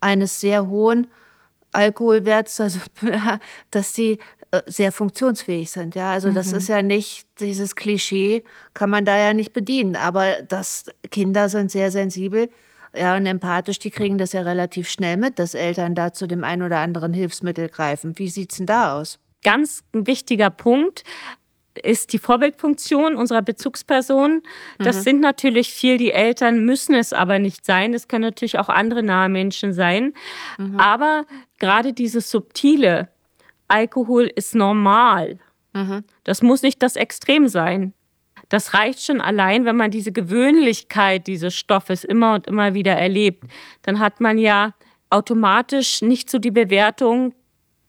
eines 0.00 0.40
sehr 0.40 0.68
hohen 0.68 1.08
Alkoholwerts, 1.72 2.60
also 2.60 2.80
dass 3.70 3.94
sie 3.94 4.18
äh, 4.50 4.62
sehr 4.66 4.92
funktionsfähig 4.92 5.70
sind. 5.70 5.94
Ja, 5.94 6.12
also 6.12 6.30
das 6.30 6.52
mhm. 6.52 6.58
ist 6.58 6.68
ja 6.68 6.82
nicht 6.82 7.26
dieses 7.40 7.74
Klischee, 7.74 8.44
kann 8.74 8.90
man 8.90 9.04
da 9.04 9.16
ja 9.16 9.34
nicht 9.34 9.52
bedienen. 9.52 9.96
Aber 9.96 10.42
das 10.42 10.86
Kinder 11.10 11.48
sind 11.48 11.70
sehr 11.70 11.90
sensibel 11.90 12.48
ja, 12.96 13.16
und 13.16 13.26
empathisch, 13.26 13.78
die 13.78 13.90
kriegen 13.90 14.18
das 14.18 14.32
ja 14.32 14.42
relativ 14.42 14.88
schnell 14.88 15.16
mit, 15.16 15.38
dass 15.38 15.54
Eltern 15.54 15.94
da 15.94 16.12
zu 16.12 16.26
dem 16.26 16.44
einen 16.44 16.62
oder 16.62 16.78
anderen 16.78 17.12
Hilfsmittel 17.12 17.68
greifen. 17.68 18.18
Wie 18.18 18.28
sieht 18.28 18.52
es 18.52 18.58
denn 18.58 18.66
da 18.66 18.98
aus? 18.98 19.18
Ganz 19.42 19.84
ein 19.94 20.06
wichtiger 20.06 20.50
Punkt 20.50 21.04
ist 21.82 22.12
die 22.12 22.18
Vorbildfunktion 22.18 23.16
unserer 23.16 23.42
Bezugsperson. 23.42 24.42
Das 24.78 24.96
mhm. 24.96 25.00
sind 25.02 25.20
natürlich 25.20 25.72
viel 25.72 25.98
die 25.98 26.10
Eltern, 26.10 26.64
müssen 26.64 26.94
es 26.94 27.12
aber 27.12 27.38
nicht 27.38 27.64
sein. 27.66 27.92
Es 27.94 28.08
können 28.08 28.24
natürlich 28.24 28.58
auch 28.58 28.68
andere 28.68 29.02
nahe 29.02 29.28
Menschen 29.28 29.72
sein. 29.72 30.14
Mhm. 30.58 30.78
Aber 30.78 31.26
gerade 31.58 31.92
dieses 31.92 32.30
subtile, 32.30 33.08
Alkohol 33.68 34.30
ist 34.34 34.54
normal. 34.54 35.38
Mhm. 35.74 36.04
Das 36.24 36.42
muss 36.42 36.62
nicht 36.62 36.82
das 36.82 36.96
Extrem 36.96 37.48
sein. 37.48 37.92
Das 38.48 38.74
reicht 38.74 39.02
schon 39.02 39.20
allein, 39.20 39.64
wenn 39.64 39.76
man 39.76 39.90
diese 39.90 40.12
Gewöhnlichkeit 40.12 41.26
dieses 41.26 41.54
Stoffes 41.54 42.04
immer 42.04 42.34
und 42.34 42.46
immer 42.46 42.74
wieder 42.74 42.92
erlebt. 42.92 43.44
Dann 43.82 43.98
hat 43.98 44.20
man 44.20 44.38
ja 44.38 44.74
automatisch 45.10 46.02
nicht 46.02 46.30
so 46.30 46.38
die 46.38 46.50
Bewertung, 46.50 47.34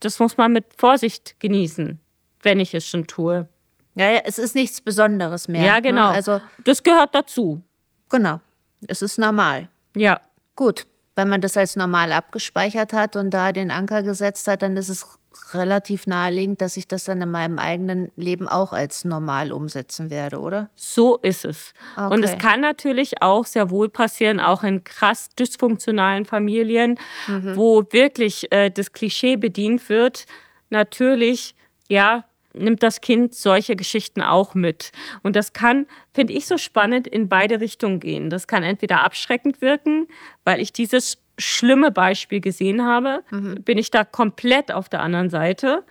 das 0.00 0.18
muss 0.18 0.36
man 0.36 0.52
mit 0.52 0.66
Vorsicht 0.76 1.38
genießen, 1.40 2.00
wenn 2.42 2.60
ich 2.60 2.74
es 2.74 2.86
schon 2.86 3.06
tue. 3.06 3.48
Ja, 3.94 4.10
ja 4.10 4.20
es 4.24 4.38
ist 4.38 4.54
nichts 4.54 4.80
Besonderes 4.80 5.48
mehr. 5.48 5.64
Ja, 5.64 5.76
ne? 5.76 5.82
genau. 5.82 6.08
Ne? 6.10 6.16
Also, 6.16 6.40
das 6.64 6.82
gehört 6.82 7.14
dazu. 7.14 7.62
Genau. 8.08 8.40
Es 8.86 9.02
ist 9.02 9.18
normal. 9.18 9.68
Ja. 9.96 10.20
Gut. 10.54 10.86
Wenn 11.18 11.28
man 11.28 11.40
das 11.40 11.56
als 11.56 11.74
normal 11.74 12.12
abgespeichert 12.12 12.92
hat 12.92 13.16
und 13.16 13.30
da 13.30 13.50
den 13.50 13.72
Anker 13.72 14.04
gesetzt 14.04 14.46
hat, 14.46 14.62
dann 14.62 14.76
ist 14.76 14.88
es 14.88 15.18
relativ 15.52 16.06
naheliegend, 16.06 16.60
dass 16.60 16.76
ich 16.76 16.86
das 16.86 17.02
dann 17.02 17.20
in 17.20 17.28
meinem 17.28 17.58
eigenen 17.58 18.12
Leben 18.14 18.46
auch 18.46 18.72
als 18.72 19.04
normal 19.04 19.50
umsetzen 19.50 20.10
werde, 20.10 20.38
oder? 20.38 20.70
So 20.76 21.16
ist 21.16 21.44
es. 21.44 21.74
Okay. 21.96 22.14
Und 22.14 22.22
es 22.22 22.38
kann 22.38 22.60
natürlich 22.60 23.20
auch 23.20 23.46
sehr 23.46 23.68
wohl 23.68 23.88
passieren, 23.88 24.38
auch 24.38 24.62
in 24.62 24.84
krass 24.84 25.28
dysfunktionalen 25.36 26.24
Familien, 26.24 27.00
mhm. 27.26 27.56
wo 27.56 27.82
wirklich 27.90 28.52
äh, 28.52 28.70
das 28.70 28.92
Klischee 28.92 29.34
bedient 29.34 29.88
wird. 29.88 30.24
Natürlich, 30.70 31.56
ja, 31.88 32.26
nimmt 32.58 32.82
das 32.82 33.00
Kind 33.00 33.34
solche 33.34 33.76
Geschichten 33.76 34.22
auch 34.22 34.54
mit. 34.54 34.92
Und 35.22 35.36
das 35.36 35.52
kann, 35.52 35.86
finde 36.12 36.32
ich, 36.32 36.46
so 36.46 36.58
spannend 36.58 37.06
in 37.06 37.28
beide 37.28 37.60
Richtungen 37.60 38.00
gehen. 38.00 38.30
Das 38.30 38.46
kann 38.46 38.62
entweder 38.62 39.04
abschreckend 39.04 39.60
wirken, 39.60 40.08
weil 40.44 40.60
ich 40.60 40.72
dieses 40.72 41.18
schlimme 41.38 41.90
Beispiel 41.90 42.40
gesehen 42.40 42.84
habe, 42.84 43.22
mhm. 43.30 43.62
bin 43.62 43.78
ich 43.78 43.90
da 43.90 44.04
komplett 44.04 44.72
auf 44.72 44.88
der 44.88 45.00
anderen 45.00 45.30
Seite. 45.30 45.84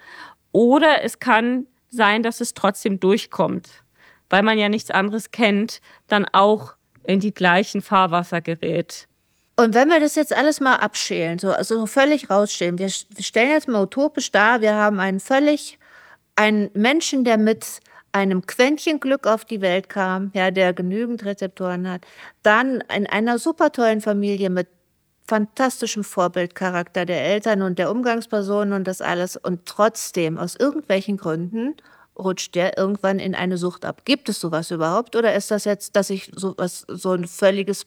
Oder 0.52 1.04
es 1.04 1.20
kann 1.20 1.68
sein, 1.90 2.24
dass 2.24 2.42
es 2.42 2.54
trotzdem 2.54 3.00
durchkommt, 3.00 3.70
weil 4.30 4.44
man 4.44 4.58
ja 4.58 4.70
nichts 4.70 4.92
anderes 4.92 5.32
kennt, 5.32 5.82
dann 6.08 6.26
auch 6.26 6.74
in 7.04 7.20
die 7.20 7.34
gleichen 7.34 7.82
Fahrwasser 7.82 8.42
gerät. 8.42 9.08
Und 9.60 9.74
wenn 9.74 9.90
wir 9.90 10.00
das 10.00 10.14
jetzt 10.14 10.36
alles 10.36 10.60
mal 10.60 10.76
abschälen, 10.76 11.40
so 11.40 11.52
also 11.52 11.88
völlig 11.88 12.30
rausstellen, 12.30 12.78
wir 12.78 12.90
stellen 12.90 13.50
jetzt 13.50 13.68
mal 13.68 13.82
utopisch 13.82 14.32
dar, 14.32 14.62
wir 14.62 14.76
haben 14.76 15.00
einen 15.00 15.20
völlig, 15.20 15.80
einen 16.38 16.70
Menschen, 16.74 17.26
der 17.26 17.38
mit 17.38 17.82
einem 18.14 18.46
Quäntchen 18.46 19.00
Glück 19.00 19.28
auf 19.28 19.44
die 19.44 19.62
Welt 19.62 19.90
kam, 19.90 20.32
ja, 20.34 20.50
der 20.52 20.74
genügend 20.74 21.26
Rezeptoren 21.26 21.90
hat, 21.90 22.06
dann 22.42 22.82
in 22.96 23.06
einer 23.06 23.38
super 23.38 23.72
tollen 23.72 24.02
Familie 24.02 24.50
mit 24.50 24.68
fantastischem 25.28 26.04
Vorbildcharakter 26.04 27.06
der 27.06 27.22
Eltern 27.22 27.62
und 27.62 27.80
der 27.80 27.92
Umgangspersonen 27.92 28.74
und 28.74 28.88
das 28.88 29.02
alles. 29.02 29.36
Und 29.36 29.66
trotzdem, 29.66 30.38
aus 30.38 30.56
irgendwelchen 30.56 31.18
Gründen, 31.18 31.76
rutscht 32.18 32.56
der 32.56 32.78
irgendwann 32.78 33.20
in 33.20 33.36
eine 33.36 33.58
Sucht 33.58 33.86
ab. 33.86 34.04
Gibt 34.06 34.30
es 34.30 34.40
sowas 34.40 34.72
überhaupt? 34.72 35.16
Oder 35.16 35.36
ist 35.36 35.52
das 35.52 35.66
jetzt, 35.66 35.96
dass 35.96 36.10
ich 36.10 36.32
sowas, 36.34 36.86
so 36.88 37.12
ein 37.12 37.28
völliges 37.28 37.86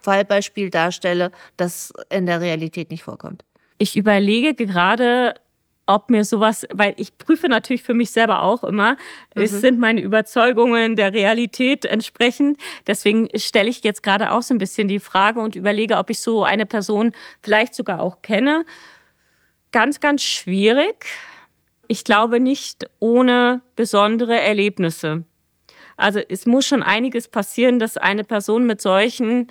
Fallbeispiel 0.00 0.70
darstelle, 0.70 1.32
das 1.56 1.92
in 2.10 2.26
der 2.26 2.40
Realität 2.40 2.90
nicht 2.90 3.02
vorkommt? 3.02 3.44
Ich 3.78 3.96
überlege 3.96 4.54
gerade, 4.54 5.34
ob 5.88 6.10
mir 6.10 6.24
sowas, 6.24 6.66
weil 6.72 6.94
ich 6.98 7.16
prüfe 7.16 7.48
natürlich 7.48 7.82
für 7.82 7.94
mich 7.94 8.10
selber 8.10 8.42
auch 8.42 8.62
immer, 8.62 8.92
mhm. 9.34 9.42
es 9.42 9.52
sind 9.52 9.78
meine 9.78 10.02
Überzeugungen 10.02 10.96
der 10.96 11.14
Realität 11.14 11.86
entsprechend. 11.86 12.58
Deswegen 12.86 13.28
stelle 13.34 13.70
ich 13.70 13.82
jetzt 13.82 14.02
gerade 14.02 14.32
auch 14.32 14.42
so 14.42 14.54
ein 14.54 14.58
bisschen 14.58 14.86
die 14.86 15.00
Frage 15.00 15.40
und 15.40 15.56
überlege, 15.56 15.96
ob 15.96 16.10
ich 16.10 16.20
so 16.20 16.44
eine 16.44 16.66
Person 16.66 17.12
vielleicht 17.42 17.74
sogar 17.74 18.00
auch 18.00 18.20
kenne. 18.20 18.66
Ganz, 19.72 19.98
ganz 20.00 20.22
schwierig. 20.22 21.06
Ich 21.88 22.04
glaube 22.04 22.38
nicht 22.38 22.88
ohne 22.98 23.62
besondere 23.74 24.38
Erlebnisse. 24.38 25.24
Also 25.96 26.20
es 26.20 26.44
muss 26.44 26.66
schon 26.66 26.82
einiges 26.82 27.28
passieren, 27.28 27.78
dass 27.78 27.96
eine 27.96 28.24
Person 28.24 28.66
mit 28.66 28.82
solchen 28.82 29.48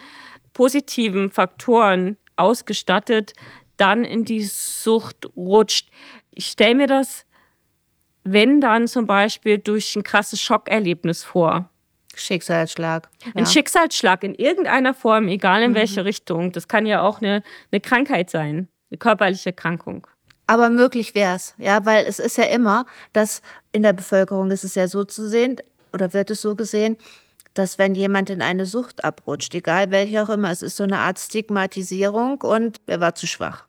positiven 0.54 1.32
Faktoren 1.32 2.16
ausgestattet 2.36 3.34
dann 3.78 4.04
in 4.04 4.26
die 4.26 4.44
Sucht 4.44 5.30
rutscht. 5.36 5.90
Ich 6.38 6.46
stelle 6.46 6.76
mir 6.76 6.86
das, 6.86 7.26
wenn 8.24 8.62
dann 8.62 8.88
zum 8.88 9.08
Beispiel 9.08 9.58
durch 9.58 9.96
ein 9.96 10.04
krasses 10.04 10.40
Schockerlebnis 10.40 11.24
vor. 11.24 11.68
Schicksalsschlag. 12.14 13.10
Ein 13.34 13.48
Schicksalsschlag 13.48 14.24
in 14.24 14.36
irgendeiner 14.36 14.94
Form, 14.94 15.30
egal 15.30 15.64
in 15.64 15.72
mhm. 15.72 15.76
welche 15.76 16.06
Richtung. 16.06 16.52
Das 16.52 16.68
kann 16.68 16.86
ja 16.86 17.02
auch 17.02 17.22
eine, 17.22 17.42
eine 17.72 17.82
Krankheit 17.82 18.30
sein, 18.30 18.68
eine 18.92 18.98
körperliche 19.00 19.50
Erkrankung. 19.50 20.06
Aber 20.46 20.70
möglich 20.70 21.16
wäre 21.16 21.36
es, 21.36 21.56
ja, 21.58 21.86
weil 21.86 22.06
es 22.06 22.20
ist 22.20 22.38
ja 22.38 22.46
immer, 22.46 22.86
dass 23.14 23.42
in 23.72 23.82
der 23.82 23.94
Bevölkerung 23.94 24.52
ist 24.52 24.64
es 24.64 24.76
ja 24.76 24.88
so 24.88 25.06
zu 25.06 25.28
sehen, 25.28 25.58
oder 25.92 26.14
wird 26.14 26.30
es 26.30 26.42
so 26.44 26.56
gesehen, 26.56 26.98
dass 27.56 27.80
wenn 27.80 27.96
jemand 27.96 28.30
in 28.30 28.44
eine 28.44 28.68
Sucht 28.68 29.04
abrutscht, 29.04 29.56
egal 29.56 29.90
welche 29.90 30.22
auch 30.22 30.30
immer, 30.30 30.52
es 30.52 30.62
ist 30.62 30.78
so 30.78 30.84
eine 30.84 31.00
Art 31.00 31.18
Stigmatisierung 31.18 32.42
und 32.42 32.80
er 32.86 33.00
war 33.00 33.16
zu 33.16 33.26
schwach. 33.26 33.68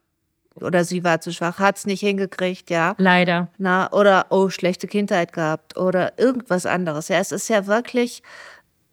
Oder 0.62 0.84
sie 0.84 1.04
war 1.04 1.20
zu 1.20 1.32
schwach, 1.32 1.58
hat 1.58 1.78
es 1.78 1.86
nicht 1.86 2.00
hingekriegt, 2.00 2.70
ja. 2.70 2.94
Leider. 2.98 3.48
Na, 3.58 3.92
oder, 3.92 4.26
oh, 4.30 4.48
schlechte 4.48 4.86
Kindheit 4.86 5.32
gehabt 5.32 5.76
oder 5.76 6.18
irgendwas 6.18 6.66
anderes. 6.66 7.08
Ja, 7.08 7.18
es 7.18 7.32
ist 7.32 7.48
ja 7.48 7.66
wirklich 7.66 8.22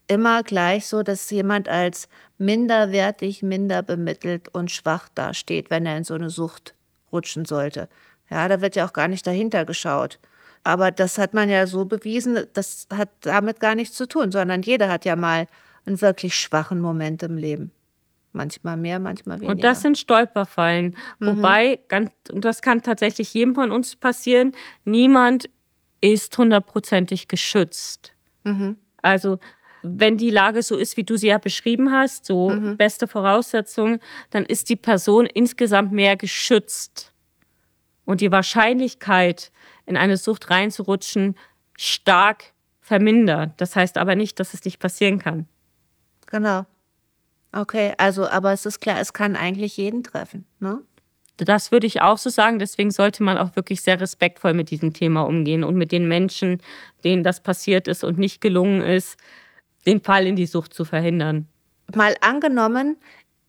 immer 0.08 0.44
gleich 0.44 0.88
so, 0.88 1.04
dass 1.04 1.30
jemand 1.30 1.68
als 1.70 2.08
minderwertig, 2.38 3.44
minder 3.44 3.82
bemittelt 3.82 4.50
und 4.54 4.72
schwach 4.72 5.10
dasteht, 5.16 5.70
wenn 5.70 5.86
er 5.86 5.98
in 5.98 6.04
so 6.04 6.14
eine 6.14 6.30
Sucht 6.30 6.76
rutschen 7.12 7.46
sollte. 7.46 7.90
Ja, 8.30 8.48
da 8.48 8.62
wird 8.62 8.76
ja 8.76 8.86
auch 8.86 8.94
gar 8.94 9.08
nicht 9.08 9.26
dahinter 9.26 9.66
geschaut. 9.66 10.20
Aber 10.64 10.92
das 10.92 11.18
hat 11.18 11.34
man 11.34 11.50
ja 11.50 11.68
so 11.68 11.86
bewiesen, 11.86 12.48
das 12.54 12.88
hat 12.92 13.10
damit 13.22 13.60
gar 13.60 13.76
nichts 13.76 13.96
zu 13.96 14.08
tun, 14.08 14.32
sondern 14.32 14.64
jeder 14.64 14.90
hat 14.90 15.06
ja 15.06 15.16
mal 15.16 15.48
einen 15.86 16.02
wirklich 16.02 16.36
schwachen 16.36 16.82
Moment 16.82 17.22
im 17.22 17.38
Leben. 17.38 17.72
Manchmal 18.36 18.76
mehr, 18.76 19.00
manchmal 19.00 19.38
weniger. 19.38 19.54
Und 19.54 19.64
das 19.64 19.82
sind 19.82 19.98
Stolperfallen. 19.98 20.96
Mhm. 21.20 21.28
Wobei, 21.28 21.80
ganz, 21.88 22.12
und 22.32 22.44
das 22.44 22.62
kann 22.62 22.82
tatsächlich 22.82 23.34
jedem 23.34 23.56
von 23.56 23.72
uns 23.72 23.96
passieren, 23.96 24.52
niemand 24.84 25.50
ist 26.02 26.38
hundertprozentig 26.38 27.30
geschützt. 27.30 28.14
Mhm. 28.44 28.78
Also 29.02 29.40
wenn 29.84 30.18
die 30.18 30.32
Lage 30.32 30.64
so 30.64 30.76
ist, 30.76 30.98
wie 30.98 31.04
du 31.04 31.16
sie 31.16 31.28
ja 31.28 31.38
beschrieben 31.38 31.92
hast, 31.92 32.26
so 32.26 32.50
mhm. 32.50 32.76
beste 32.76 33.08
Voraussetzungen, 33.08 34.00
dann 34.32 34.44
ist 34.44 34.70
die 34.70 34.76
Person 34.76 35.28
insgesamt 35.28 35.92
mehr 35.92 36.18
geschützt. 36.18 37.14
Und 38.04 38.22
die 38.22 38.32
Wahrscheinlichkeit, 38.32 39.52
in 39.86 39.96
eine 39.96 40.18
Sucht 40.18 40.50
reinzurutschen, 40.50 41.36
stark 41.78 42.54
vermindert. 42.82 43.54
Das 43.58 43.76
heißt 43.76 43.98
aber 43.98 44.16
nicht, 44.16 44.40
dass 44.40 44.54
es 44.54 44.66
nicht 44.66 44.80
passieren 44.80 45.20
kann. 45.20 45.48
Genau. 46.28 46.66
Okay, 47.56 47.94
also, 47.98 48.28
aber 48.28 48.52
es 48.52 48.66
ist 48.66 48.82
klar, 48.82 49.00
es 49.00 49.14
kann 49.14 49.38
eigentlich 49.38 49.78
jeden 49.78 50.04
treffen, 50.04 50.46
ne? 50.60 50.82
Das 51.38 51.72
würde 51.72 51.88
ich 51.88 52.02
auch 52.02 52.18
so 52.18 52.30
sagen. 52.30 52.60
Deswegen 52.60 52.92
sollte 52.92 53.22
man 53.24 53.38
auch 53.38 53.56
wirklich 53.56 53.82
sehr 53.82 54.00
respektvoll 54.00 54.54
mit 54.54 54.72
diesem 54.72 54.94
Thema 54.94 55.22
umgehen 55.24 55.64
und 55.64 55.76
mit 55.76 55.92
den 55.92 56.08
Menschen, 56.08 56.62
denen 57.04 57.24
das 57.24 57.42
passiert 57.42 57.88
ist 57.88 58.04
und 58.04 58.18
nicht 58.18 58.40
gelungen 58.40 58.82
ist, 58.82 59.18
den 59.86 60.02
Fall 60.02 60.28
in 60.28 60.36
die 60.36 60.46
Sucht 60.46 60.74
zu 60.74 60.86
verhindern. 60.86 61.48
Mal 61.94 62.16
angenommen, 62.22 62.98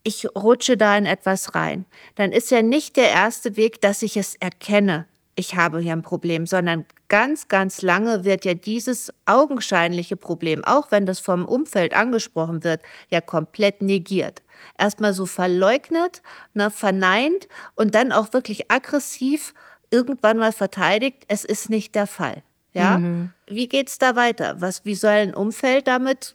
ich 0.02 0.26
rutsche 0.36 0.76
da 0.76 0.96
in 0.96 1.06
etwas 1.06 1.54
rein, 1.54 1.84
dann 2.16 2.32
ist 2.32 2.50
ja 2.50 2.62
nicht 2.62 2.96
der 2.96 3.10
erste 3.10 3.56
Weg, 3.56 3.80
dass 3.80 4.02
ich 4.02 4.16
es 4.16 4.34
erkenne, 4.36 5.06
ich 5.36 5.54
habe 5.54 5.78
hier 5.80 5.92
ein 5.92 6.02
Problem, 6.02 6.46
sondern 6.46 6.86
ganz, 7.08 7.48
ganz 7.48 7.82
lange 7.82 8.24
wird 8.24 8.44
ja 8.44 8.54
dieses 8.54 9.12
augenscheinliche 9.26 10.16
Problem, 10.16 10.64
auch 10.64 10.90
wenn 10.90 11.06
das 11.06 11.20
vom 11.20 11.44
Umfeld 11.44 11.94
angesprochen 11.94 12.64
wird, 12.64 12.82
ja 13.10 13.20
komplett 13.20 13.82
negiert. 13.82 14.42
Erstmal 14.78 15.12
so 15.12 15.26
verleugnet, 15.26 16.22
ne, 16.54 16.70
verneint 16.70 17.48
und 17.74 17.94
dann 17.94 18.12
auch 18.12 18.32
wirklich 18.32 18.70
aggressiv 18.70 19.54
irgendwann 19.90 20.38
mal 20.38 20.52
verteidigt, 20.52 21.24
es 21.28 21.44
ist 21.44 21.70
nicht 21.70 21.94
der 21.94 22.06
Fall. 22.06 22.42
Ja? 22.72 22.98
Mhm. 22.98 23.30
Wie 23.46 23.68
geht's 23.68 23.98
da 23.98 24.16
weiter? 24.16 24.60
Was, 24.60 24.84
wie 24.84 24.94
soll 24.94 25.12
ein 25.12 25.34
Umfeld 25.34 25.86
damit 25.86 26.34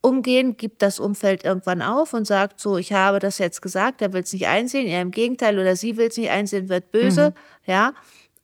umgehen? 0.00 0.56
Gibt 0.56 0.82
das 0.82 1.00
Umfeld 1.00 1.44
irgendwann 1.44 1.82
auf 1.82 2.12
und 2.12 2.26
sagt 2.26 2.60
so, 2.60 2.76
ich 2.76 2.92
habe 2.92 3.18
das 3.18 3.38
jetzt 3.38 3.62
gesagt, 3.62 4.02
er 4.02 4.12
will 4.12 4.22
es 4.22 4.32
nicht 4.32 4.46
einsehen, 4.46 4.86
er 4.86 5.02
im 5.02 5.10
Gegenteil 5.10 5.58
oder 5.58 5.76
sie 5.76 5.96
will 5.96 6.08
es 6.08 6.16
nicht 6.16 6.30
einsehen, 6.30 6.68
wird 6.68 6.90
böse, 6.92 7.30
mhm. 7.30 7.72
ja? 7.72 7.94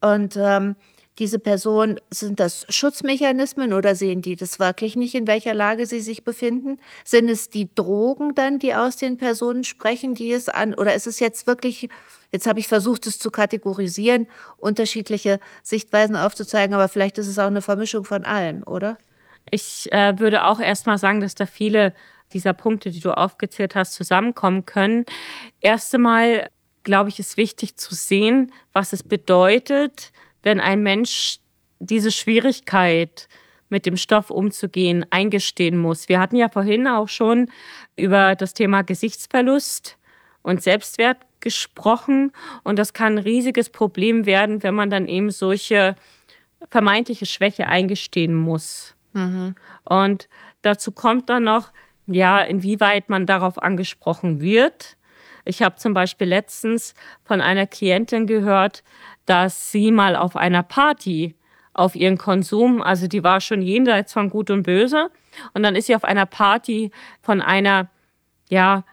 Und 0.00 0.36
ähm, 0.36 0.76
diese 1.18 1.38
Person, 1.38 2.00
sind 2.10 2.40
das 2.40 2.64
Schutzmechanismen 2.70 3.74
oder 3.74 3.94
sehen 3.94 4.22
die 4.22 4.36
das 4.36 4.58
wirklich 4.58 4.96
nicht, 4.96 5.14
in 5.14 5.26
welcher 5.26 5.52
Lage 5.52 5.84
sie 5.84 6.00
sich 6.00 6.24
befinden? 6.24 6.78
Sind 7.04 7.28
es 7.28 7.50
die 7.50 7.68
Drogen 7.74 8.34
dann, 8.34 8.58
die 8.58 8.74
aus 8.74 8.96
den 8.96 9.18
Personen 9.18 9.62
sprechen, 9.64 10.14
die 10.14 10.32
es 10.32 10.48
an, 10.48 10.72
oder 10.72 10.94
ist 10.94 11.06
es 11.06 11.20
jetzt 11.20 11.46
wirklich, 11.46 11.90
jetzt 12.32 12.46
habe 12.46 12.58
ich 12.58 12.68
versucht, 12.68 13.06
es 13.06 13.18
zu 13.18 13.30
kategorisieren, 13.30 14.28
unterschiedliche 14.56 15.40
Sichtweisen 15.62 16.16
aufzuzeigen, 16.16 16.74
aber 16.74 16.88
vielleicht 16.88 17.18
ist 17.18 17.28
es 17.28 17.38
auch 17.38 17.48
eine 17.48 17.62
Vermischung 17.62 18.04
von 18.04 18.24
allem, 18.24 18.62
oder? 18.62 18.96
Ich 19.50 19.92
äh, 19.92 20.18
würde 20.18 20.44
auch 20.44 20.60
erstmal 20.60 20.96
sagen, 20.96 21.20
dass 21.20 21.34
da 21.34 21.44
viele 21.44 21.92
dieser 22.32 22.54
Punkte, 22.54 22.90
die 22.90 23.00
du 23.00 23.10
aufgezählt 23.10 23.74
hast, 23.74 23.94
zusammenkommen 23.94 24.64
können. 24.64 25.04
Erst 25.60 25.94
einmal 25.94 26.48
glaube 26.82 27.08
ich, 27.08 27.18
ist 27.18 27.36
wichtig 27.36 27.76
zu 27.76 27.94
sehen, 27.94 28.52
was 28.72 28.92
es 28.92 29.02
bedeutet, 29.02 30.12
wenn 30.42 30.60
ein 30.60 30.82
Mensch 30.82 31.38
diese 31.78 32.10
Schwierigkeit 32.10 33.28
mit 33.68 33.86
dem 33.86 33.96
Stoff 33.96 34.30
umzugehen 34.30 35.06
eingestehen 35.10 35.78
muss. 35.78 36.08
Wir 36.08 36.20
hatten 36.20 36.36
ja 36.36 36.48
vorhin 36.48 36.86
auch 36.88 37.08
schon 37.08 37.50
über 37.96 38.34
das 38.34 38.52
Thema 38.52 38.82
Gesichtsverlust 38.82 39.96
und 40.42 40.62
Selbstwert 40.62 41.18
gesprochen 41.40 42.32
und 42.64 42.78
das 42.78 42.92
kann 42.92 43.14
ein 43.14 43.18
riesiges 43.18 43.70
Problem 43.70 44.26
werden, 44.26 44.62
wenn 44.62 44.74
man 44.74 44.90
dann 44.90 45.08
eben 45.08 45.30
solche 45.30 45.96
vermeintliche 46.68 47.26
Schwäche 47.26 47.66
eingestehen 47.66 48.34
muss. 48.34 48.94
Mhm. 49.12 49.54
Und 49.84 50.28
dazu 50.62 50.92
kommt 50.92 51.30
dann 51.30 51.44
noch, 51.44 51.72
ja, 52.06 52.40
inwieweit 52.40 53.08
man 53.08 53.24
darauf 53.24 53.62
angesprochen 53.62 54.40
wird 54.40 54.96
ich 55.44 55.62
habe 55.62 55.76
zum 55.76 55.94
Beispiel 55.94 56.28
letztens 56.28 56.94
von 57.24 57.40
einer 57.40 57.66
Klientin 57.66 58.26
gehört, 58.26 58.82
dass 59.26 59.72
sie 59.72 59.90
mal 59.90 60.16
auf 60.16 60.36
einer 60.36 60.62
Party 60.62 61.34
auf 61.72 61.94
ihren 61.94 62.18
Konsum, 62.18 62.82
also 62.82 63.06
die 63.06 63.22
war 63.22 63.40
schon 63.40 63.62
jenseits 63.62 64.12
von 64.12 64.28
Gut 64.28 64.50
und 64.50 64.64
Böse, 64.64 65.10
und 65.54 65.62
dann 65.62 65.76
ist 65.76 65.86
sie 65.86 65.94
auf 65.94 66.04
einer 66.04 66.26
Party 66.26 66.90
von 67.22 67.40
einer, 67.40 67.88
ja, 68.48 68.84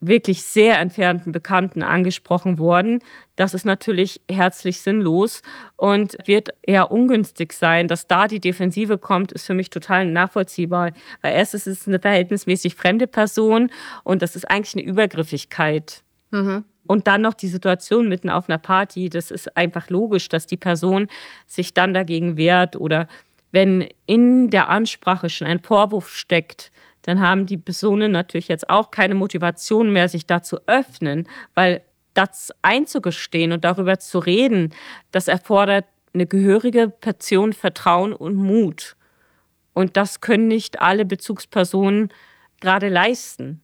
wirklich 0.00 0.42
sehr 0.42 0.78
entfernten 0.78 1.32
Bekannten 1.32 1.82
angesprochen 1.82 2.58
worden. 2.58 3.00
Das 3.36 3.54
ist 3.54 3.64
natürlich 3.64 4.20
herzlich 4.30 4.80
sinnlos 4.80 5.42
und 5.76 6.16
wird 6.26 6.50
eher 6.62 6.90
ungünstig 6.90 7.52
sein. 7.52 7.88
Dass 7.88 8.06
da 8.06 8.28
die 8.28 8.40
Defensive 8.40 8.98
kommt, 8.98 9.32
ist 9.32 9.46
für 9.46 9.54
mich 9.54 9.70
total 9.70 10.06
nachvollziehbar. 10.06 10.92
Weil 11.22 11.34
erstens 11.34 11.66
ist 11.66 11.82
es 11.82 11.88
eine 11.88 12.00
verhältnismäßig 12.00 12.74
fremde 12.74 13.06
Person 13.06 13.70
und 14.04 14.22
das 14.22 14.36
ist 14.36 14.50
eigentlich 14.50 14.74
eine 14.74 14.90
Übergriffigkeit. 14.90 16.02
Mhm. 16.30 16.64
Und 16.86 17.08
dann 17.08 17.22
noch 17.22 17.34
die 17.34 17.48
Situation 17.48 18.08
mitten 18.08 18.30
auf 18.30 18.48
einer 18.48 18.58
Party. 18.58 19.08
Das 19.10 19.30
ist 19.30 19.56
einfach 19.56 19.90
logisch, 19.90 20.28
dass 20.28 20.46
die 20.46 20.56
Person 20.56 21.08
sich 21.46 21.74
dann 21.74 21.94
dagegen 21.94 22.36
wehrt 22.36 22.76
oder 22.76 23.08
wenn 23.52 23.88
in 24.06 24.50
der 24.50 24.68
Ansprache 24.68 25.30
schon 25.30 25.46
ein 25.46 25.60
Vorwurf 25.60 26.10
steckt, 26.10 26.70
dann 27.06 27.20
haben 27.20 27.46
die 27.46 27.56
Personen 27.56 28.12
natürlich 28.12 28.48
jetzt 28.48 28.68
auch 28.68 28.90
keine 28.90 29.14
Motivation 29.14 29.92
mehr, 29.92 30.08
sich 30.08 30.26
da 30.26 30.42
zu 30.42 30.58
öffnen, 30.66 31.28
weil 31.54 31.82
das 32.14 32.52
einzugestehen 32.62 33.52
und 33.52 33.64
darüber 33.64 33.98
zu 33.98 34.18
reden, 34.18 34.74
das 35.12 35.28
erfordert 35.28 35.84
eine 36.12 36.26
gehörige 36.26 36.88
Portion 36.88 37.52
Vertrauen 37.52 38.12
und 38.12 38.34
Mut. 38.34 38.96
Und 39.72 39.96
das 39.96 40.20
können 40.20 40.48
nicht 40.48 40.80
alle 40.80 41.04
Bezugspersonen 41.04 42.10
gerade 42.60 42.88
leisten. 42.88 43.62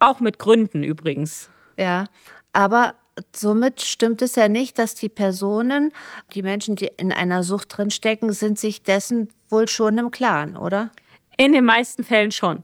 Auch 0.00 0.20
mit 0.20 0.38
Gründen 0.38 0.82
übrigens. 0.82 1.50
Ja, 1.76 2.06
aber 2.52 2.94
somit 3.36 3.82
stimmt 3.82 4.22
es 4.22 4.34
ja 4.34 4.48
nicht, 4.48 4.78
dass 4.78 4.94
die 4.94 5.08
Personen, 5.08 5.92
die 6.34 6.42
Menschen, 6.42 6.74
die 6.74 6.90
in 6.96 7.12
einer 7.12 7.42
Sucht 7.42 7.76
drinstecken, 7.76 8.32
sind 8.32 8.58
sich 8.58 8.82
dessen 8.82 9.28
wohl 9.50 9.68
schon 9.68 9.98
im 9.98 10.10
Klaren, 10.10 10.56
oder? 10.56 10.90
In 11.36 11.52
den 11.52 11.64
meisten 11.64 12.04
Fällen 12.04 12.30
schon. 12.30 12.62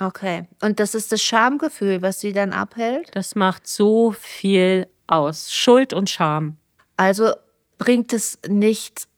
Okay. 0.00 0.46
Und 0.62 0.80
das 0.80 0.94
ist 0.94 1.10
das 1.12 1.22
Schamgefühl, 1.22 2.02
was 2.02 2.20
sie 2.20 2.32
dann 2.32 2.52
abhält? 2.52 3.10
Das 3.14 3.34
macht 3.34 3.66
so 3.66 4.12
viel 4.12 4.86
aus. 5.06 5.52
Schuld 5.52 5.92
und 5.92 6.08
Scham. 6.08 6.56
Also 6.96 7.32
bringt 7.78 8.12
es 8.12 8.38
nicht 8.48 9.08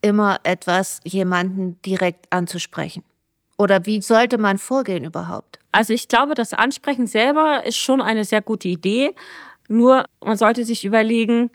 immer 0.00 0.40
etwas, 0.44 1.00
jemanden 1.04 1.80
direkt 1.82 2.32
anzusprechen? 2.32 3.02
Oder 3.56 3.86
wie 3.86 4.00
sollte 4.00 4.38
man 4.38 4.58
vorgehen 4.58 5.04
überhaupt? 5.04 5.58
Also 5.72 5.92
ich 5.92 6.06
glaube, 6.06 6.34
das 6.34 6.54
Ansprechen 6.54 7.08
selber 7.08 7.64
ist 7.64 7.76
schon 7.76 8.00
eine 8.00 8.24
sehr 8.24 8.40
gute 8.40 8.68
Idee. 8.68 9.14
Nur 9.68 10.04
man 10.24 10.36
sollte 10.36 10.64
sich 10.64 10.84
überlegen, 10.84 11.50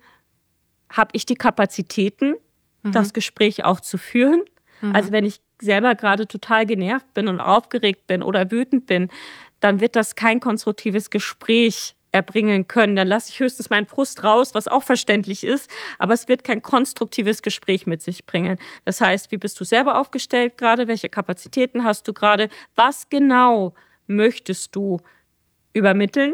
habe 0.90 1.12
ich 1.14 1.26
die 1.26 1.36
Kapazitäten, 1.36 2.36
mhm. 2.84 2.92
das 2.92 3.14
Gespräch 3.14 3.64
auch 3.64 3.80
zu 3.80 3.98
führen? 3.98 4.44
Mhm. 4.82 4.96
Also 4.96 5.12
wenn 5.12 5.26
ich 5.26 5.40
selber 5.64 5.96
gerade 5.96 6.28
total 6.28 6.66
genervt 6.66 7.14
bin 7.14 7.28
und 7.28 7.40
aufgeregt 7.40 8.08
bin 8.08 8.22
oder 8.22 8.52
wütend 8.52 8.86
bin, 8.86 9.10
dann 9.60 9.80
wird 9.80 9.96
das 9.96 10.16
kein 10.16 10.40
konstruktives 10.40 11.10
Gespräch 11.10 11.96
erbringen 12.14 12.68
können. 12.68 12.96
Dann 12.96 13.08
lasse 13.08 13.32
ich 13.32 13.40
höchstens 13.40 13.70
meinen 13.70 13.88
Frust 13.88 14.24
raus, 14.24 14.54
was 14.54 14.68
auch 14.68 14.84
verständlich 14.84 15.44
ist, 15.44 15.70
aber 15.98 16.14
es 16.14 16.28
wird 16.28 16.44
kein 16.44 16.62
konstruktives 16.62 17.42
Gespräch 17.42 17.88
mit 17.88 18.02
sich 18.02 18.26
bringen. 18.26 18.58
Das 18.86 19.02
heißt, 19.02 19.32
wie 19.32 19.38
bist 19.38 19.60
du 19.60 19.64
selber 19.64 20.00
aufgestellt 20.00 20.58
gerade? 20.58 20.88
Welche 20.88 21.10
Kapazitäten 21.10 21.84
hast 21.84 22.08
du 22.08 22.14
gerade? 22.14 22.50
Was 22.76 23.10
genau 23.10 23.74
möchtest 24.08 24.76
du 24.76 25.00
übermitteln? 25.74 26.34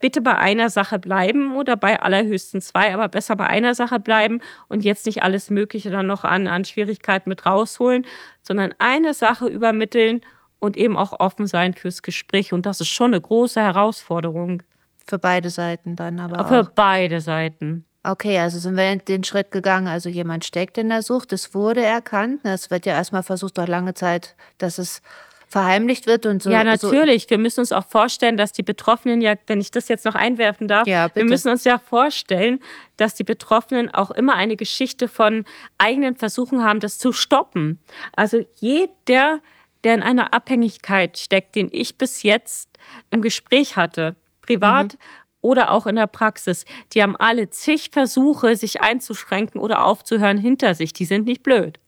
Bitte 0.00 0.20
bei 0.22 0.36
einer 0.36 0.70
Sache 0.70 0.98
bleiben 0.98 1.54
oder 1.56 1.76
bei 1.76 2.00
allerhöchsten 2.00 2.60
zwei, 2.60 2.92
aber 2.92 3.08
besser 3.08 3.36
bei 3.36 3.46
einer 3.46 3.74
Sache 3.74 4.00
bleiben 4.00 4.40
und 4.68 4.82
jetzt 4.82 5.06
nicht 5.06 5.22
alles 5.22 5.50
Mögliche 5.50 5.90
dann 5.90 6.06
noch 6.06 6.24
an, 6.24 6.46
an 6.46 6.64
Schwierigkeiten 6.64 7.28
mit 7.28 7.46
rausholen, 7.46 8.06
sondern 8.42 8.74
eine 8.78 9.14
Sache 9.14 9.46
übermitteln 9.46 10.22
und 10.58 10.76
eben 10.76 10.96
auch 10.96 11.18
offen 11.20 11.46
sein 11.46 11.74
fürs 11.74 12.02
Gespräch. 12.02 12.52
Und 12.52 12.66
das 12.66 12.80
ist 12.80 12.88
schon 12.88 13.12
eine 13.12 13.20
große 13.20 13.60
Herausforderung. 13.60 14.62
Für 15.06 15.18
beide 15.18 15.50
Seiten 15.50 15.96
dann 15.96 16.18
aber. 16.20 16.46
Für 16.46 16.60
auch. 16.62 16.70
beide 16.74 17.20
Seiten. 17.20 17.84
Okay, 18.02 18.38
also 18.38 18.58
sind 18.58 18.76
wir 18.76 18.96
den 18.96 19.24
Schritt 19.24 19.50
gegangen. 19.50 19.86
Also 19.86 20.08
jemand 20.08 20.44
steckt 20.44 20.78
in 20.78 20.88
der 20.88 21.02
Sucht, 21.02 21.32
es 21.32 21.54
wurde 21.54 21.84
erkannt. 21.84 22.40
Es 22.44 22.70
wird 22.70 22.86
ja 22.86 22.94
erstmal 22.94 23.22
versucht, 23.22 23.58
doch 23.58 23.68
lange 23.68 23.92
Zeit, 23.92 24.36
dass 24.56 24.78
es 24.78 25.02
verheimlicht 25.50 26.06
wird 26.06 26.26
und 26.26 26.42
so. 26.42 26.48
Ja, 26.48 26.62
natürlich. 26.62 27.24
So. 27.24 27.30
Wir 27.30 27.38
müssen 27.38 27.60
uns 27.60 27.72
auch 27.72 27.84
vorstellen, 27.84 28.36
dass 28.36 28.52
die 28.52 28.62
Betroffenen 28.62 29.20
ja, 29.20 29.34
wenn 29.48 29.60
ich 29.60 29.72
das 29.72 29.88
jetzt 29.88 30.04
noch 30.04 30.14
einwerfen 30.14 30.68
darf, 30.68 30.86
ja, 30.86 31.12
wir 31.12 31.24
müssen 31.24 31.48
uns 31.48 31.64
ja 31.64 31.78
vorstellen, 31.78 32.60
dass 32.96 33.16
die 33.16 33.24
Betroffenen 33.24 33.92
auch 33.92 34.12
immer 34.12 34.34
eine 34.34 34.54
Geschichte 34.54 35.08
von 35.08 35.44
eigenen 35.76 36.14
Versuchen 36.14 36.62
haben, 36.62 36.78
das 36.78 36.98
zu 36.98 37.12
stoppen. 37.12 37.80
Also 38.14 38.46
jeder, 38.60 39.40
der 39.82 39.94
in 39.94 40.02
einer 40.02 40.32
Abhängigkeit 40.32 41.18
steckt, 41.18 41.56
den 41.56 41.68
ich 41.72 41.98
bis 41.98 42.22
jetzt 42.22 42.70
im 43.10 43.20
Gespräch 43.20 43.74
hatte, 43.74 44.14
privat 44.42 44.92
mhm. 44.92 44.98
oder 45.40 45.72
auch 45.72 45.88
in 45.88 45.96
der 45.96 46.06
Praxis. 46.06 46.64
Die 46.92 47.02
haben 47.02 47.16
alle 47.16 47.50
zig 47.50 47.90
Versuche, 47.90 48.54
sich 48.54 48.82
einzuschränken 48.82 49.60
oder 49.60 49.84
aufzuhören 49.84 50.38
hinter 50.38 50.76
sich. 50.76 50.92
Die 50.92 51.06
sind 51.06 51.26
nicht 51.26 51.42
blöd. 51.42 51.80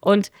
Und 0.00 0.32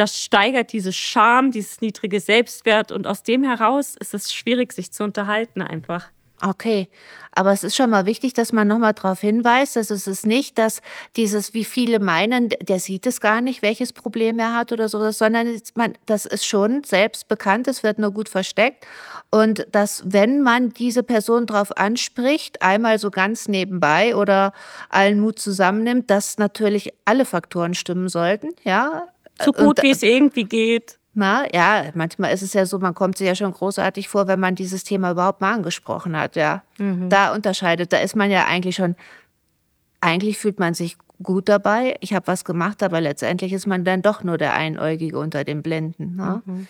das 0.00 0.18
steigert 0.18 0.72
diese 0.72 0.92
Scham, 0.92 1.50
dieses 1.50 1.82
niedrige 1.82 2.20
Selbstwert 2.20 2.90
und 2.90 3.06
aus 3.06 3.22
dem 3.22 3.44
heraus 3.44 3.96
ist 4.00 4.14
es 4.14 4.32
schwierig, 4.32 4.72
sich 4.72 4.92
zu 4.92 5.04
unterhalten 5.04 5.60
einfach. 5.60 6.08
Okay, 6.42 6.88
aber 7.32 7.52
es 7.52 7.64
ist 7.64 7.76
schon 7.76 7.90
mal 7.90 8.06
wichtig, 8.06 8.32
dass 8.32 8.50
man 8.50 8.66
nochmal 8.66 8.94
darauf 8.94 9.20
hinweist, 9.20 9.76
dass 9.76 9.90
es 9.90 10.06
ist 10.06 10.24
nicht, 10.24 10.56
dass 10.56 10.80
dieses, 11.16 11.52
wie 11.52 11.66
viele 11.66 11.98
meinen, 11.98 12.48
der 12.48 12.80
sieht 12.80 13.06
es 13.06 13.20
gar 13.20 13.42
nicht, 13.42 13.60
welches 13.60 13.92
Problem 13.92 14.38
er 14.38 14.54
hat 14.54 14.72
oder 14.72 14.88
so, 14.88 15.10
sondern 15.10 15.60
das 16.06 16.24
ist 16.24 16.46
schon 16.46 16.82
selbst 16.82 17.28
bekannt, 17.28 17.68
es 17.68 17.82
wird 17.82 17.98
nur 17.98 18.10
gut 18.10 18.30
versteckt. 18.30 18.86
Und 19.30 19.66
dass, 19.70 20.02
wenn 20.06 20.40
man 20.40 20.70
diese 20.70 21.02
Person 21.02 21.44
darauf 21.44 21.76
anspricht, 21.76 22.62
einmal 22.62 22.98
so 22.98 23.10
ganz 23.10 23.46
nebenbei 23.46 24.16
oder 24.16 24.54
allen 24.88 25.20
Mut 25.20 25.38
zusammennimmt, 25.38 26.08
dass 26.08 26.38
natürlich 26.38 26.94
alle 27.04 27.26
Faktoren 27.26 27.74
stimmen 27.74 28.08
sollten, 28.08 28.48
ja. 28.64 29.06
So 29.44 29.52
gut, 29.52 29.82
wie 29.82 29.90
es 29.90 30.02
irgendwie 30.02 30.44
geht. 30.44 30.98
Na, 31.12 31.44
ja, 31.52 31.90
manchmal 31.94 32.32
ist 32.32 32.42
es 32.42 32.52
ja 32.52 32.64
so, 32.66 32.78
man 32.78 32.94
kommt 32.94 33.18
sich 33.18 33.26
ja 33.26 33.34
schon 33.34 33.52
großartig 33.52 34.08
vor, 34.08 34.28
wenn 34.28 34.38
man 34.38 34.54
dieses 34.54 34.84
Thema 34.84 35.10
überhaupt 35.10 35.40
mal 35.40 35.54
angesprochen 35.54 36.16
hat, 36.16 36.36
ja. 36.36 36.62
Mhm. 36.78 37.08
Da 37.08 37.34
unterscheidet, 37.34 37.92
da 37.92 37.98
ist 37.98 38.14
man 38.14 38.30
ja 38.30 38.44
eigentlich 38.46 38.76
schon, 38.76 38.94
eigentlich 40.00 40.38
fühlt 40.38 40.60
man 40.60 40.74
sich 40.74 40.96
gut 41.22 41.48
dabei, 41.48 41.96
ich 42.00 42.14
habe 42.14 42.28
was 42.28 42.44
gemacht, 42.44 42.82
aber 42.82 43.00
letztendlich 43.00 43.52
ist 43.52 43.66
man 43.66 43.84
dann 43.84 44.02
doch 44.02 44.22
nur 44.22 44.38
der 44.38 44.54
Einäugige 44.54 45.18
unter 45.18 45.44
den 45.44 45.62
Blinden. 45.62 46.16
Ne? 46.16 46.42
Mhm. 46.44 46.68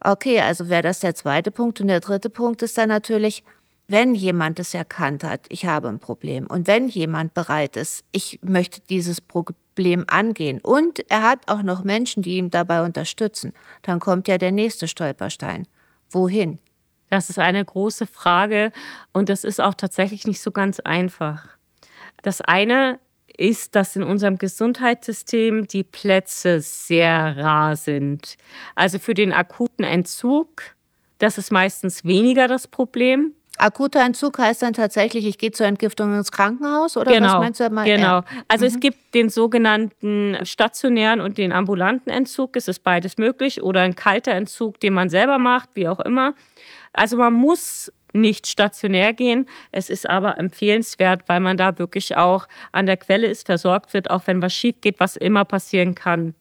Okay, 0.00 0.40
also 0.40 0.68
wäre 0.68 0.82
das 0.82 1.00
der 1.00 1.14
zweite 1.14 1.50
Punkt. 1.50 1.80
Und 1.80 1.88
der 1.88 2.00
dritte 2.00 2.30
Punkt 2.30 2.62
ist 2.62 2.78
dann 2.78 2.88
natürlich, 2.88 3.42
wenn 3.88 4.14
jemand 4.14 4.58
es 4.58 4.72
erkannt 4.72 5.24
hat, 5.24 5.46
ich 5.48 5.66
habe 5.66 5.88
ein 5.88 5.98
Problem 5.98 6.46
und 6.46 6.66
wenn 6.66 6.88
jemand 6.88 7.34
bereit 7.34 7.76
ist, 7.76 8.04
ich 8.12 8.38
möchte 8.42 8.80
dieses 8.88 9.20
Problem 9.74 10.04
angehen 10.06 10.60
und 10.60 11.10
er 11.10 11.22
hat 11.22 11.48
auch 11.48 11.62
noch 11.62 11.82
Menschen, 11.82 12.22
die 12.22 12.36
ihm 12.36 12.50
dabei 12.50 12.82
unterstützen, 12.82 13.52
dann 13.82 13.98
kommt 13.98 14.28
ja 14.28 14.38
der 14.38 14.52
nächste 14.52 14.86
Stolperstein. 14.86 15.66
Wohin? 16.10 16.60
Das 17.10 17.28
ist 17.28 17.40
eine 17.40 17.64
große 17.64 18.06
Frage 18.06 18.70
und 19.12 19.28
das 19.28 19.42
ist 19.42 19.60
auch 19.60 19.74
tatsächlich 19.74 20.26
nicht 20.26 20.40
so 20.40 20.52
ganz 20.52 20.78
einfach. 20.78 21.48
Das 22.22 22.40
eine 22.40 23.00
ist, 23.36 23.74
dass 23.74 23.96
in 23.96 24.04
unserem 24.04 24.38
Gesundheitssystem 24.38 25.66
die 25.66 25.82
Plätze 25.82 26.60
sehr 26.60 27.36
rar 27.36 27.74
sind. 27.74 28.36
Also 28.76 29.00
für 29.00 29.14
den 29.14 29.32
akuten 29.32 29.84
Entzug, 29.84 30.62
das 31.18 31.36
ist 31.36 31.50
meistens 31.50 32.04
weniger 32.04 32.46
das 32.46 32.68
Problem. 32.68 33.32
Akuter 33.58 34.00
Entzug 34.04 34.38
heißt 34.38 34.62
dann 34.62 34.72
tatsächlich, 34.72 35.26
ich 35.26 35.38
gehe 35.38 35.52
zur 35.52 35.66
Entgiftung 35.66 36.14
ins 36.14 36.32
Krankenhaus 36.32 36.96
oder 36.96 37.12
genau, 37.12 37.34
was 37.34 37.40
meinst 37.40 37.60
du? 37.60 37.70
Mal? 37.70 37.84
Genau. 37.84 38.22
Also 38.48 38.64
mhm. 38.64 38.70
es 38.70 38.80
gibt 38.80 39.14
den 39.14 39.28
sogenannten 39.28 40.38
stationären 40.42 41.20
und 41.20 41.38
den 41.38 41.52
ambulanten 41.52 42.10
Entzug. 42.10 42.56
Es 42.56 42.68
ist 42.68 42.80
beides 42.80 43.16
möglich 43.16 43.62
oder 43.62 43.82
ein 43.82 43.94
kalter 43.94 44.32
Entzug, 44.32 44.80
den 44.80 44.94
man 44.94 45.08
selber 45.08 45.38
macht, 45.38 45.70
wie 45.74 45.88
auch 45.88 46.00
immer. 46.00 46.34
Also 46.92 47.16
man 47.16 47.32
muss 47.32 47.92
nicht 48.12 48.46
stationär 48.46 49.12
gehen. 49.12 49.46
Es 49.72 49.90
ist 49.90 50.08
aber 50.08 50.38
empfehlenswert, 50.38 51.22
weil 51.28 51.40
man 51.40 51.56
da 51.56 51.78
wirklich 51.78 52.16
auch 52.16 52.46
an 52.72 52.86
der 52.86 52.96
Quelle 52.96 53.26
ist, 53.26 53.46
versorgt 53.46 53.92
wird, 53.92 54.10
auch 54.10 54.26
wenn 54.26 54.40
was 54.40 54.54
schief 54.54 54.80
geht, 54.80 55.00
was 55.00 55.16
immer 55.16 55.44
passieren 55.44 55.94
kann. 55.94 56.34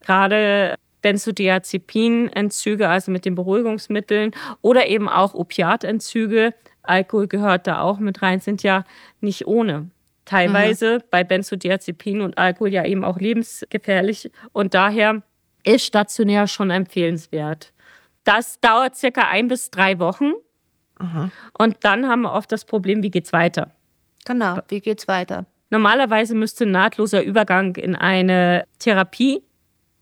Gerade 0.00 0.76
Benzodiazepinentzüge, 1.06 2.88
also 2.88 3.12
mit 3.12 3.24
den 3.24 3.36
Beruhigungsmitteln 3.36 4.32
oder 4.60 4.88
eben 4.88 5.08
auch 5.08 5.34
Opiatentzüge, 5.34 6.52
Alkohol 6.82 7.28
gehört 7.28 7.68
da 7.68 7.80
auch 7.80 8.00
mit 8.00 8.22
rein, 8.22 8.40
sind 8.40 8.64
ja 8.64 8.84
nicht 9.20 9.46
ohne. 9.46 9.88
Teilweise 10.24 10.96
mhm. 10.96 11.02
bei 11.12 11.22
Benzodiazepinen 11.22 12.22
und 12.22 12.38
Alkohol 12.38 12.72
ja 12.72 12.84
eben 12.84 13.04
auch 13.04 13.20
lebensgefährlich 13.20 14.32
und 14.52 14.74
daher 14.74 15.22
ist 15.62 15.84
stationär 15.84 16.48
schon 16.48 16.70
empfehlenswert. 16.70 17.72
Das 18.24 18.58
dauert 18.58 18.96
circa 18.96 19.28
ein 19.28 19.46
bis 19.46 19.70
drei 19.70 20.00
Wochen. 20.00 20.32
Aha. 20.98 21.30
Und 21.56 21.76
dann 21.82 22.08
haben 22.08 22.22
wir 22.22 22.32
oft 22.32 22.50
das 22.50 22.64
Problem, 22.64 23.04
wie 23.04 23.12
geht's 23.12 23.32
weiter? 23.32 23.70
Genau, 24.24 24.58
wie 24.66 24.80
geht's 24.80 25.06
weiter? 25.06 25.46
Normalerweise 25.70 26.34
müsste 26.34 26.64
ein 26.64 26.72
nahtloser 26.72 27.22
Übergang 27.22 27.76
in 27.76 27.94
eine 27.94 28.66
Therapie, 28.80 29.44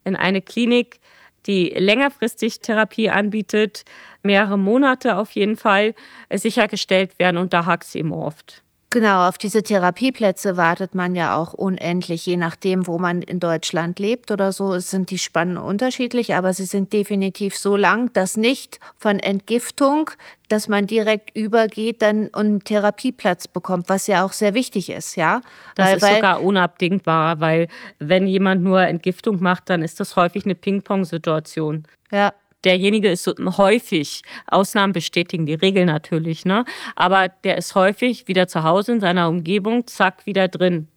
in 0.04 0.16
eine 0.16 0.42
Klinik, 0.42 1.00
die 1.46 1.70
längerfristig 1.70 2.60
Therapie 2.60 3.10
anbietet, 3.10 3.84
mehrere 4.22 4.58
Monate 4.58 5.16
auf 5.16 5.32
jeden 5.32 5.56
Fall 5.56 5.94
sichergestellt 6.32 7.18
werden 7.18 7.36
und 7.36 7.52
da 7.52 7.66
hakt 7.66 7.84
es 7.84 7.94
eben 7.94 8.12
oft. 8.12 8.63
Genau, 8.94 9.26
auf 9.26 9.38
diese 9.38 9.64
Therapieplätze 9.64 10.56
wartet 10.56 10.94
man 10.94 11.16
ja 11.16 11.36
auch 11.36 11.52
unendlich, 11.52 12.26
je 12.26 12.36
nachdem, 12.36 12.86
wo 12.86 12.96
man 12.96 13.22
in 13.22 13.40
Deutschland 13.40 13.98
lebt 13.98 14.30
oder 14.30 14.52
so, 14.52 14.78
sind 14.78 15.10
die 15.10 15.18
Spannen 15.18 15.56
unterschiedlich, 15.56 16.36
aber 16.36 16.52
sie 16.52 16.64
sind 16.64 16.92
definitiv 16.92 17.56
so 17.56 17.76
lang, 17.76 18.12
dass 18.12 18.36
nicht 18.36 18.78
von 18.96 19.18
Entgiftung, 19.18 20.10
dass 20.46 20.68
man 20.68 20.86
direkt 20.86 21.36
übergeht 21.36 22.02
dann 22.02 22.28
und 22.28 22.36
einen 22.36 22.62
Therapieplatz 22.62 23.48
bekommt, 23.48 23.88
was 23.88 24.06
ja 24.06 24.24
auch 24.24 24.32
sehr 24.32 24.54
wichtig 24.54 24.90
ist, 24.90 25.16
ja. 25.16 25.40
Das 25.74 25.88
weil, 25.88 25.96
ist 25.96 26.02
weil, 26.02 26.14
sogar 26.14 26.42
unabdingbar, 26.44 27.40
weil 27.40 27.66
wenn 27.98 28.28
jemand 28.28 28.62
nur 28.62 28.82
Entgiftung 28.82 29.42
macht, 29.42 29.70
dann 29.70 29.82
ist 29.82 29.98
das 29.98 30.14
häufig 30.14 30.44
eine 30.44 30.54
Ping-Pong-Situation. 30.54 31.82
Ja, 32.12 32.32
derjenige 32.64 33.10
ist 33.10 33.24
so 33.24 33.34
häufig, 33.58 34.22
Ausnahmen 34.46 34.92
bestätigen 34.92 35.46
die 35.46 35.54
Regel 35.54 35.84
natürlich, 35.84 36.44
ne? 36.44 36.64
aber 36.96 37.28
der 37.28 37.58
ist 37.58 37.74
häufig 37.74 38.28
wieder 38.28 38.48
zu 38.48 38.62
Hause 38.62 38.92
in 38.92 39.00
seiner 39.00 39.28
Umgebung, 39.28 39.86
zack, 39.86 40.26
wieder 40.26 40.48
drin. 40.48 40.88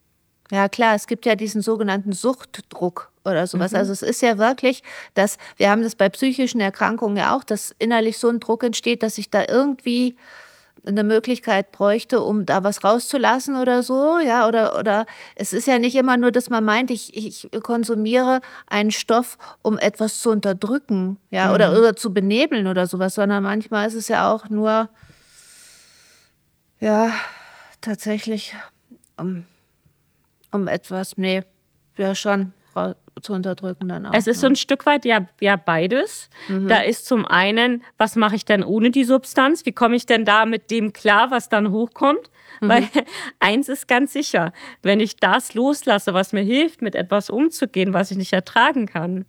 Ja 0.51 0.70
klar, 0.70 0.95
es 0.95 1.07
gibt 1.07 1.26
ja 1.26 1.36
diesen 1.36 1.61
sogenannten 1.61 2.13
Suchtdruck 2.13 3.11
oder 3.26 3.47
sowas. 3.47 3.72
Mhm. 3.72 3.78
Also 3.78 3.91
es 3.91 4.01
ist 4.01 4.22
ja 4.22 4.38
wirklich, 4.38 4.82
dass 5.13 5.38
wir 5.57 5.70
haben 5.70 5.84
das 5.84 5.95
bei 5.95 6.09
psychischen 6.09 6.61
Erkrankungen 6.61 7.18
ja 7.18 7.36
auch, 7.36 7.43
dass 7.43 7.76
innerlich 7.80 8.18
so 8.18 8.30
ein 8.30 8.39
Druck 8.39 8.63
entsteht, 8.63 9.03
dass 9.03 9.18
ich 9.18 9.30
da 9.30 9.43
irgendwie 9.47 10.15
eine 10.86 11.03
Möglichkeit 11.03 11.71
bräuchte, 11.71 12.21
um 12.21 12.45
da 12.45 12.63
was 12.63 12.84
rauszulassen 12.84 13.55
oder 13.55 13.84
so, 13.84 14.19
ja, 14.19 14.47
oder, 14.47 14.78
oder 14.78 15.05
es 15.36 15.53
ist 15.53 15.67
ja 15.67 15.80
nicht 15.80 15.95
immer 15.95 16.17
nur, 16.17 16.32
dass 16.32 16.49
man 16.49 16.63
meint, 16.63 16.91
ich, 16.91 17.15
ich 17.15 17.49
konsumiere 17.63 18.41
einen 18.67 18.91
Stoff, 18.91 19.38
um 19.61 19.78
etwas 19.78 20.19
zu 20.19 20.30
unterdrücken, 20.30 21.17
ja, 21.30 21.47
mhm. 21.47 21.53
oder, 21.53 21.71
oder 21.78 21.95
zu 21.95 22.13
benebeln 22.13 22.67
oder 22.67 22.88
sowas, 22.88 23.15
sondern 23.15 23.43
manchmal 23.43 23.88
ist 23.88 23.95
es 23.95 24.07
ja 24.07 24.32
auch 24.32 24.49
nur, 24.49 24.89
ja, 26.80 27.11
tatsächlich, 27.82 28.55
um 29.17 29.45
um 30.51 30.67
etwas, 30.67 31.17
nee, 31.17 31.43
ja 31.97 32.15
schon 32.15 32.53
zu 33.22 33.34
unterdrücken 33.34 33.88
dann 33.88 34.05
auch. 34.05 34.13
Es 34.13 34.28
ist 34.28 34.41
so 34.41 34.47
ein 34.47 34.55
Stück 34.55 34.86
weit 34.86 35.05
ja, 35.05 35.28
ja 35.39 35.55
beides. 35.55 36.30
Mhm. 36.47 36.68
Da 36.68 36.80
ist 36.80 37.05
zum 37.05 37.26
einen, 37.26 37.84
was 37.97 38.15
mache 38.15 38.36
ich 38.36 38.45
denn 38.45 38.63
ohne 38.63 38.91
die 38.91 39.03
Substanz? 39.03 39.65
Wie 39.65 39.72
komme 39.72 39.95
ich 39.95 40.05
denn 40.05 40.26
da 40.26 40.45
mit 40.45 40.72
dem 40.72 40.93
klar, 40.93 41.32
was 41.32 41.49
dann 41.49 41.72
hochkommt? 41.72 42.30
Mhm. 42.61 42.70
Weil 42.70 42.88
eins 43.39 43.70
ist 43.70 43.88
ganz 43.88 44.13
sicher, 44.13 44.53
wenn 44.82 44.99
ich 44.99 45.18
das 45.18 45.53
loslasse, 45.53 46.13
was 46.13 46.34
mir 46.34 46.43
hilft, 46.43 46.82
mit 46.82 46.95
etwas 46.95 47.30
umzugehen, 47.30 47.93
was 47.93 48.11
ich 48.11 48.18
nicht 48.18 48.34
ertragen 48.34 48.86
kann, 48.86 49.26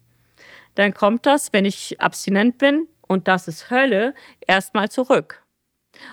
dann 0.75 0.95
kommt 0.95 1.27
das, 1.27 1.53
wenn 1.53 1.65
ich 1.65 2.01
abstinent 2.01 2.59
bin, 2.59 2.87
und 3.09 3.27
das 3.27 3.49
ist 3.49 3.71
Hölle, 3.71 4.15
erstmal 4.47 4.91
zurück. 4.91 5.43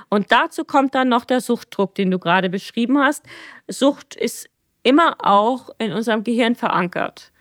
Und 0.09 0.31
dazu 0.31 0.63
kommt 0.63 0.95
dann 0.95 1.09
noch 1.09 1.25
der 1.25 1.41
Suchtdruck, 1.41 1.93
den 1.93 2.09
du 2.09 2.17
gerade 2.17 2.49
beschrieben 2.49 2.97
hast. 2.97 3.25
Sucht 3.67 4.15
ist 4.15 4.49
immer 4.81 5.17
auch 5.19 5.69
in 5.77 5.91
unserem 5.91 6.23
Gehirn 6.23 6.55
verankert. 6.55 7.31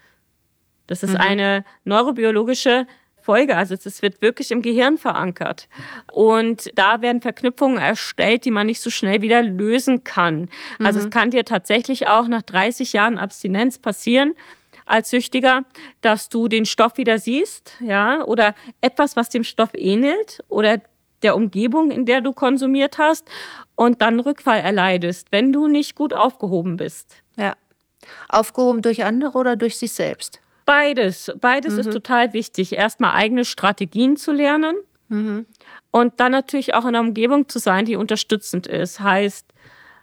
Das 0.86 1.02
ist 1.02 1.14
mhm. 1.14 1.20
eine 1.20 1.64
neurobiologische 1.84 2.86
Folge. 3.24 3.56
Also 3.56 3.74
es 3.74 4.02
wird 4.02 4.20
wirklich 4.20 4.50
im 4.50 4.60
Gehirn 4.60 4.98
verankert. 4.98 5.68
Und 6.12 6.70
da 6.74 7.00
werden 7.00 7.22
Verknüpfungen 7.22 7.78
erstellt, 7.78 8.44
die 8.44 8.50
man 8.50 8.66
nicht 8.66 8.80
so 8.80 8.90
schnell 8.90 9.22
wieder 9.22 9.42
lösen 9.42 10.04
kann. 10.04 10.48
Mhm. 10.78 10.86
Also 10.86 10.98
es 10.98 11.06
mhm. 11.06 11.10
kann 11.10 11.30
dir 11.30 11.44
tatsächlich 11.44 12.06
auch 12.06 12.28
nach 12.28 12.42
30 12.42 12.92
Jahren 12.92 13.18
Abstinenz 13.18 13.78
passieren, 13.78 14.34
als 14.86 15.10
Süchtiger, 15.10 15.62
dass 16.02 16.28
du 16.28 16.48
den 16.48 16.66
Stoff 16.66 16.98
wieder 16.98 17.18
siehst, 17.18 17.72
ja, 17.80 18.22
oder 18.24 18.54
etwas, 18.82 19.16
was 19.16 19.30
dem 19.30 19.42
Stoff 19.42 19.70
ähnelt 19.72 20.44
oder 20.48 20.82
der 21.22 21.36
Umgebung, 21.36 21.90
in 21.90 22.04
der 22.04 22.20
du 22.20 22.32
konsumiert 22.32 22.98
hast 22.98 23.26
und 23.76 24.02
dann 24.02 24.20
Rückfall 24.20 24.60
erleidest, 24.60 25.28
wenn 25.30 25.52
du 25.52 25.68
nicht 25.68 25.94
gut 25.94 26.12
aufgehoben 26.12 26.76
bist. 26.76 27.22
Ja. 27.36 27.54
Aufgehoben 28.28 28.82
durch 28.82 29.04
andere 29.04 29.38
oder 29.38 29.56
durch 29.56 29.78
sich 29.78 29.92
selbst? 29.92 30.40
Beides. 30.64 31.32
Beides 31.40 31.74
mhm. 31.74 31.80
ist 31.80 31.92
total 31.92 32.32
wichtig. 32.32 32.74
Erstmal 32.74 33.14
eigene 33.14 33.44
Strategien 33.44 34.16
zu 34.16 34.32
lernen 34.32 34.76
mhm. 35.08 35.46
und 35.90 36.14
dann 36.18 36.32
natürlich 36.32 36.74
auch 36.74 36.82
in 36.82 36.88
einer 36.88 37.00
Umgebung 37.00 37.48
zu 37.48 37.58
sein, 37.58 37.84
die 37.84 37.96
unterstützend 37.96 38.66
ist. 38.66 39.00
Heißt, 39.00 39.46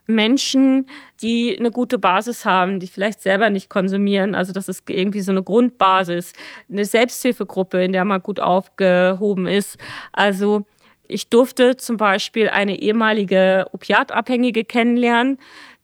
Menschen, 0.07 0.87
die 1.21 1.57
eine 1.57 1.71
gute 1.71 1.97
Basis 1.97 2.45
haben, 2.45 2.79
die 2.79 2.87
vielleicht 2.87 3.21
selber 3.21 3.49
nicht 3.49 3.69
konsumieren. 3.69 4.35
Also 4.35 4.51
das 4.51 4.67
ist 4.67 4.89
irgendwie 4.89 5.21
so 5.21 5.31
eine 5.31 5.43
Grundbasis, 5.43 6.33
eine 6.69 6.85
Selbsthilfegruppe, 6.85 7.83
in 7.83 7.93
der 7.93 8.05
man 8.05 8.21
gut 8.21 8.39
aufgehoben 8.39 9.47
ist. 9.47 9.77
Also 10.11 10.65
ich 11.07 11.29
durfte 11.29 11.77
zum 11.77 11.97
Beispiel 11.97 12.49
eine 12.49 12.79
ehemalige 12.79 13.67
Opiatabhängige 13.73 14.63
kennenlernen, 14.63 15.37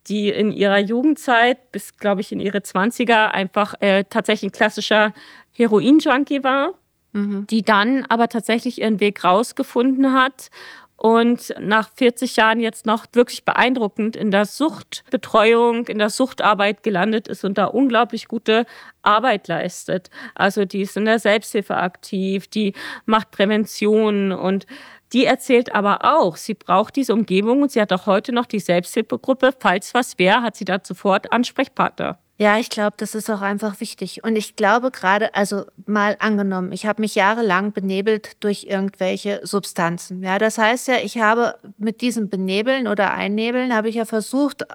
die 0.10 0.30
in 0.30 0.52
ihrer 0.52 0.80
Jugendzeit 0.80 1.72
bis, 1.72 1.98
glaube 1.98 2.22
ich, 2.22 2.32
in 2.32 2.40
ihre 2.40 2.60
20er 2.60 3.30
einfach 3.30 3.76
äh, 3.80 4.04
tatsächlich 4.10 4.52
ein 4.52 4.54
klassischer 4.54 5.14
Heroin-Junkie 5.54 6.44
war, 6.44 6.74
mhm. 7.14 7.48
die 7.48 7.64
dann 7.64 8.06
aber 8.06 8.30
tatsächlich 8.30 8.82
ihren 8.82 9.00
Weg 9.00 9.24
rausgefunden 9.24 10.14
hat 10.14 10.50
und 10.98 11.54
nach 11.60 11.90
40 11.94 12.36
Jahren 12.38 12.60
jetzt 12.60 12.88
noch 12.88 13.06
wirklich 13.14 13.46
beeindruckend 13.46 14.16
in 14.16 14.32
der 14.32 14.46
Suchtbetreuung, 14.46 15.86
in 15.88 16.00
der 16.00 16.10
Suchtarbeit 16.10 16.82
gelandet 16.82 17.28
ist 17.28 17.46
und 17.46 17.60
da 17.60 17.66
unglaublich 17.66 18.28
gute 18.28 18.66
Arbeit 19.04 19.48
leistet. 19.48 20.10
Also 20.34 20.66
die 20.66 20.82
ist 20.82 20.98
in 20.98 21.06
der 21.06 21.20
Selbsthilfe 21.20 21.78
aktiv, 21.78 22.48
die 22.48 22.74
macht 23.06 23.30
Prävention 23.30 24.32
und 24.32 24.66
die 25.14 25.26
erzählt 25.26 25.74
aber 25.74 26.04
auch, 26.04 26.36
sie 26.36 26.54
braucht 26.54 26.96
diese 26.96 27.14
Umgebung 27.14 27.62
und 27.62 27.72
sie 27.72 27.82
hat 27.82 27.94
auch 27.94 28.06
heute 28.06 28.34
noch 28.34 28.46
die 28.46 28.60
Selbsthilfegruppe. 28.60 29.54
Falls 29.60 29.94
was 29.94 30.20
wäre, 30.20 30.42
hat 30.42 30.56
sie 30.56 30.66
da 30.66 30.80
sofort 30.84 31.32
Ansprechpartner. 31.32 32.20
Ja, 32.40 32.60
ich 32.60 32.70
glaube, 32.70 32.96
das 32.98 33.16
ist 33.16 33.32
auch 33.32 33.42
einfach 33.42 33.80
wichtig. 33.80 34.24
Und 34.24 34.36
ich 34.36 34.56
glaube 34.56 34.92
gerade, 34.92 35.34
also 35.34 35.66
mal 35.88 36.18
angenommen, 36.20 36.72
ich 36.72 36.86
habe 36.86 37.02
mich 37.02 37.16
jahrelang 37.16 37.72
benebelt 37.72 38.44
durch 38.44 38.66
irgendwelche 38.66 39.40
Substanzen. 39.44 40.22
Ja, 40.22 40.38
das 40.38 40.60
heißt 40.60 40.88
ja, 40.88 40.98
ich 41.02 41.18
habe 41.18 41.56
mit 41.80 42.02
diesem 42.02 42.30
Benebeln 42.30 42.88
oder 42.88 43.12
Einnebeln 43.12 43.74
habe 43.74 43.90
ich 43.90 43.96
ja 43.96 44.06
versucht, 44.06 44.66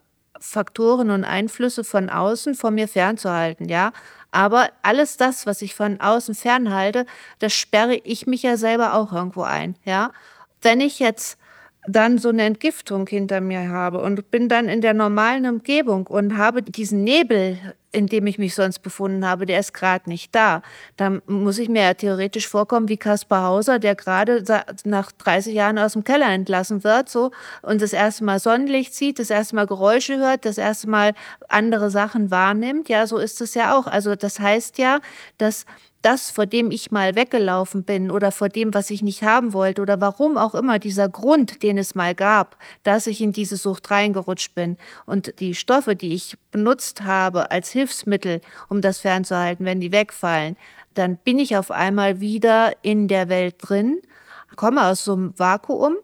Faktoren 0.42 1.10
und 1.10 1.24
Einflüsse 1.24 1.84
von 1.84 2.10
außen 2.10 2.54
von 2.54 2.74
mir 2.74 2.88
fernzuhalten, 2.88 3.68
ja. 3.68 3.92
Aber 4.32 4.70
alles 4.82 5.16
das, 5.16 5.46
was 5.46 5.62
ich 5.62 5.74
von 5.74 6.00
außen 6.00 6.34
fernhalte, 6.34 7.06
das 7.38 7.52
sperre 7.52 7.94
ich 7.94 8.26
mich 8.26 8.42
ja 8.42 8.56
selber 8.56 8.94
auch 8.94 9.12
irgendwo 9.12 9.42
ein, 9.42 9.76
ja. 9.84 10.10
Wenn 10.60 10.80
ich 10.80 10.98
jetzt 10.98 11.38
dann 11.86 12.18
so 12.18 12.28
eine 12.28 12.44
Entgiftung 12.44 13.08
hinter 13.08 13.40
mir 13.40 13.68
habe 13.68 14.00
und 14.00 14.30
bin 14.30 14.48
dann 14.48 14.68
in 14.68 14.80
der 14.80 14.94
normalen 14.94 15.46
Umgebung 15.46 16.06
und 16.06 16.36
habe 16.36 16.62
diesen 16.62 17.02
Nebel, 17.02 17.58
in 17.90 18.06
dem 18.06 18.26
ich 18.28 18.38
mich 18.38 18.54
sonst 18.54 18.78
befunden 18.78 19.26
habe, 19.26 19.46
der 19.46 19.58
ist 19.58 19.74
gerade 19.74 20.08
nicht 20.08 20.32
da. 20.32 20.62
Dann 20.96 21.22
muss 21.26 21.58
ich 21.58 21.68
mir 21.68 21.82
ja 21.82 21.94
theoretisch 21.94 22.46
vorkommen 22.46 22.88
wie 22.88 22.96
Kaspar 22.96 23.48
Hauser, 23.48 23.80
der 23.80 23.96
gerade 23.96 24.44
nach 24.84 25.10
30 25.10 25.52
Jahren 25.54 25.78
aus 25.78 25.94
dem 25.94 26.04
Keller 26.04 26.28
entlassen 26.28 26.84
wird, 26.84 27.08
so 27.08 27.32
und 27.62 27.82
das 27.82 27.92
erste 27.92 28.24
Mal 28.24 28.38
Sonnenlicht 28.38 28.94
sieht, 28.94 29.18
das 29.18 29.30
erste 29.30 29.56
Mal 29.56 29.66
Geräusche 29.66 30.18
hört, 30.18 30.44
das 30.44 30.58
erste 30.58 30.88
Mal 30.88 31.14
andere 31.48 31.90
Sachen 31.90 32.30
wahrnimmt. 32.30 32.88
Ja, 32.88 33.08
so 33.08 33.18
ist 33.18 33.40
es 33.40 33.54
ja 33.54 33.76
auch. 33.76 33.88
Also 33.88 34.14
das 34.14 34.38
heißt 34.38 34.78
ja, 34.78 35.00
dass 35.38 35.66
das, 36.02 36.30
vor 36.30 36.46
dem 36.46 36.70
ich 36.70 36.90
mal 36.90 37.14
weggelaufen 37.14 37.84
bin 37.84 38.10
oder 38.10 38.32
vor 38.32 38.48
dem, 38.48 38.74
was 38.74 38.90
ich 38.90 39.02
nicht 39.02 39.22
haben 39.22 39.52
wollte 39.52 39.82
oder 39.82 40.00
warum 40.00 40.36
auch 40.36 40.54
immer 40.54 40.78
dieser 40.78 41.08
Grund, 41.08 41.62
den 41.62 41.78
es 41.78 41.94
mal 41.94 42.14
gab, 42.14 42.56
dass 42.82 43.06
ich 43.06 43.20
in 43.20 43.32
diese 43.32 43.56
Sucht 43.56 43.90
reingerutscht 43.90 44.54
bin 44.54 44.76
und 45.06 45.40
die 45.40 45.54
Stoffe, 45.54 45.96
die 45.96 46.14
ich 46.14 46.36
benutzt 46.50 47.02
habe 47.02 47.50
als 47.50 47.70
Hilfsmittel, 47.70 48.40
um 48.68 48.80
das 48.80 48.98
fernzuhalten, 48.98 49.64
wenn 49.64 49.80
die 49.80 49.92
wegfallen, 49.92 50.56
dann 50.94 51.16
bin 51.16 51.38
ich 51.38 51.56
auf 51.56 51.70
einmal 51.70 52.20
wieder 52.20 52.72
in 52.82 53.08
der 53.08 53.28
Welt 53.28 53.56
drin, 53.58 54.00
komme 54.56 54.84
aus 54.84 55.04
so 55.04 55.14
einem 55.14 55.38
Vakuum 55.38 55.96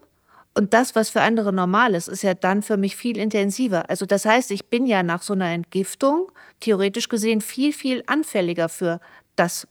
und 0.59 0.75
das, 0.75 0.97
was 0.97 1.11
für 1.11 1.21
andere 1.21 1.53
normal 1.53 1.95
ist, 1.95 2.09
ist 2.09 2.23
ja 2.23 2.35
dann 2.35 2.63
für 2.63 2.77
mich 2.77 2.97
viel 2.97 3.17
intensiver. 3.17 3.89
Also 3.89 4.07
das 4.07 4.25
heißt, 4.25 4.51
ich 4.51 4.67
bin 4.67 4.87
ja 4.87 5.05
nach 5.05 5.23
so 5.23 5.35
einer 5.35 5.51
Entgiftung 5.51 6.33
theoretisch 6.59 7.09
gesehen 7.09 7.41
viel, 7.41 7.73
viel 7.73 8.03
anfälliger 8.09 8.69
für 8.69 9.01
das, 9.37 9.69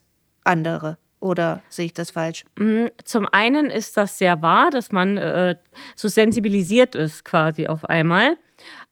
andere. 0.47 0.97
Oder 1.19 1.61
sehe 1.69 1.85
ich 1.85 1.93
das 1.93 2.11
falsch? 2.11 2.45
Mm, 2.59 2.85
zum 3.03 3.27
einen 3.31 3.71
ist 3.71 3.97
das 3.97 4.17
sehr 4.17 4.41
wahr, 4.41 4.69
dass 4.69 4.91
man 4.91 5.17
äh, 5.17 5.55
so 5.95 6.07
sensibilisiert 6.07 6.93
ist 6.93 7.25
quasi 7.25 7.67
auf 7.67 7.85
einmal. 7.85 8.37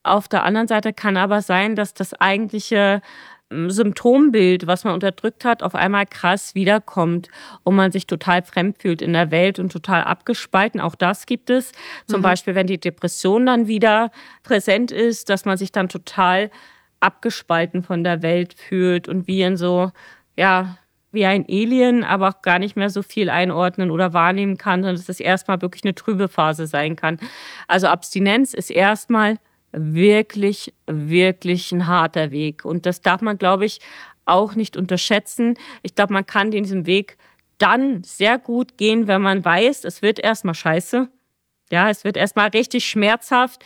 Auf 0.01 0.27
der 0.27 0.43
anderen 0.43 0.67
Seite 0.67 0.91
kann 0.91 1.17
aber 1.17 1.41
sein, 1.41 1.75
dass 1.75 1.93
das 1.93 2.15
eigentliche 2.15 3.01
mm, 3.51 3.69
Symptombild, 3.69 4.65
was 4.65 4.83
man 4.83 4.95
unterdrückt 4.95 5.45
hat, 5.45 5.61
auf 5.61 5.75
einmal 5.75 6.07
krass 6.07 6.55
wiederkommt 6.55 7.29
und 7.63 7.75
man 7.75 7.91
sich 7.91 8.07
total 8.07 8.41
fremd 8.41 8.81
fühlt 8.81 9.03
in 9.03 9.13
der 9.13 9.29
Welt 9.29 9.59
und 9.59 9.71
total 9.71 10.03
abgespalten. 10.03 10.81
Auch 10.81 10.95
das 10.95 11.27
gibt 11.27 11.51
es. 11.51 11.73
Zum 12.07 12.21
mhm. 12.21 12.23
Beispiel, 12.23 12.55
wenn 12.55 12.67
die 12.67 12.79
Depression 12.79 13.45
dann 13.45 13.67
wieder 13.67 14.09
präsent 14.41 14.91
ist, 14.91 15.29
dass 15.29 15.45
man 15.45 15.57
sich 15.57 15.71
dann 15.71 15.89
total 15.89 16.49
abgespalten 17.01 17.83
von 17.83 18.03
der 18.03 18.23
Welt 18.23 18.55
fühlt 18.55 19.07
und 19.07 19.27
wie 19.27 19.43
in 19.43 19.57
so, 19.57 19.91
ja, 20.35 20.79
wie 21.15 21.25
ein 21.25 21.45
Alien, 21.49 22.03
aber 22.03 22.29
auch 22.29 22.41
gar 22.41 22.59
nicht 22.59 22.75
mehr 22.75 22.89
so 22.89 23.01
viel 23.01 23.29
einordnen 23.29 23.89
oder 23.89 24.13
wahrnehmen 24.13 24.57
kann, 24.57 24.81
sondern 24.81 24.97
dass 24.97 25.09
es 25.09 25.19
erstmal 25.19 25.61
wirklich 25.61 25.83
eine 25.83 25.95
trübe 25.95 26.27
Phase 26.27 26.67
sein 26.67 26.95
kann. 26.95 27.17
Also 27.67 27.87
Abstinenz 27.87 28.53
ist 28.53 28.69
erstmal 28.69 29.37
wirklich, 29.71 30.73
wirklich 30.85 31.71
ein 31.71 31.87
harter 31.87 32.31
Weg. 32.31 32.63
Und 32.65 32.85
das 32.85 33.01
darf 33.01 33.21
man, 33.21 33.37
glaube 33.37 33.65
ich, 33.65 33.79
auch 34.25 34.55
nicht 34.55 34.77
unterschätzen. 34.77 35.55
Ich 35.81 35.95
glaube, 35.95 36.13
man 36.13 36.25
kann 36.25 36.51
diesen 36.51 36.85
Weg 36.85 37.17
dann 37.57 38.03
sehr 38.03 38.37
gut 38.37 38.77
gehen, 38.77 39.07
wenn 39.07 39.21
man 39.21 39.43
weiß, 39.43 39.85
es 39.85 40.01
wird 40.01 40.19
erstmal 40.19 40.55
scheiße. 40.55 41.09
Ja, 41.71 41.89
es 41.89 42.03
wird 42.03 42.17
erstmal 42.17 42.49
richtig 42.49 42.85
schmerzhaft, 42.85 43.63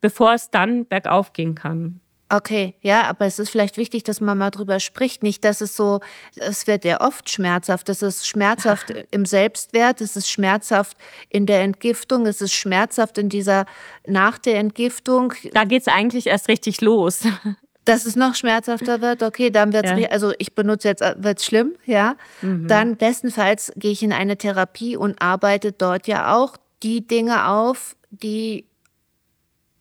bevor 0.00 0.34
es 0.34 0.50
dann 0.50 0.86
bergauf 0.86 1.32
gehen 1.32 1.54
kann. 1.54 2.00
Okay, 2.32 2.76
ja, 2.80 3.08
aber 3.08 3.26
es 3.26 3.40
ist 3.40 3.50
vielleicht 3.50 3.76
wichtig, 3.76 4.04
dass 4.04 4.20
man 4.20 4.38
mal 4.38 4.50
drüber 4.50 4.78
spricht. 4.78 5.24
Nicht, 5.24 5.44
dass 5.44 5.60
es 5.60 5.74
so, 5.74 5.98
es 6.36 6.68
wird 6.68 6.84
ja 6.84 7.00
oft 7.00 7.28
schmerzhaft. 7.28 7.88
Es 7.88 8.02
ist 8.02 8.24
schmerzhaft 8.24 8.94
im 9.10 9.26
Selbstwert, 9.26 10.00
es 10.00 10.14
ist 10.14 10.30
schmerzhaft 10.30 10.96
in 11.28 11.46
der 11.46 11.62
Entgiftung, 11.62 12.26
es 12.26 12.40
ist 12.40 12.54
schmerzhaft 12.54 13.18
in 13.18 13.28
dieser, 13.30 13.66
nach 14.06 14.38
der 14.38 14.60
Entgiftung. 14.60 15.34
Da 15.52 15.64
geht 15.64 15.82
es 15.82 15.88
eigentlich 15.88 16.28
erst 16.28 16.48
richtig 16.48 16.80
los. 16.80 17.22
Dass 17.84 18.06
es 18.06 18.14
noch 18.14 18.36
schmerzhafter 18.36 19.00
wird, 19.00 19.24
okay, 19.24 19.50
dann 19.50 19.72
wird 19.72 19.86
es, 19.86 19.98
ja. 19.98 20.08
also 20.10 20.32
ich 20.38 20.54
benutze 20.54 20.86
jetzt, 20.86 21.02
äh, 21.02 21.14
wird 21.18 21.38
es 21.38 21.46
schlimm, 21.46 21.74
ja. 21.86 22.14
Mhm. 22.42 22.68
Dann 22.68 22.96
bestenfalls 22.96 23.72
gehe 23.74 23.90
ich 23.90 24.02
in 24.02 24.12
eine 24.12 24.36
Therapie 24.36 24.96
und 24.96 25.20
arbeite 25.20 25.72
dort 25.72 26.06
ja 26.06 26.36
auch 26.36 26.56
die 26.82 27.04
Dinge 27.04 27.48
auf, 27.48 27.96
die 28.10 28.66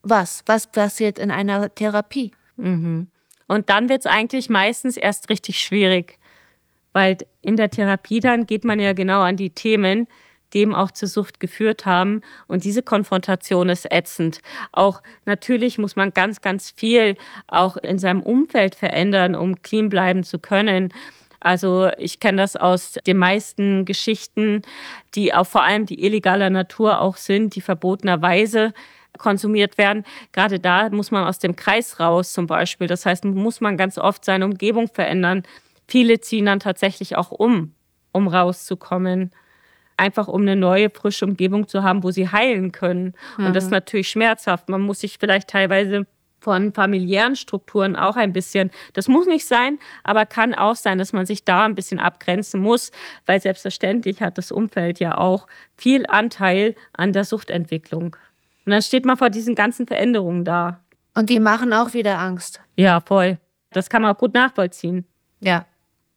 was? 0.02 0.44
Was 0.46 0.68
passiert 0.68 1.20
in 1.20 1.30
einer 1.30 1.74
Therapie? 1.76 2.32
Mhm. 2.60 3.08
Und 3.48 3.70
dann 3.70 3.90
wird 3.90 4.02
es 4.02 4.06
eigentlich 4.06 4.50
meistens 4.50 4.96
erst 4.96 5.30
richtig 5.30 5.60
schwierig, 5.60 6.20
weil 6.94 7.18
in 7.42 7.56
der 7.56 7.72
Therapie 7.72 8.20
dann 8.20 8.46
geht 8.46 8.64
man 8.64 8.80
ja 8.80 8.94
genau 8.94 9.22
an 9.22 9.38
die 9.38 9.50
Themen, 9.50 10.08
dem 10.54 10.74
auch 10.74 10.92
zur 10.92 11.08
Sucht 11.08 11.40
geführt 11.40 11.86
haben. 11.86 12.22
Und 12.48 12.64
diese 12.64 12.84
Konfrontation 12.84 13.70
ist 13.70 13.92
ätzend. 13.92 14.42
Auch 14.72 15.02
natürlich 15.26 15.78
muss 15.78 15.96
man 15.96 16.12
ganz, 16.12 16.42
ganz 16.42 16.72
viel 16.72 17.16
auch 17.48 17.78
in 17.78 18.00
seinem 18.00 18.22
Umfeld 18.22 18.76
verändern, 18.76 19.36
um 19.36 19.62
clean 19.62 19.90
bleiben 19.90 20.24
zu 20.24 20.40
können. 20.40 20.94
Also 21.40 21.90
ich 21.98 22.20
kenne 22.20 22.42
das 22.42 22.56
aus 22.56 22.94
den 23.08 23.18
meisten 23.18 23.86
Geschichten, 23.86 24.62
die 25.16 25.34
auch 25.34 25.48
vor 25.48 25.64
allem 25.64 25.86
die 25.86 26.04
illegaler 26.04 26.50
Natur 26.50 27.00
auch 27.00 27.16
sind, 27.16 27.56
die 27.56 27.62
verbotenerweise 27.62 28.74
konsumiert 29.18 29.78
werden. 29.78 30.04
Gerade 30.32 30.60
da 30.60 30.90
muss 30.90 31.12
man 31.12 31.26
aus 31.26 31.40
dem 31.40 31.56
Kreis 31.56 32.00
raus 32.00 32.34
zum 32.34 32.48
Beispiel. 32.48 32.88
Das 32.88 33.06
heißt, 33.06 33.26
muss 33.26 33.62
man 33.62 33.78
ganz 33.78 33.98
oft 33.98 34.24
seine 34.26 34.46
Umgebung 34.46 34.88
verändern. 34.88 35.44
Viele 35.88 36.20
ziehen 36.20 36.46
dann 36.46 36.60
tatsächlich 36.60 37.16
auch 37.16 37.32
um, 37.32 37.74
um 38.12 38.28
rauszukommen. 38.28 39.32
Einfach 39.98 40.28
um 40.28 40.44
eine 40.44 40.56
neue, 40.56 40.90
frische 40.90 41.26
Umgebung 41.26 41.68
zu 41.68 41.84
haben, 41.84 42.04
wo 42.04 42.12
sie 42.12 42.30
heilen 42.30 42.72
können. 42.72 43.14
Mhm. 43.38 43.48
Und 43.48 43.56
das 43.56 43.66
ist 43.66 43.70
mhm. 43.70 43.76
natürlich 43.76 44.10
schmerzhaft. 44.10 44.70
Man 44.70 44.82
muss 44.82 45.02
sich 45.02 45.18
vielleicht 45.20 45.50
teilweise 45.50 46.06
von 46.40 46.74
familiären 46.74 47.36
Strukturen 47.36 47.96
auch 47.96 48.16
ein 48.16 48.34
bisschen, 48.34 48.72
das 48.94 49.08
muss 49.08 49.28
nicht 49.28 49.46
sein, 49.46 49.80
aber 50.04 50.26
kann 50.26 50.54
auch 50.54 50.76
sein, 50.76 50.98
dass 50.98 51.14
man 51.14 51.26
sich 51.26 51.44
da 51.44 51.66
ein 51.66 51.76
bisschen 51.76 52.00
abgrenzen 52.00 52.62
muss, 52.62 52.92
weil 53.26 53.42
selbstverständlich 53.42 54.22
hat 54.22 54.38
das 54.38 54.52
Umfeld 54.52 55.00
ja 55.00 55.18
auch 55.18 55.48
viel 55.76 56.06
Anteil 56.08 56.76
an 56.94 57.14
der 57.14 57.26
Suchtentwicklung. 57.26 58.16
Und 58.66 58.72
dann 58.72 58.82
steht 58.82 59.06
man 59.06 59.18
vor 59.18 59.30
diesen 59.30 59.56
ganzen 59.56 59.88
Veränderungen 59.88 60.46
da. 60.46 60.82
Und 61.16 61.30
die 61.30 61.40
machen 61.40 61.74
auch 61.74 61.94
wieder 61.94 62.20
Angst. 62.20 62.62
Ja, 62.76 63.02
voll. 63.02 63.40
Das 63.72 63.90
kann 63.90 64.02
man 64.02 64.16
auch 64.16 64.18
gut 64.18 64.34
nachvollziehen. 64.34 65.06
Ja. 65.42 65.66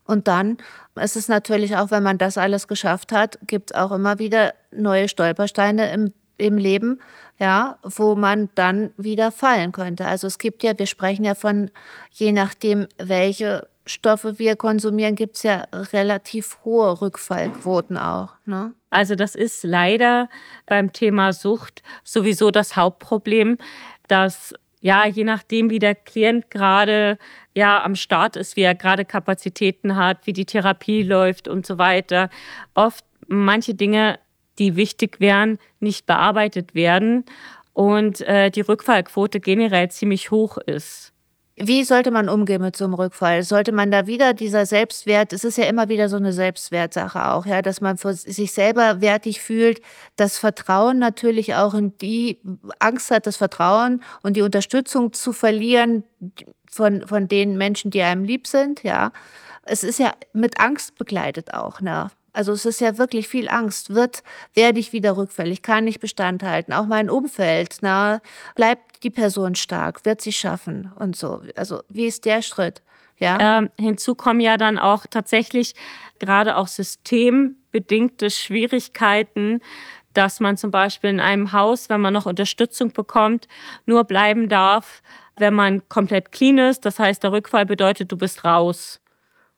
Und 0.05 0.29
dann 0.29 0.59
ist 1.01 1.17
es 1.17 1.29
natürlich 1.29 1.77
auch, 1.77 1.91
wenn 1.91 2.03
man 2.03 2.19
das 2.19 2.37
alles 2.37 2.69
geschafft 2.69 3.13
hat, 3.13 3.39
gibt 3.47 3.71
es 3.71 3.77
auch 3.77 3.93
immer 3.93 4.19
wieder 4.19 4.53
neue 4.71 5.09
Stolpersteine 5.09 5.93
im, 5.93 6.13
im 6.39 6.59
Leben, 6.59 7.01
ja, 7.39 7.79
wo 7.83 8.15
man 8.15 8.51
dann 8.55 8.93
wieder 8.97 9.31
fallen 9.33 9.73
könnte. 9.73 10.05
Also 10.07 10.27
es 10.27 10.39
gibt 10.39 10.63
ja, 10.63 10.79
wir 10.79 10.87
sprechen 10.87 11.25
ja 11.25 11.35
von, 11.35 11.71
je 12.11 12.33
nachdem, 12.33 12.89
welche 12.99 13.69
Stoffe 13.85 14.39
wir 14.39 14.57
konsumieren, 14.57 15.15
gibt 15.15 15.37
es 15.37 15.43
ja 15.43 15.67
relativ 15.73 16.59
hohe 16.65 17.01
Rückfallquoten 17.01 17.97
auch. 17.97 18.35
Ne? 18.45 18.73
Also 18.91 19.15
das 19.15 19.35
ist 19.35 19.65
leider 19.65 20.29
beim 20.67 20.93
Thema 20.93 21.33
Sucht 21.33 21.83
sowieso 22.05 22.51
das 22.51 22.77
Hauptproblem, 22.77 23.59
dass 24.09 24.55
ja, 24.83 25.07
je 25.07 25.23
nachdem, 25.23 25.71
wie 25.71 25.79
der 25.79 25.95
Klient 25.95 26.51
gerade 26.51 27.17
ja 27.55 27.83
am 27.85 27.95
Start 27.95 28.35
ist, 28.35 28.57
wie 28.57 28.63
er 28.63 28.75
gerade 28.75 29.05
Kapazitäten 29.05 29.97
hat, 29.97 30.27
wie 30.27 30.33
die 30.33 30.45
Therapie 30.45 31.05
läuft 31.05 31.47
und 31.47 31.65
so 31.65 31.79
weiter, 31.79 32.31
oft 32.75 33.05
manche 33.29 33.75
Dinge, 33.75 34.19
die 34.59 34.75
wichtig 34.75 35.21
wären, 35.21 35.59
nicht 35.79 36.07
bearbeitet 36.07 36.75
werden 36.75 37.25
und 37.73 38.21
äh, 38.23 38.51
die 38.51 38.61
Rückfallquote 38.61 39.41
generell 39.41 39.91
ziemlich 39.91 40.31
hoch 40.31 40.59
ist. 40.59 41.13
Wie 41.57 41.85
sollte 41.85 42.11
man 42.11 42.31
umgehen 42.31 42.63
mit 42.63 42.77
so 42.77 42.85
einem 42.85 42.95
Rückfall? 42.95 43.43
Sollte 43.43 43.73
man 43.73 43.91
da 43.91 44.07
wieder 44.07 44.33
dieser 44.33 44.65
Selbstwert, 44.65 45.35
es 45.35 45.45
ist 45.45 45.59
ja 45.59 45.65
immer 45.65 45.91
wieder 45.91 46.09
so 46.09 46.17
eine 46.17 46.33
Selbstwertsache 46.33 47.31
auch, 47.31 47.45
ja, 47.45 47.61
dass 47.61 47.83
man 47.83 47.99
für 47.99 48.15
sich 48.15 48.53
selber 48.53 49.03
wertig 49.03 49.43
fühlt, 49.43 49.83
das 50.17 50.39
Vertrauen 50.39 50.99
natürlich 50.99 51.55
auch 51.55 51.75
in 51.75 51.97
die 51.99 52.41
Angst 52.79 53.11
hat, 53.11 53.27
das 53.27 53.37
Vertrauen 53.37 54.03
und 54.23 54.37
die 54.37 54.43
Unterstützung 54.43 55.13
zu 55.13 55.35
verlieren 55.35 56.05
von, 56.71 57.07
von 57.07 57.29
den 57.29 57.59
Menschen, 57.59 57.91
die 57.91 58.01
einem 58.03 58.25
lieb 58.25 58.47
sind, 58.47 58.83
ja. 58.83 59.13
Es 59.65 59.85
ist 59.85 59.99
ja 59.99 60.13
mit 60.33 60.59
Angst 60.59 60.97
begleitet 60.99 61.55
auch, 61.55 61.81
ne? 61.81 62.11
Also 62.33 62.53
es 62.53 62.65
ist 62.65 62.81
ja 62.81 62.97
wirklich 62.99 63.29
viel 63.29 63.49
Angst. 63.49 63.95
Wird, 63.95 64.23
werde 64.55 64.81
ich 64.81 64.93
wieder 64.93 65.17
rückfällig? 65.17 65.63
Kann 65.63 65.87
ich 65.87 66.01
Bestand 66.01 66.43
halten? 66.43 66.73
Auch 66.73 66.87
mein 66.87 67.11
Umfeld, 67.11 67.77
na, 67.83 68.21
bleibt 68.55 69.03
die 69.03 69.11
Person 69.11 69.55
stark? 69.55 70.05
Wird 70.05 70.21
sie 70.21 70.33
schaffen? 70.33 70.91
Und 70.97 71.17
so. 71.17 71.43
Also 71.57 71.83
wie 71.89 72.07
ist 72.07 72.25
der 72.25 72.43
Schritt? 72.43 72.83
Ja. 73.19 73.59
Ähm, 73.59 73.71
hinzu 73.79 74.15
kommen 74.15 74.41
ja 74.41 74.57
dann 74.57 74.79
auch 74.79 75.07
tatsächlich 75.07 75.75
gerade 76.19 76.57
auch 76.57 76.69
systembedingte 76.69 78.31
Schwierigkeiten, 78.31 79.61
dass 80.15 80.41
man 80.41 80.57
zum 80.57 80.71
Beispiel 80.71 81.11
in 81.11 81.21
einem 81.21 81.53
Haus, 81.53 81.89
wenn 81.89 82.01
man 82.01 82.13
noch 82.13 82.27
Unterstützung 82.27 82.93
bekommt, 82.93 83.49
nur 83.87 84.05
bleiben 84.05 84.49
darf, 84.49 85.03
wenn 85.37 85.55
man 85.55 85.89
komplett 85.89 86.33
clean 86.33 86.59
ist. 86.59 86.85
Das 86.85 86.99
heißt, 86.99 87.23
der 87.23 87.33
Rückfall 87.33 87.67
bedeutet, 87.67 88.11
du 88.11 88.17
bist 88.17 88.45
raus. 88.45 89.01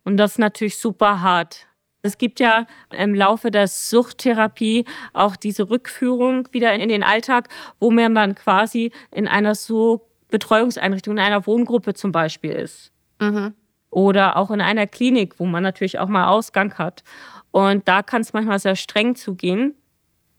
Und 0.05 0.17
das 0.17 0.33
ist 0.33 0.39
natürlich 0.39 0.79
super 0.79 1.23
hart. 1.23 1.67
Es 2.05 2.19
gibt 2.19 2.39
ja 2.39 2.67
im 2.91 3.15
Laufe 3.15 3.51
der 3.51 3.67
Suchttherapie 3.67 4.85
auch 5.15 5.37
diese 5.37 5.71
Rückführung 5.71 6.47
wieder 6.53 6.75
in 6.75 6.91
den 6.91 7.03
Alltag, 7.03 7.49
wo 7.81 7.91
man 7.91 8.15
dann 8.15 8.35
quasi 8.35 8.93
in 9.11 9.27
einer 9.27 9.55
so 9.55 10.07
Betreuungseinrichtung, 10.29 11.15
in 11.15 11.25
einer 11.25 11.47
Wohngruppe 11.47 11.95
zum 11.95 12.13
Beispiel 12.13 12.53
ist. 12.53 12.93
Mhm. 13.21 13.55
Oder 13.89 14.37
auch 14.37 14.51
in 14.51 14.61
einer 14.61 14.87
Klinik, 14.87 15.39
wo 15.39 15.47
man 15.47 15.63
natürlich 15.63 15.99
auch 15.99 16.09
mal 16.09 16.27
Ausgang 16.27 16.75
hat. 16.75 17.05
Und 17.53 17.89
da 17.89 18.03
kann 18.03 18.21
es 18.21 18.35
manchmal 18.35 18.59
sehr 18.59 18.77
streng 18.77 19.17
zugehen. 19.17 19.75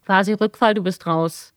Quasi 0.06 0.34
Rückfall, 0.34 0.76
du 0.76 0.84
bist 0.84 1.08
raus. 1.08 1.56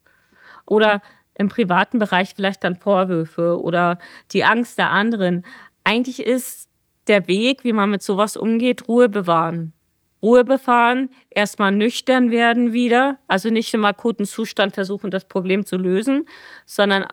Oder 0.64 1.02
im 1.34 1.50
privaten 1.50 1.98
Bereich 1.98 2.32
vielleicht 2.34 2.64
dann 2.64 2.76
Vorwürfe 2.76 3.60
oder 3.60 3.98
die 4.32 4.44
Angst 4.44 4.78
der 4.78 4.90
anderen. 4.90 5.44
Eigentlich 5.84 6.24
ist 6.24 6.70
der 7.08 7.28
Weg, 7.28 7.62
wie 7.62 7.74
man 7.74 7.90
mit 7.90 8.02
sowas 8.02 8.38
umgeht, 8.38 8.88
Ruhe 8.88 9.10
bewahren. 9.10 9.74
Ruhe 10.22 10.44
befahren, 10.44 11.10
erstmal 11.30 11.72
nüchtern 11.72 12.30
werden 12.30 12.72
wieder, 12.72 13.18
also 13.28 13.50
nicht 13.50 13.72
im 13.74 13.84
akuten 13.84 14.26
Zustand 14.26 14.74
versuchen, 14.74 15.10
das 15.10 15.26
Problem 15.26 15.64
zu 15.64 15.76
lösen, 15.76 16.28
sondern 16.66 17.06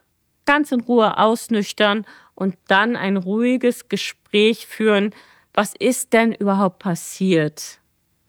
ganz 0.45 0.71
in 0.71 0.81
Ruhe 0.81 1.17
ausnüchtern 1.17 2.05
und 2.33 2.55
dann 2.67 2.95
ein 2.95 3.17
ruhiges 3.17 3.89
Gespräch 3.89 4.67
führen. 4.67 5.13
Was 5.53 5.73
ist 5.77 6.13
denn 6.13 6.33
überhaupt 6.33 6.79
passiert? 6.79 7.79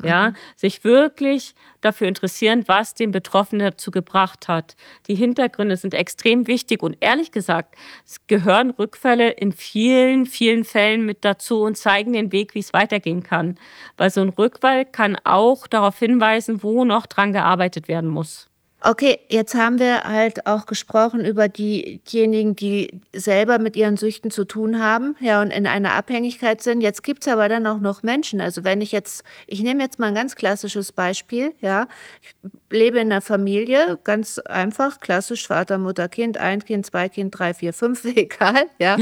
Ja, 0.02 0.30
mhm. 0.30 0.36
sich 0.56 0.84
wirklich 0.84 1.54
dafür 1.80 2.06
interessieren, 2.06 2.64
was 2.66 2.94
den 2.94 3.12
Betroffenen 3.12 3.64
dazu 3.64 3.90
gebracht 3.90 4.46
hat. 4.46 4.76
Die 5.06 5.14
Hintergründe 5.14 5.76
sind 5.76 5.94
extrem 5.94 6.46
wichtig 6.46 6.82
und 6.82 6.98
ehrlich 7.00 7.32
gesagt, 7.32 7.76
es 8.04 8.26
gehören 8.26 8.70
Rückfälle 8.70 9.30
in 9.30 9.52
vielen, 9.52 10.26
vielen 10.26 10.64
Fällen 10.64 11.06
mit 11.06 11.24
dazu 11.24 11.62
und 11.62 11.78
zeigen 11.78 12.12
den 12.12 12.30
Weg, 12.30 12.54
wie 12.54 12.58
es 12.58 12.74
weitergehen 12.74 13.22
kann. 13.22 13.58
Weil 13.96 14.10
so 14.10 14.20
ein 14.20 14.28
Rückfall 14.28 14.84
kann 14.84 15.16
auch 15.24 15.66
darauf 15.66 15.98
hinweisen, 15.98 16.62
wo 16.62 16.84
noch 16.84 17.06
dran 17.06 17.32
gearbeitet 17.32 17.88
werden 17.88 18.10
muss. 18.10 18.50
Okay, 18.82 19.18
jetzt 19.30 19.54
haben 19.54 19.78
wir 19.78 20.04
halt 20.04 20.46
auch 20.46 20.66
gesprochen 20.66 21.24
über 21.24 21.48
diejenigen, 21.48 22.54
die 22.54 23.00
selber 23.14 23.58
mit 23.58 23.74
ihren 23.74 23.96
Süchten 23.96 24.30
zu 24.30 24.44
tun 24.44 24.78
haben, 24.80 25.16
ja, 25.18 25.40
und 25.40 25.50
in 25.50 25.66
einer 25.66 25.94
Abhängigkeit 25.94 26.62
sind. 26.62 26.82
Jetzt 26.82 27.02
gibt's 27.02 27.26
aber 27.26 27.48
dann 27.48 27.66
auch 27.66 27.80
noch 27.80 28.02
Menschen. 28.02 28.40
Also 28.40 28.64
wenn 28.64 28.82
ich 28.82 28.92
jetzt, 28.92 29.24
ich 29.46 29.62
nehme 29.62 29.82
jetzt 29.82 29.98
mal 29.98 30.08
ein 30.08 30.14
ganz 30.14 30.36
klassisches 30.36 30.92
Beispiel, 30.92 31.54
ja. 31.60 31.88
Ich 32.20 32.34
lebe 32.70 32.98
in 32.98 33.10
einer 33.10 33.22
Familie, 33.22 33.98
ganz 34.04 34.38
einfach, 34.38 35.00
klassisch 35.00 35.46
Vater, 35.46 35.78
Mutter, 35.78 36.08
Kind, 36.08 36.36
ein 36.36 36.62
Kind, 36.62 36.84
zwei 36.84 37.08
Kind, 37.08 37.36
drei, 37.36 37.54
vier, 37.54 37.72
fünf, 37.72 38.04
egal, 38.16 38.66
ja. 38.78 38.98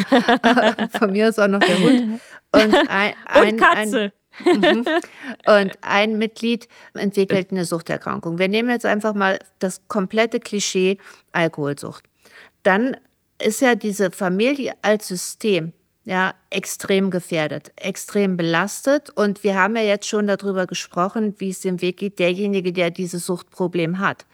Von 0.99 1.13
mir 1.13 1.29
ist 1.29 1.41
auch 1.41 1.49
noch 1.49 1.61
der 1.61 1.79
Hund. 1.81 2.21
Und, 2.53 2.75
ein, 2.89 3.15
ein, 3.27 3.55
und 3.55 3.61
Katze. 3.61 4.01
Ein, 4.01 4.13
Mhm. 4.45 4.85
Und 5.47 5.79
ein 5.83 6.19
Mitglied 6.19 6.69
entwickelt 6.95 7.51
eine 7.51 7.65
Suchterkrankung. 7.65 8.39
Wir 8.39 8.49
nehmen 8.49 8.71
jetzt 8.71 8.87
einfach 8.87 9.15
mal 9.15 9.39
das 9.59 9.83
komplette 9.89 10.41
Klischee 10.41 10.99
Alkoholsucht. 11.33 12.05
Dann 12.63 12.97
ist 13.43 13.61
ja 13.61 13.75
diese 13.75 14.11
Familie 14.11 14.75
als 14.83 15.09
System 15.09 15.73
ja 16.05 16.35
extrem 16.51 17.11
gefährdet, 17.11 17.73
extrem 17.77 18.37
belastet. 18.37 19.11
Und 19.11 19.43
wir 19.43 19.57
haben 19.57 19.77
ja 19.77 19.83
jetzt 19.83 20.07
schon 20.07 20.27
darüber 20.27 20.67
gesprochen, 20.67 21.35
wie 21.39 21.51
es 21.51 21.61
dem 21.61 21.81
Weg 21.81 21.97
geht, 21.97 22.19
derjenige, 22.19 22.73
der 22.73 22.91
dieses 22.91 23.27
Suchtproblem 23.27 23.99
hat. 23.99 24.27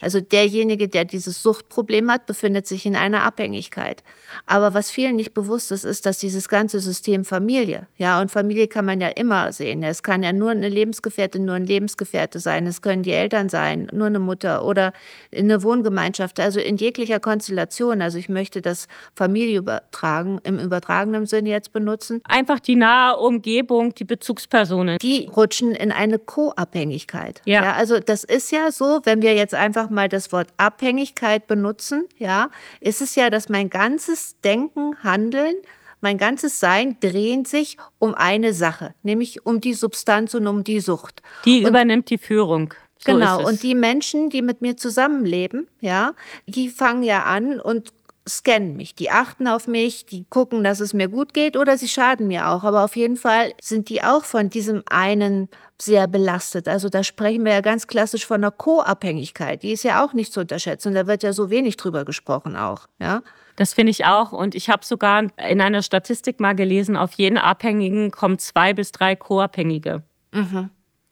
Also 0.00 0.20
derjenige, 0.20 0.88
der 0.88 1.04
dieses 1.04 1.42
Suchtproblem 1.42 2.10
hat, 2.10 2.26
befindet 2.26 2.66
sich 2.66 2.86
in 2.86 2.96
einer 2.96 3.24
Abhängigkeit. 3.24 4.02
Aber 4.46 4.72
was 4.72 4.90
vielen 4.90 5.16
nicht 5.16 5.34
bewusst 5.34 5.72
ist, 5.72 5.84
ist, 5.84 6.06
dass 6.06 6.18
dieses 6.18 6.48
ganze 6.48 6.80
System 6.80 7.24
Familie, 7.24 7.86
ja, 7.96 8.20
und 8.20 8.30
Familie 8.30 8.68
kann 8.68 8.84
man 8.84 9.00
ja 9.00 9.08
immer 9.08 9.52
sehen. 9.52 9.82
Es 9.82 10.02
kann 10.02 10.22
ja 10.22 10.32
nur 10.32 10.50
eine 10.50 10.68
Lebensgefährtin, 10.68 11.44
nur 11.44 11.56
ein 11.56 11.66
Lebensgefährte 11.66 12.38
sein. 12.38 12.66
Es 12.66 12.80
können 12.80 13.02
die 13.02 13.12
Eltern 13.12 13.48
sein, 13.48 13.88
nur 13.92 14.06
eine 14.06 14.20
Mutter 14.20 14.64
oder 14.64 14.92
eine 15.34 15.62
Wohngemeinschaft, 15.62 16.40
also 16.40 16.60
in 16.60 16.76
jeglicher 16.76 17.20
Konstellation. 17.20 18.00
Also 18.00 18.18
ich 18.18 18.28
möchte 18.28 18.62
das 18.62 18.86
Familie 19.14 19.58
übertragen, 19.58 20.40
im 20.44 20.58
übertragenen 20.58 21.17
Sinne 21.26 21.50
jetzt 21.50 21.72
benutzen. 21.72 22.20
Einfach 22.24 22.60
die 22.60 22.76
nahe 22.76 23.16
Umgebung, 23.16 23.94
die 23.94 24.04
Bezugspersonen. 24.04 24.98
Die 24.98 25.28
rutschen 25.34 25.74
in 25.74 25.92
eine 25.92 26.18
Co-Abhängigkeit. 26.18 27.42
Ja. 27.44 27.64
ja. 27.64 27.72
Also 27.74 28.00
das 28.00 28.24
ist 28.24 28.50
ja 28.50 28.70
so, 28.70 29.00
wenn 29.04 29.22
wir 29.22 29.34
jetzt 29.34 29.54
einfach 29.54 29.90
mal 29.90 30.08
das 30.08 30.32
Wort 30.32 30.48
Abhängigkeit 30.56 31.46
benutzen, 31.46 32.04
ja, 32.16 32.50
ist 32.80 33.00
es 33.00 33.14
ja, 33.14 33.30
dass 33.30 33.48
mein 33.48 33.70
ganzes 33.70 34.40
Denken, 34.40 34.96
Handeln, 35.02 35.54
mein 36.00 36.18
ganzes 36.18 36.60
Sein 36.60 36.96
dreht 37.00 37.48
sich 37.48 37.76
um 37.98 38.14
eine 38.14 38.52
Sache, 38.52 38.94
nämlich 39.02 39.44
um 39.46 39.60
die 39.60 39.74
Substanz 39.74 40.34
und 40.34 40.46
um 40.46 40.62
die 40.64 40.80
Sucht. 40.80 41.22
Die 41.44 41.62
und 41.62 41.70
übernimmt 41.70 42.10
die 42.10 42.18
Führung. 42.18 42.74
So 42.98 43.12
genau. 43.12 43.46
Und 43.46 43.62
die 43.62 43.74
Menschen, 43.74 44.28
die 44.28 44.42
mit 44.42 44.60
mir 44.60 44.76
zusammenleben, 44.76 45.68
ja, 45.80 46.14
die 46.46 46.68
fangen 46.68 47.02
ja 47.02 47.24
an 47.24 47.60
und 47.60 47.92
scannen 48.28 48.76
mich. 48.76 48.94
Die 48.94 49.10
achten 49.10 49.48
auf 49.48 49.66
mich, 49.66 50.06
die 50.06 50.24
gucken, 50.28 50.62
dass 50.62 50.80
es 50.80 50.94
mir 50.94 51.08
gut 51.08 51.34
geht 51.34 51.56
oder 51.56 51.78
sie 51.78 51.88
schaden 51.88 52.28
mir 52.28 52.48
auch. 52.48 52.64
Aber 52.64 52.84
auf 52.84 52.96
jeden 52.96 53.16
Fall 53.16 53.52
sind 53.60 53.88
die 53.88 54.02
auch 54.02 54.24
von 54.24 54.50
diesem 54.50 54.82
einen 54.90 55.48
sehr 55.80 56.08
belastet. 56.08 56.68
Also 56.68 56.88
da 56.88 57.04
sprechen 57.04 57.44
wir 57.44 57.52
ja 57.52 57.60
ganz 57.60 57.86
klassisch 57.86 58.26
von 58.26 58.42
einer 58.42 58.50
Co-Abhängigkeit. 58.50 59.62
Die 59.62 59.72
ist 59.72 59.84
ja 59.84 60.04
auch 60.04 60.12
nicht 60.12 60.32
zu 60.32 60.40
unterschätzen. 60.40 60.94
Da 60.94 61.06
wird 61.06 61.22
ja 61.22 61.32
so 61.32 61.50
wenig 61.50 61.76
drüber 61.76 62.04
gesprochen 62.04 62.56
auch, 62.56 62.86
ja. 63.00 63.22
Das 63.56 63.74
finde 63.74 63.90
ich 63.90 64.04
auch. 64.04 64.30
Und 64.30 64.54
ich 64.54 64.70
habe 64.70 64.84
sogar 64.84 65.24
in 65.36 65.60
einer 65.60 65.82
Statistik 65.82 66.38
mal 66.38 66.54
gelesen, 66.54 66.96
auf 66.96 67.12
jeden 67.14 67.38
Abhängigen 67.38 68.12
kommen 68.12 68.38
zwei 68.38 68.72
bis 68.72 68.92
drei 68.92 69.16
Co-Abhängige. 69.16 70.04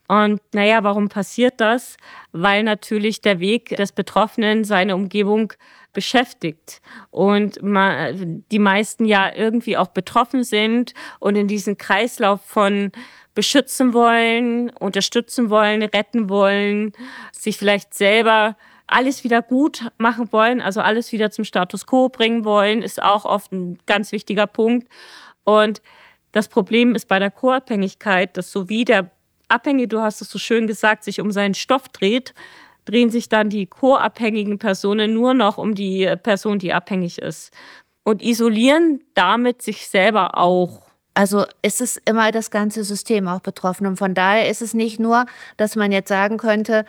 Und 0.08 0.40
naja, 0.52 0.84
warum 0.84 1.08
passiert 1.08 1.60
das? 1.60 1.96
Weil 2.32 2.62
natürlich 2.62 3.20
der 3.20 3.40
Weg 3.40 3.76
des 3.76 3.92
Betroffenen 3.92 4.64
seine 4.64 4.94
Umgebung 4.94 5.52
beschäftigt 5.92 6.82
und 7.10 7.58
die 7.62 8.58
meisten 8.58 9.06
ja 9.06 9.34
irgendwie 9.34 9.78
auch 9.78 9.88
betroffen 9.88 10.44
sind 10.44 10.92
und 11.20 11.36
in 11.36 11.48
diesen 11.48 11.78
Kreislauf 11.78 12.42
von 12.42 12.92
beschützen 13.34 13.94
wollen, 13.94 14.68
unterstützen 14.70 15.48
wollen, 15.48 15.82
retten 15.82 16.28
wollen, 16.28 16.92
sich 17.32 17.56
vielleicht 17.56 17.94
selber 17.94 18.56
alles 18.86 19.24
wieder 19.24 19.42
gut 19.42 19.90
machen 19.98 20.32
wollen, 20.32 20.60
also 20.60 20.80
alles 20.80 21.12
wieder 21.12 21.30
zum 21.30 21.44
Status 21.44 21.86
quo 21.86 22.08
bringen 22.08 22.44
wollen, 22.44 22.82
ist 22.82 23.02
auch 23.02 23.24
oft 23.24 23.52
ein 23.52 23.78
ganz 23.86 24.12
wichtiger 24.12 24.46
Punkt. 24.46 24.88
Und 25.44 25.80
das 26.32 26.48
Problem 26.48 26.94
ist 26.94 27.08
bei 27.08 27.18
der 27.18 27.30
Co-Abhängigkeit, 27.30 28.36
dass 28.36 28.52
so 28.52 28.68
wie 28.68 28.84
der 28.84 29.10
Abhängige, 29.48 29.88
du 29.88 30.00
hast 30.00 30.20
es 30.20 30.30
so 30.30 30.38
schön 30.38 30.66
gesagt, 30.66 31.04
sich 31.04 31.20
um 31.20 31.30
seinen 31.30 31.54
Stoff 31.54 31.88
dreht, 31.88 32.34
drehen 32.84 33.10
sich 33.10 33.28
dann 33.28 33.50
die 33.50 33.66
co-abhängigen 33.66 34.58
Personen 34.58 35.12
nur 35.12 35.34
noch 35.34 35.58
um 35.58 35.74
die 35.74 36.14
Person, 36.22 36.58
die 36.58 36.72
abhängig 36.72 37.18
ist. 37.18 37.52
Und 38.04 38.22
isolieren 38.22 39.00
damit 39.14 39.62
sich 39.62 39.88
selber 39.88 40.38
auch. 40.38 40.82
Also 41.14 41.44
ist 41.62 41.80
es 41.80 41.96
immer 42.04 42.30
das 42.30 42.50
ganze 42.50 42.84
System 42.84 43.26
auch 43.26 43.40
betroffen. 43.40 43.86
Und 43.86 43.96
von 43.96 44.14
daher 44.14 44.48
ist 44.48 44.62
es 44.62 44.74
nicht 44.74 45.00
nur, 45.00 45.26
dass 45.56 45.74
man 45.74 45.90
jetzt 45.90 46.08
sagen 46.08 46.36
könnte, 46.36 46.84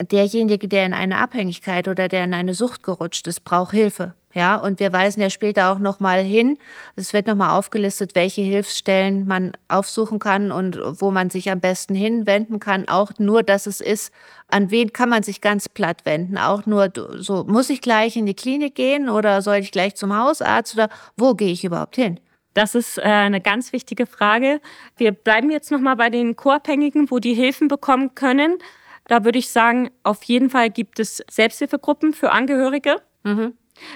derjenige, 0.00 0.68
der 0.68 0.86
in 0.86 0.94
eine 0.94 1.18
Abhängigkeit 1.18 1.88
oder 1.88 2.08
der 2.08 2.24
in 2.24 2.34
eine 2.34 2.54
Sucht 2.54 2.82
gerutscht 2.82 3.26
ist, 3.26 3.40
braucht 3.40 3.72
Hilfe. 3.72 4.14
Ja, 4.36 4.56
und 4.56 4.80
wir 4.80 4.92
weisen 4.92 5.22
ja 5.22 5.30
später 5.30 5.72
auch 5.72 5.78
nochmal 5.78 6.22
hin. 6.22 6.58
Es 6.94 7.14
wird 7.14 7.26
nochmal 7.26 7.56
aufgelistet, 7.56 8.14
welche 8.14 8.42
Hilfsstellen 8.42 9.26
man 9.26 9.52
aufsuchen 9.68 10.18
kann 10.18 10.52
und 10.52 10.78
wo 11.00 11.10
man 11.10 11.30
sich 11.30 11.50
am 11.50 11.60
besten 11.60 11.94
hinwenden 11.94 12.60
kann. 12.60 12.86
Auch 12.86 13.12
nur, 13.16 13.42
dass 13.42 13.66
es 13.66 13.80
ist, 13.80 14.12
an 14.48 14.70
wen 14.70 14.92
kann 14.92 15.08
man 15.08 15.22
sich 15.22 15.40
ganz 15.40 15.70
platt 15.70 16.04
wenden. 16.04 16.36
Auch 16.36 16.66
nur 16.66 16.92
so, 17.16 17.44
muss 17.44 17.70
ich 17.70 17.80
gleich 17.80 18.14
in 18.18 18.26
die 18.26 18.34
Klinik 18.34 18.74
gehen 18.74 19.08
oder 19.08 19.40
soll 19.40 19.56
ich 19.56 19.72
gleich 19.72 19.94
zum 19.94 20.14
Hausarzt 20.14 20.74
oder 20.74 20.90
wo 21.16 21.32
gehe 21.32 21.52
ich 21.52 21.64
überhaupt 21.64 21.96
hin? 21.96 22.20
Das 22.52 22.74
ist 22.74 22.98
äh, 22.98 23.04
eine 23.04 23.40
ganz 23.40 23.72
wichtige 23.72 24.04
Frage. 24.04 24.60
Wir 24.98 25.12
bleiben 25.12 25.50
jetzt 25.50 25.70
nochmal 25.70 25.96
bei 25.96 26.10
den 26.10 26.36
Co-Abhängigen, 26.36 27.10
wo 27.10 27.20
die 27.20 27.32
Hilfen 27.32 27.68
bekommen 27.68 28.14
können. 28.14 28.58
Da 29.06 29.24
würde 29.24 29.38
ich 29.38 29.48
sagen, 29.48 29.90
auf 30.02 30.24
jeden 30.24 30.50
Fall 30.50 30.68
gibt 30.68 31.00
es 31.00 31.24
Selbsthilfegruppen 31.30 32.12
für 32.12 32.32
Angehörige. 32.32 32.96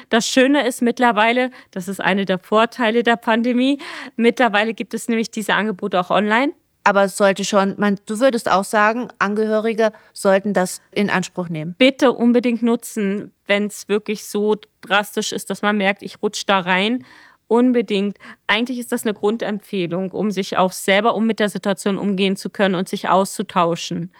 Das 0.09 0.27
Schöne 0.27 0.67
ist 0.67 0.83
mittlerweile, 0.83 1.51
das 1.71 1.89
ist 1.89 2.01
eine 2.01 2.25
der 2.25 2.39
Vorteile 2.39 3.03
der 3.03 3.17
Pandemie, 3.17 3.79
mittlerweile 4.17 4.75
gibt 4.75 4.95
es 4.95 5.09
nämlich 5.09 5.31
diese 5.31 5.55
Angebote 5.55 6.01
auch 6.01 6.11
online. 6.11 6.53
Aber 6.83 7.05
es 7.05 7.17
sollte 7.17 7.45
schon, 7.45 7.75
man, 7.79 7.99
du 8.07 8.21
würdest 8.21 8.51
auch 8.51 8.65
sagen, 8.65 9.09
Angehörige 9.19 9.93
sollten 10.13 10.55
das 10.55 10.81
in 10.93 11.11
Anspruch 11.11 11.49
nehmen. 11.49 11.75
Bitte 11.77 12.13
unbedingt 12.13 12.63
nutzen, 12.63 13.33
wenn 13.47 13.67
es 13.67 13.89
wirklich 13.89 14.25
so 14.25 14.57
drastisch 14.81 15.33
ist, 15.33 15.51
dass 15.51 15.61
man 15.63 15.77
merkt, 15.77 16.03
ich 16.03 16.23
rutsche 16.23 16.47
da 16.47 16.61
rein. 16.61 17.05
Unbedingt. 17.49 18.17
Eigentlich 18.47 18.79
ist 18.79 18.93
das 18.93 19.03
eine 19.03 19.13
Grundempfehlung, 19.13 20.13
um 20.13 20.31
sich 20.31 20.57
auch 20.57 20.73
selber 20.73 21.15
um 21.17 21.27
mit 21.27 21.41
der 21.41 21.49
Situation 21.49 21.99
umgehen 21.99 22.37
zu 22.37 22.49
können 22.49 22.77
und 22.77 22.89
sich 22.89 23.09
auszutauschen. 23.09 24.13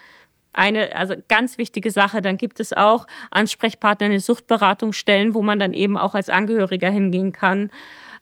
Eine 0.53 0.95
also 0.95 1.15
ganz 1.27 1.57
wichtige 1.57 1.91
Sache. 1.91 2.21
Dann 2.21 2.37
gibt 2.37 2.59
es 2.59 2.73
auch 2.73 3.07
Ansprechpartner 3.31 4.07
in 4.07 4.11
den 4.11 4.21
Suchtberatungsstellen, 4.21 5.33
wo 5.33 5.41
man 5.41 5.59
dann 5.59 5.73
eben 5.73 5.97
auch 5.97 6.15
als 6.15 6.29
Angehöriger 6.29 6.89
hingehen 6.89 7.31
kann. 7.31 7.71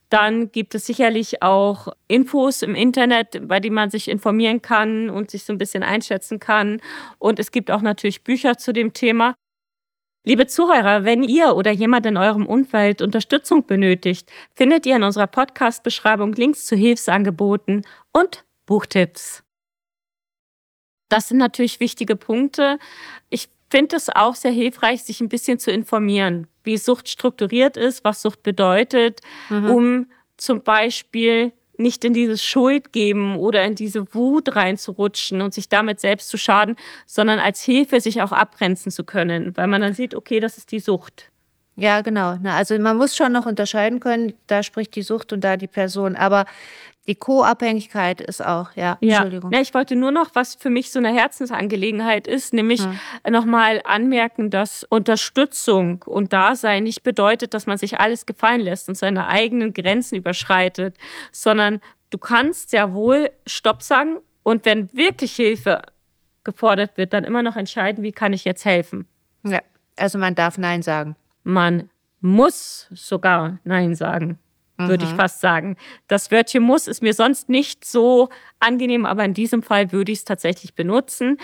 Dann 0.10 0.52
gibt 0.52 0.74
es 0.74 0.88
sicherlich 0.88 1.44
auch 1.44 1.88
Infos 2.08 2.64
im 2.64 2.74
Internet, 2.74 3.48
bei 3.48 3.60
denen 3.60 3.76
man 3.76 3.92
sich 3.92 4.08
informieren 4.08 4.62
kann 4.62 5.10
und 5.10 5.30
sich 5.30 5.44
so 5.44 5.54
ein 5.54 5.60
bisschen 5.60 5.84
einschätzen 5.84 6.40
kann. 6.40 6.82
Und 7.20 7.40
es 7.40 7.52
gibt 7.52 7.70
auch 7.70 7.82
natürlich 7.82 8.24
Bücher 8.24 8.58
zu 8.58 8.74
dem 8.74 8.94
Thema. 8.94 9.36
Liebe 10.26 10.48
Zuhörer, 10.48 11.06
wenn 11.06 11.24
ihr 11.24 11.56
oder 11.56 11.72
jemand 11.72 12.06
in 12.06 12.18
eurem 12.18 12.46
Umfeld 12.46 13.02
Unterstützung 13.02 13.66
benötigt, 13.66 14.32
findet 14.54 14.86
ihr 14.86 14.98
in 14.98 15.04
unserer 15.04 15.28
Podcast-Beschreibung 15.28 16.34
Links 16.34 16.66
zu 16.66 16.76
Hilfsangeboten 16.76 17.86
und 18.12 18.44
Buchtipps. 18.66 19.44
Das 21.10 21.28
sind 21.28 21.38
natürlich 21.38 21.80
wichtige 21.80 22.16
Punkte. 22.16 22.80
Ich 23.30 23.50
finde 23.70 23.96
es 23.96 24.10
auch 24.10 24.36
sehr 24.36 24.52
hilfreich, 24.52 25.04
sich 25.04 25.22
ein 25.22 25.30
bisschen 25.30 25.60
zu 25.60 25.72
informieren, 25.72 26.48
wie 26.64 26.78
Sucht 26.78 27.10
strukturiert 27.10 27.78
ist, 27.78 28.04
was 28.04 28.22
Sucht 28.22 28.44
bedeutet, 28.44 29.22
um 29.50 30.08
zum 30.38 30.62
Beispiel 30.62 31.52
nicht 31.78 32.04
in 32.04 32.14
dieses 32.14 32.44
Schuld 32.44 32.92
geben 32.92 33.38
oder 33.38 33.64
in 33.64 33.76
diese 33.76 34.14
Wut 34.14 34.56
reinzurutschen 34.56 35.42
und 35.42 35.54
sich 35.54 35.70
damit 35.70 36.00
selbst 36.00 36.30
zu 36.30 36.38
schaden, 36.38 36.76
sondern 37.06 37.40
als 37.40 37.62
Hilfe 37.62 38.02
sich 38.02 38.22
auch 38.22 38.34
abgrenzen 38.34 38.92
zu 38.92 39.04
können, 39.06 39.56
weil 39.56 39.68
man 39.68 39.82
dann 39.82 39.94
sieht, 39.94 40.14
okay, 40.14 40.40
das 40.40 40.58
ist 40.58 40.72
die 40.72 40.80
Sucht. 40.80 41.32
Ja, 41.78 42.02
genau. 42.02 42.38
Na, 42.42 42.58
also 42.58 42.78
man 42.78 42.98
muss 42.98 43.16
schon 43.16 43.32
noch 43.32 43.46
unterscheiden 43.46 44.02
können, 44.02 44.34
da 44.48 44.64
spricht 44.64 44.94
die 44.96 45.02
Sucht 45.02 45.32
und 45.32 45.42
da 45.46 45.56
die 45.56 45.68
Person. 45.68 46.18
Aber 46.18 46.44
die 47.10 47.16
Co-Abhängigkeit 47.16 48.22
ist 48.22 48.46
auch, 48.46 48.74
ja, 48.76 49.00
Entschuldigung. 49.02 49.52
Ja, 49.52 49.60
ich 49.62 49.74
wollte 49.74 49.96
nur 49.96 50.12
noch, 50.12 50.36
was 50.36 50.54
für 50.54 50.70
mich 50.70 50.92
so 50.92 51.00
eine 51.00 51.12
Herzensangelegenheit 51.12 52.28
ist, 52.28 52.54
nämlich 52.54 52.84
nochmal 53.28 53.82
anmerken, 53.84 54.52
dass 54.52 54.84
Unterstützung 54.84 56.04
und 56.04 56.34
Dasein 56.34 56.84
nicht 56.84 57.02
bedeutet, 57.02 57.56
dass 57.56 57.66
man 57.66 57.80
sich 57.80 58.00
alles 58.00 58.28
gefallen 58.28 58.62
lässt 58.62 58.90
und 58.90 58.96
seine 58.96 59.28
eigenen 59.28 59.74
Grenzen 59.74 60.18
überschreitet, 60.18 60.98
sondern 61.32 61.82
du 62.12 62.20
kannst 62.20 62.74
ja 62.74 62.94
wohl 62.94 63.32
Stopp 63.48 63.82
sagen 63.82 64.18
und 64.44 64.66
wenn 64.66 64.94
wirklich 64.94 65.36
Hilfe 65.36 65.82
gefordert 66.44 66.96
wird, 66.96 67.14
dann 67.14 67.24
immer 67.24 67.42
noch 67.42 67.56
entscheiden, 67.56 68.04
wie 68.04 68.12
kann 68.12 68.34
ich 68.34 68.46
jetzt 68.46 68.66
helfen. 68.66 69.08
Ja, 69.44 69.62
also 69.98 70.20
man 70.20 70.36
darf 70.36 70.60
Nein 70.60 70.84
sagen. 70.84 71.16
Man 71.44 71.90
muss 72.22 72.88
sogar 72.92 73.58
Nein 73.64 73.96
sagen, 73.96 74.38
würde 74.88 75.06
ich 75.06 75.12
fast 75.12 75.42
sagen. 75.42 75.76
Das 76.08 76.32
Wörtchen 76.32 76.64
muss 76.64 76.88
ist 76.88 77.02
mir 77.02 77.14
sonst 77.14 77.50
nicht 77.50 77.86
so 77.86 78.30
angenehm, 78.60 79.06
aber 79.06 79.26
in 79.26 79.34
diesem 79.34 79.62
Fall 79.62 79.92
würde 79.92 80.12
ich 80.12 80.20
es 80.20 80.26
tatsächlich 80.26 80.74
benutzen. 80.74 81.38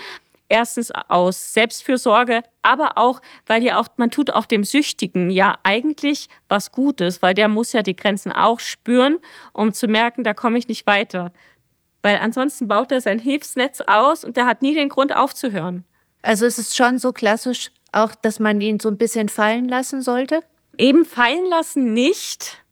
Erstens 0.48 0.92
aus 0.92 1.52
Selbstfürsorge, 1.54 2.42
aber 2.62 2.98
auch, 2.98 3.20
weil 3.46 3.64
ja 3.64 3.80
auch, 3.80 3.88
man 3.96 4.12
tut 4.12 4.30
auch 4.30 4.46
dem 4.46 4.62
Süchtigen 4.62 5.28
ja 5.28 5.58
eigentlich 5.64 6.28
was 6.48 6.70
Gutes, 6.70 7.20
weil 7.20 7.34
der 7.34 7.48
muss 7.48 7.72
ja 7.72 7.82
die 7.82 7.96
Grenzen 7.96 8.30
auch 8.30 8.60
spüren, 8.60 9.18
um 9.52 9.72
zu 9.72 9.88
merken, 9.88 10.22
da 10.22 10.34
komme 10.34 10.58
ich 10.58 10.68
nicht 10.68 10.86
weiter. 10.86 11.32
Weil 12.02 12.18
ansonsten 12.18 12.68
baut 12.68 12.92
er 12.92 13.00
sein 13.00 13.18
Hilfsnetz 13.18 13.80
aus 13.80 14.24
und 14.24 14.36
der 14.36 14.46
hat 14.46 14.62
nie 14.62 14.74
den 14.74 14.88
Grund 14.88 15.16
aufzuhören. 15.16 15.84
Also 16.22 16.46
es 16.46 16.58
ist 16.58 16.76
schon 16.76 16.98
so 16.98 17.12
klassisch 17.12 17.72
auch, 17.92 18.14
dass 18.14 18.38
man 18.38 18.60
ihn 18.60 18.78
so 18.78 18.88
ein 18.88 18.98
bisschen 18.98 19.28
fallen 19.28 19.68
lassen 19.68 20.02
sollte. 20.02 20.42
eben 20.78 21.04
fallen 21.04 21.46
lassen 21.46 21.94
nicht, 21.94 22.62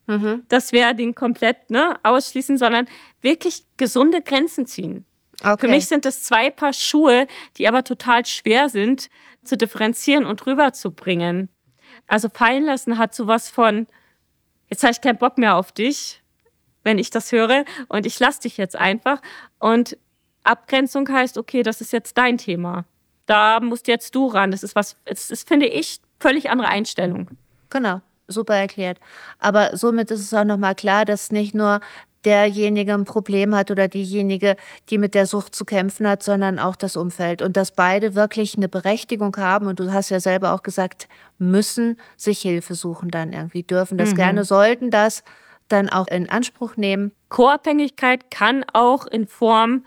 dass 0.49 0.73
wir 0.73 0.93
den 0.95 1.15
komplett 1.15 1.71
ne, 1.71 1.99
ausschließen, 2.03 2.59
sondern 2.59 2.87
wirklich 3.23 3.65
gesunde 3.77 4.21
Grenzen 4.21 4.67
ziehen. 4.67 5.05
Okay. 5.43 5.59
Für 5.59 5.69
mich 5.69 5.87
sind 5.87 6.05
das 6.05 6.23
zwei 6.23 6.51
Paar 6.51 6.73
Schuhe, 6.73 7.27
die 7.57 7.69
aber 7.69 7.85
total 7.85 8.25
schwer 8.27 8.69
sind 8.69 9.09
zu 9.43 9.57
differenzieren 9.57 10.27
und 10.27 10.47
rüberzubringen. 10.47 11.49
Also 12.07 12.29
fallen 12.29 12.65
lassen 12.65 12.99
hat 12.99 13.15
sowas 13.15 13.49
von, 13.49 13.87
jetzt 14.69 14.83
habe 14.83 14.93
ich 14.93 15.01
keinen 15.01 15.19
Bock 15.19 15.39
mehr 15.39 15.57
auf 15.57 15.73
dich, 15.73 16.23
wenn 16.83 16.99
ich 16.99 17.11
das 17.11 17.33
höre 17.33 17.65
und 17.89 18.07
ich 18.07 18.19
lass 18.21 18.41
dich 18.41 18.57
jetzt 18.57 18.77
einfach. 18.77 19.21
Und 19.59 19.97
Abgrenzung 20.45 21.09
heißt, 21.09 21.39
okay, 21.39 21.63
das 21.63 21.81
ist 21.81 21.93
jetzt 21.93 22.17
dein 22.19 22.39
Thema. 22.39 22.85
Da 23.27 23.61
musst 23.61 23.89
jetzt 23.89 24.15
du 24.15 24.27
ran. 24.27 24.51
Das 24.51 24.63
ist 24.63 24.75
was, 24.75 24.97
es 25.07 25.31
ist, 25.31 25.49
finde 25.49 25.67
ich, 25.67 26.01
völlig 26.21 26.51
andere 26.51 26.69
Einstellung. 26.69 27.31
Genau, 27.71 28.03
super 28.29 28.57
erklärt. 28.57 28.99
Aber 29.39 29.77
somit 29.77 30.11
ist 30.11 30.21
es 30.21 30.35
auch 30.35 30.45
nochmal 30.45 30.75
klar, 30.75 31.05
dass 31.05 31.31
nicht 31.31 31.55
nur 31.55 31.81
derjenige 32.25 32.95
ein 32.95 33.05
Problem 33.05 33.55
hat 33.55 33.71
oder 33.71 33.89
diejenige, 33.89 34.57
die 34.89 34.99
mit 34.99 35.15
der 35.15 35.27
Sucht 35.27 35.55
zu 35.55 35.65
kämpfen 35.65 36.09
hat, 36.09 36.23
sondern 36.23 36.59
auch 36.59 36.77
das 36.77 36.97
Umfeld. 36.97 37.43
Und 37.43 37.57
dass 37.57 37.71
beide 37.71 38.15
wirklich 38.15 38.57
eine 38.57 38.69
Berechtigung 38.69 39.37
haben. 39.37 39.67
Und 39.67 39.81
du 39.81 39.93
hast 39.93 40.11
ja 40.11 40.21
selber 40.21 40.53
auch 40.53 40.63
gesagt, 40.63 41.09
müssen 41.39 41.99
sich 42.17 42.41
Hilfe 42.41 42.75
suchen 42.75 43.11
dann 43.11 43.33
irgendwie, 43.33 43.63
dürfen 43.63 43.99
das 43.99 44.15
gerne, 44.15 44.45
sollten 44.45 44.91
das 44.91 45.23
dann 45.69 45.89
auch 45.89 46.09
in 46.09 46.29
Anspruch 46.29 46.77
nehmen. 46.77 47.13
Co-Abhängigkeit 47.29 48.31
kann 48.31 48.65
auch 48.73 49.07
in 49.07 49.27
Form 49.27 49.85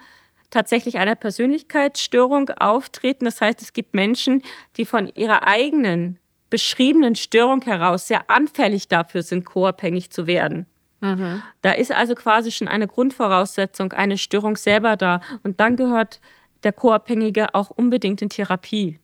tatsächlich 0.49 0.97
einer 0.97 1.15
Persönlichkeitsstörung 1.15 2.49
auftreten. 2.49 3.25
Das 3.25 3.41
heißt, 3.41 3.61
es 3.61 3.73
gibt 3.73 3.93
Menschen, 3.93 4.41
die 4.77 4.85
von 4.85 5.07
ihrer 5.07 5.45
eigenen 5.45 6.19
beschriebenen 6.49 7.15
Störung 7.15 7.61
heraus 7.61 8.07
sehr 8.07 8.29
anfällig 8.29 8.87
dafür 8.87 9.23
sind, 9.23 9.45
co-abhängig 9.45 10.11
zu 10.11 10.27
werden. 10.27 10.65
Mhm. 11.01 11.41
Da 11.61 11.71
ist 11.71 11.91
also 11.91 12.15
quasi 12.15 12.51
schon 12.51 12.67
eine 12.67 12.87
Grundvoraussetzung, 12.87 13.93
eine 13.93 14.17
Störung 14.17 14.55
selber 14.55 14.97
da. 14.97 15.21
Und 15.43 15.59
dann 15.59 15.75
gehört 15.75 16.19
der 16.63 16.73
Co-Abhängige 16.73 17.53
auch 17.53 17.69
unbedingt 17.69 18.21
in 18.21 18.29
Therapie. 18.29 18.99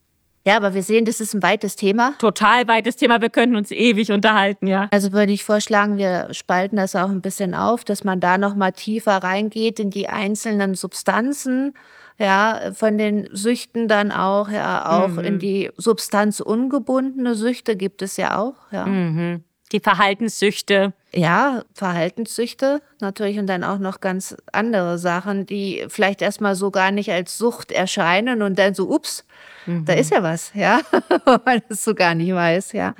Ja, 0.45 0.57
aber 0.57 0.73
wir 0.73 0.83
sehen, 0.83 1.05
das 1.05 1.21
ist 1.21 1.33
ein 1.33 1.41
weites 1.41 1.77
Thema. 1.77 2.15
Total 2.19 2.67
weites 2.67 2.97
Thema. 2.97 3.21
Wir 3.21 3.29
könnten 3.29 3.55
uns 3.55 3.71
ewig 3.71 4.11
unterhalten, 4.11 4.67
ja. 4.67 4.89
Also 4.91 5.13
würde 5.13 5.31
ich 5.31 5.45
vorschlagen, 5.45 5.97
wir 5.97 6.27
spalten 6.33 6.75
das 6.75 6.97
auch 6.97 7.09
ein 7.09 7.21
bisschen 7.21 7.55
auf, 7.55 7.85
dass 7.85 8.03
man 8.03 8.19
da 8.19 8.37
noch 8.37 8.53
mal 8.53 8.73
tiefer 8.73 9.17
reingeht 9.17 9.79
in 9.79 9.89
die 9.89 10.09
einzelnen 10.09 10.75
Substanzen, 10.75 11.73
ja, 12.17 12.71
von 12.73 12.97
den 12.97 13.27
Süchten 13.31 13.87
dann 13.87 14.11
auch, 14.11 14.49
ja, 14.49 15.03
auch 15.03 15.09
mhm. 15.09 15.19
in 15.19 15.39
die 15.39 15.71
substanzungebundene 15.77 17.35
Süchte 17.35 17.75
gibt 17.75 18.01
es 18.01 18.17
ja 18.17 18.37
auch, 18.37 18.55
ja. 18.71 18.85
Mhm. 18.85 19.43
Die 19.71 19.79
Verhaltenssüchte. 19.79 20.93
Ja, 21.15 21.63
Verhaltenssüchte 21.73 22.81
natürlich 22.99 23.39
und 23.39 23.47
dann 23.47 23.63
auch 23.63 23.79
noch 23.79 24.01
ganz 24.01 24.35
andere 24.51 24.99
Sachen, 24.99 25.47
die 25.47 25.85
vielleicht 25.87 26.21
erstmal 26.21 26.53
so 26.55 26.69
gar 26.69 26.91
nicht 26.91 27.11
als 27.11 27.39
Sucht 27.39 27.71
erscheinen 27.71 28.43
und 28.43 28.59
dann 28.59 28.75
so, 28.75 28.89
ups, 28.89 29.25
mhm. 29.65 29.85
da 29.85 29.93
ist 29.93 30.11
ja 30.11 30.21
was, 30.21 30.51
ja, 30.53 30.81
weil 31.25 31.39
man 31.43 31.61
das 31.69 31.83
so 31.83 31.95
gar 31.95 32.13
nicht 32.13 32.33
weiß, 32.33 32.73
ja. 32.73 32.93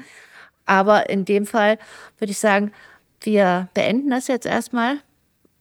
Aber 0.66 1.10
in 1.10 1.26
dem 1.26 1.46
Fall 1.46 1.78
würde 2.18 2.32
ich 2.32 2.40
sagen, 2.40 2.72
wir 3.22 3.68
beenden 3.74 4.10
das 4.10 4.28
jetzt 4.28 4.46
erstmal 4.46 4.98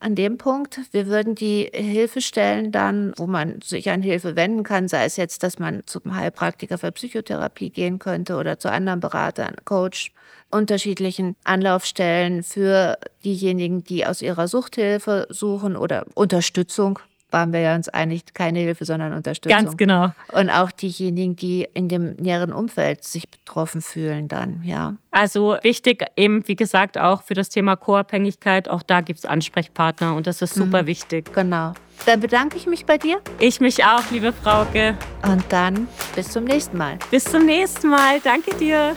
an 0.02 0.14
dem 0.14 0.38
Punkt. 0.38 0.80
Wir 0.90 1.06
würden 1.06 1.34
die 1.34 1.70
Hilfestellen 1.72 2.72
dann, 2.72 3.12
wo 3.16 3.26
man 3.26 3.60
sich 3.62 3.90
an 3.90 4.02
Hilfe 4.02 4.36
wenden 4.36 4.64
kann, 4.64 4.88
sei 4.88 5.04
es 5.04 5.16
jetzt, 5.16 5.42
dass 5.42 5.58
man 5.58 5.82
zum 5.86 6.14
Heilpraktiker 6.14 6.78
für 6.78 6.92
Psychotherapie 6.92 7.70
gehen 7.70 7.98
könnte 7.98 8.36
oder 8.36 8.58
zu 8.58 8.70
anderen 8.70 9.00
Beratern, 9.00 9.56
Coach, 9.64 10.12
unterschiedlichen 10.50 11.36
Anlaufstellen 11.44 12.42
für 12.42 12.98
diejenigen, 13.24 13.84
die 13.84 14.04
aus 14.04 14.20
ihrer 14.22 14.48
Suchthilfe 14.48 15.26
suchen 15.30 15.76
oder 15.76 16.04
Unterstützung 16.14 16.98
waren 17.32 17.52
wir 17.52 17.60
ja 17.60 17.74
uns 17.74 17.88
einig, 17.88 18.34
keine 18.34 18.60
Hilfe, 18.60 18.84
sondern 18.84 19.12
Unterstützung. 19.12 19.58
Ganz 19.58 19.76
genau. 19.76 20.12
Und 20.32 20.50
auch 20.50 20.70
diejenigen, 20.70 21.36
die 21.36 21.66
in 21.74 21.88
dem 21.88 22.14
näheren 22.16 22.52
Umfeld 22.52 23.04
sich 23.04 23.28
betroffen 23.28 23.80
fühlen 23.80 24.28
dann, 24.28 24.62
ja. 24.64 24.96
Also 25.10 25.56
wichtig 25.62 26.04
eben, 26.16 26.46
wie 26.48 26.56
gesagt, 26.56 26.98
auch 26.98 27.22
für 27.22 27.34
das 27.34 27.48
Thema 27.48 27.76
Co-Abhängigkeit, 27.76 28.68
auch 28.68 28.82
da 28.82 29.00
gibt 29.00 29.18
es 29.18 29.26
Ansprechpartner 29.26 30.14
und 30.14 30.26
das 30.26 30.42
ist 30.42 30.54
super 30.54 30.82
mhm. 30.82 30.86
wichtig. 30.86 31.32
Genau. 31.34 31.74
Dann 32.06 32.20
bedanke 32.20 32.56
ich 32.56 32.66
mich 32.66 32.84
bei 32.84 32.98
dir. 32.98 33.20
Ich 33.38 33.60
mich 33.60 33.84
auch, 33.84 34.10
liebe 34.10 34.32
Frauke. 34.32 34.96
Und 35.22 35.44
dann 35.50 35.86
bis 36.16 36.30
zum 36.30 36.44
nächsten 36.44 36.76
Mal. 36.76 36.98
Bis 37.10 37.24
zum 37.24 37.46
nächsten 37.46 37.88
Mal. 37.88 38.20
Danke 38.20 38.54
dir. 38.56 38.96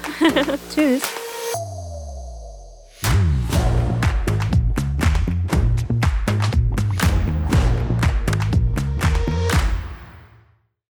Tschüss. 0.73 1.24